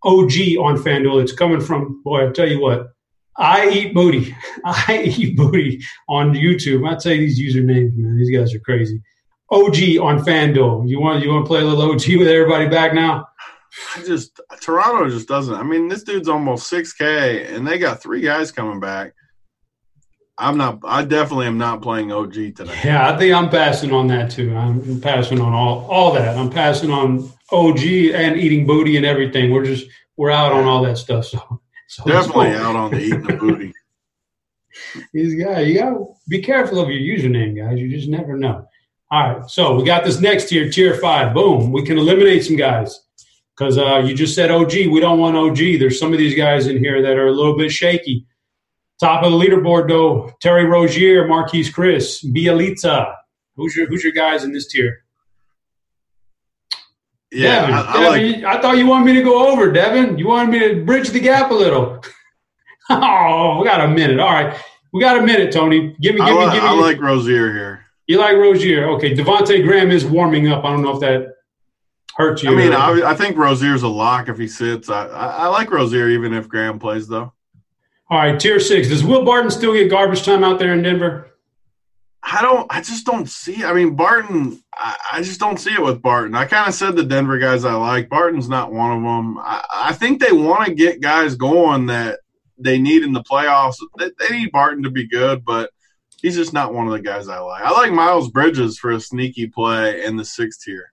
OG 0.06 0.58
on 0.60 0.78
FanDuel. 0.78 1.22
It's 1.22 1.34
coming 1.34 1.62
from 1.62 2.02
boy. 2.04 2.26
I'll 2.26 2.34
tell 2.34 2.48
you 2.48 2.60
what, 2.60 2.88
I 3.38 3.70
eat 3.70 3.94
booty. 3.94 4.36
I 4.66 5.04
eat 5.18 5.36
booty 5.36 5.82
on 6.08 6.34
YouTube. 6.34 6.88
I'll 6.88 7.00
tell 7.00 7.14
you 7.14 7.22
these 7.22 7.40
usernames, 7.40 7.96
man. 7.96 8.18
These 8.18 8.36
guys 8.36 8.54
are 8.54 8.60
crazy. 8.60 9.02
OG 9.50 10.00
on 10.02 10.24
FanDuel. 10.24 10.90
You 10.90 11.00
want 11.00 11.24
you 11.24 11.30
want 11.32 11.46
to 11.46 11.48
play 11.48 11.62
a 11.62 11.66
little 11.66 11.92
OG 11.92 12.18
with 12.18 12.28
everybody 12.28 12.68
back 12.68 12.94
now? 12.94 13.28
I 13.96 14.04
just 14.04 14.40
Toronto 14.62 15.10
just 15.10 15.28
doesn't. 15.28 15.56
I 15.56 15.64
mean, 15.64 15.88
this 15.88 16.04
dude's 16.04 16.30
almost 16.30 16.68
six 16.68 16.94
K, 16.94 17.54
and 17.54 17.68
they 17.68 17.78
got 17.78 18.02
three 18.02 18.22
guys 18.22 18.52
coming 18.52 18.80
back. 18.80 19.14
I'm 20.38 20.58
not. 20.58 20.80
I 20.84 21.06
definitely 21.06 21.46
am 21.48 21.58
not 21.58 21.82
playing 21.82 22.12
OG 22.12 22.34
today. 22.34 22.80
Yeah, 22.84 23.14
I 23.14 23.18
think 23.18 23.34
I'm 23.34 23.50
passing 23.50 23.92
on 23.92 24.08
that 24.08 24.32
too. 24.32 24.56
I'm 24.56 25.00
passing 25.00 25.40
on 25.40 25.54
all 25.54 25.86
all 25.90 26.12
that. 26.14 26.38
I'm 26.38 26.50
passing 26.50 26.90
on 26.90 27.32
OG 27.52 27.84
and 28.14 28.38
eating 28.38 28.66
booty 28.66 28.98
and 28.98 29.06
everything. 29.06 29.52
We're 29.52 29.66
just 29.66 29.88
we're 30.18 30.32
out 30.32 30.52
on 30.52 30.66
all 30.66 30.84
that 30.84 30.98
stuff. 30.98 31.26
So 31.26 31.62
so 31.88 32.04
Definitely 32.06 32.52
out 32.52 32.76
on 32.76 32.92
the 32.92 33.00
eating 33.00 33.22
the 33.22 33.34
booty. 33.34 33.74
These 35.14 35.44
guys, 35.44 35.68
you 35.68 35.78
gotta 35.78 36.04
be 36.28 36.42
careful 36.42 36.80
of 36.80 36.90
your 36.90 37.00
username, 37.00 37.56
guys. 37.56 37.80
You 37.80 37.90
just 37.90 38.10
never 38.10 38.36
know. 38.36 38.68
All 39.12 39.34
right, 39.34 39.50
so 39.50 39.76
we 39.76 39.84
got 39.84 40.04
this 40.04 40.20
next 40.20 40.50
tier, 40.50 40.72
tier 40.72 40.96
five. 40.96 41.36
Boom, 41.36 41.72
we 41.72 41.86
can 41.86 42.00
eliminate 42.00 42.44
some 42.44 42.56
guys 42.56 43.00
because 43.56 43.78
uh, 43.78 44.00
you 44.00 44.16
just 44.16 44.34
said 44.34 44.50
OG. 44.50 44.74
We 44.74 45.00
don't 45.00 45.20
want 45.20 45.38
OG. 45.38 45.58
There's 45.78 46.00
some 46.00 46.12
of 46.12 46.18
these 46.18 46.36
guys 46.36 46.66
in 46.66 46.80
here 46.80 47.04
that 47.04 47.18
are 47.18 47.28
a 47.28 47.32
little 47.32 47.56
bit 47.56 47.72
shaky. 47.72 48.26
Top 49.04 49.22
of 49.22 49.34
the 49.34 49.38
leaderboard 49.38 49.90
though, 49.90 50.32
Terry 50.40 50.64
Rozier, 50.64 51.28
Marquese 51.28 51.74
Chriss, 51.74 52.24
Bjelica. 52.24 53.14
Who's 53.58 53.76
your 53.76 53.86
who's 53.88 54.02
your 54.02 54.14
guys 54.14 54.46
in 54.46 54.54
this 54.54 54.68
tier? 54.68 55.04
Yeah, 57.30 57.68
Devin, 57.68 57.76
I, 57.76 57.82
I, 57.82 57.94
Devin, 58.00 58.32
like, 58.32 58.44
I 58.46 58.62
thought 58.62 58.78
you 58.78 58.88
wanted 58.88 59.08
me 59.08 59.14
to 59.16 59.22
go 59.22 59.52
over, 59.52 59.74
Devin. 59.74 60.18
You 60.18 60.30
wanted 60.30 60.52
me 60.52 60.60
to 60.60 60.86
bridge 60.86 61.10
the 61.10 61.20
gap 61.20 61.52
a 61.52 61.54
little. 61.54 62.02
oh, 62.92 63.60
we 63.60 63.66
got 63.66 63.82
a 63.82 63.90
minute. 63.90 64.22
All 64.22 64.32
right, 64.32 64.58
we 64.94 65.02
got 65.02 65.18
a 65.18 65.22
minute, 65.22 65.52
Tony. 65.52 65.98
Give 66.00 66.16
me, 66.16 66.22
give 66.22 66.38
I, 66.38 66.46
me, 66.46 66.54
give 66.54 66.64
me. 66.64 66.70
I 66.70 66.72
like 66.72 67.02
Rozier 67.02 67.52
here. 67.52 67.86
You 68.08 68.20
like 68.20 68.38
Rozier? 68.38 68.88
Okay, 68.92 69.14
Devonte 69.14 69.66
Graham 69.68 69.92
is 69.92 70.06
warming 70.06 70.48
up. 70.48 70.64
I 70.64 70.72
don't 70.72 70.82
know 70.82 70.94
if 70.94 71.02
that 71.02 71.28
hurts 72.16 72.42
you. 72.42 72.54
I 72.54 72.56
mean, 72.56 72.72
I, 72.72 73.10
I, 73.12 73.16
think 73.16 73.36
Rozier's 73.36 73.84
a 73.84 73.90
lock 73.90 74.30
if 74.30 74.38
he 74.38 74.48
sits. 74.48 74.90
I, 74.90 75.08
I, 75.08 75.48
like 75.48 75.72
Rozier 75.72 76.08
even 76.08 76.34
if 76.34 76.48
Graham 76.48 76.80
plays, 76.80 77.06
though. 77.06 77.34
All 78.14 78.20
right, 78.20 78.40
tier 78.40 78.60
six. 78.60 78.90
Does 78.90 79.04
Will 79.04 79.26
Barton 79.26 79.50
still 79.50 79.74
get 79.74 79.90
garbage 79.90 80.22
time 80.22 80.44
out 80.44 80.60
there 80.60 80.72
in 80.72 80.84
Denver? 80.84 81.32
I 82.22 82.44
don't. 82.44 82.68
I 82.72 82.80
just 82.80 83.08
don't 83.08 83.28
see. 83.28 83.64
I 83.64 83.74
mean, 83.74 83.96
Barton. 83.96 84.62
I, 84.72 84.96
I 85.14 85.24
just 85.24 85.40
don't 85.40 85.60
see 85.60 85.74
it 85.74 85.82
with 85.82 86.04
Barton. 86.04 86.36
I 86.36 86.46
kind 86.46 86.68
of 86.68 86.76
said 86.76 86.96
the 86.96 87.06
Denver 87.06 87.40
guys 87.40 87.66
I 87.66 87.74
like. 87.74 88.10
Barton's 88.10 88.48
not 88.48 88.72
one 88.72 88.98
of 88.98 89.02
them. 89.02 89.40
I, 89.40 89.66
I 89.74 89.94
think 89.94 90.22
they 90.22 90.32
want 90.32 90.68
to 90.68 90.76
get 90.76 91.02
guys 91.02 91.34
going 91.34 91.88
that 91.88 92.20
they 92.60 92.78
need 92.78 93.02
in 93.02 93.14
the 93.14 93.24
playoffs. 93.24 93.78
They, 93.98 94.12
they, 94.20 94.38
need 94.38 94.52
Barton 94.52 94.84
to 94.84 94.92
be 94.92 95.08
good, 95.08 95.44
but 95.44 95.72
he's 96.22 96.36
just 96.36 96.54
not 96.54 96.72
one 96.72 96.86
of 96.86 96.94
the 96.94 97.02
guys 97.02 97.28
I 97.28 97.40
like. 97.40 97.64
I 97.64 97.72
like 97.72 97.94
Miles 97.94 98.30
Bridges 98.30 98.78
for 98.78 98.92
a 98.92 99.00
sneaky 99.00 99.48
play 99.48 100.06
in 100.06 100.18
the 100.18 100.26
sixth 100.26 100.62
tier. 100.64 100.92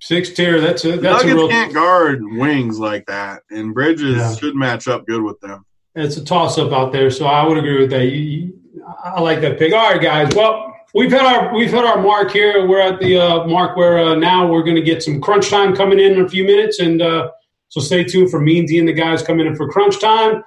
Sixth 0.00 0.34
tier. 0.34 0.60
That's 0.60 0.84
a 0.84 0.96
that's 0.96 1.22
Nuggets 1.22 1.30
a 1.30 1.36
real. 1.36 1.48
can't 1.48 1.72
guard 1.72 2.24
wings 2.24 2.80
like 2.80 3.06
that, 3.06 3.42
and 3.52 3.72
Bridges 3.72 4.16
Yeah. 4.16 4.34
should 4.34 4.56
match 4.56 4.88
up 4.88 5.06
good 5.06 5.22
with 5.22 5.38
them. 5.38 5.64
It's 5.94 6.16
a 6.16 6.24
toss 6.24 6.56
up 6.56 6.72
out 6.72 6.92
there, 6.92 7.10
so 7.10 7.26
I 7.26 7.46
would 7.46 7.58
agree 7.58 7.80
with 7.80 7.90
that. 7.90 8.04
You, 8.04 8.18
you, 8.20 8.84
I 9.04 9.20
like 9.20 9.40
that 9.40 9.58
pick. 9.58 9.72
All 9.72 9.92
right, 9.92 10.00
guys. 10.00 10.32
Well, 10.34 10.76
we've 10.94 11.10
had 11.10 11.26
our 11.26 11.54
we've 11.54 11.70
had 11.70 11.84
our 11.84 12.00
mark 12.00 12.30
here. 12.30 12.66
We're 12.66 12.80
at 12.80 13.00
the 13.00 13.18
uh, 13.18 13.44
mark 13.46 13.76
where 13.76 13.98
uh, 13.98 14.14
now 14.14 14.46
we're 14.50 14.62
going 14.62 14.76
to 14.76 14.82
get 14.82 15.02
some 15.02 15.20
crunch 15.20 15.50
time 15.50 15.74
coming 15.74 15.98
in 15.98 16.12
in 16.12 16.20
a 16.20 16.28
few 16.28 16.44
minutes, 16.44 16.78
and 16.78 17.02
uh, 17.02 17.30
so 17.68 17.80
stay 17.80 18.04
tuned 18.04 18.30
for 18.30 18.40
Meansy 18.40 18.78
and 18.78 18.88
the 18.88 18.92
guys 18.92 19.22
coming 19.22 19.46
in 19.46 19.56
for 19.56 19.68
crunch 19.68 20.00
time. 20.00 20.44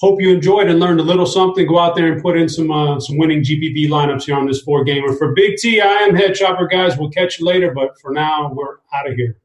Hope 0.00 0.20
you 0.20 0.32
enjoyed 0.32 0.68
and 0.68 0.78
learned 0.78 1.00
a 1.00 1.02
little 1.02 1.26
something. 1.26 1.66
Go 1.66 1.78
out 1.78 1.96
there 1.96 2.12
and 2.12 2.22
put 2.22 2.38
in 2.38 2.48
some 2.48 2.70
uh, 2.70 3.00
some 3.00 3.16
winning 3.16 3.42
GPP 3.42 3.88
lineups 3.88 4.24
here 4.24 4.36
on 4.36 4.46
this 4.46 4.60
four 4.60 4.84
gamer. 4.84 5.14
For 5.14 5.32
Big 5.32 5.56
T, 5.56 5.80
I 5.80 6.02
am 6.02 6.14
Head 6.14 6.34
Chopper, 6.34 6.66
guys. 6.66 6.98
We'll 6.98 7.10
catch 7.10 7.40
you 7.40 7.46
later, 7.46 7.72
but 7.72 7.98
for 8.00 8.12
now, 8.12 8.52
we're 8.52 8.76
out 8.92 9.08
of 9.08 9.14
here. 9.16 9.38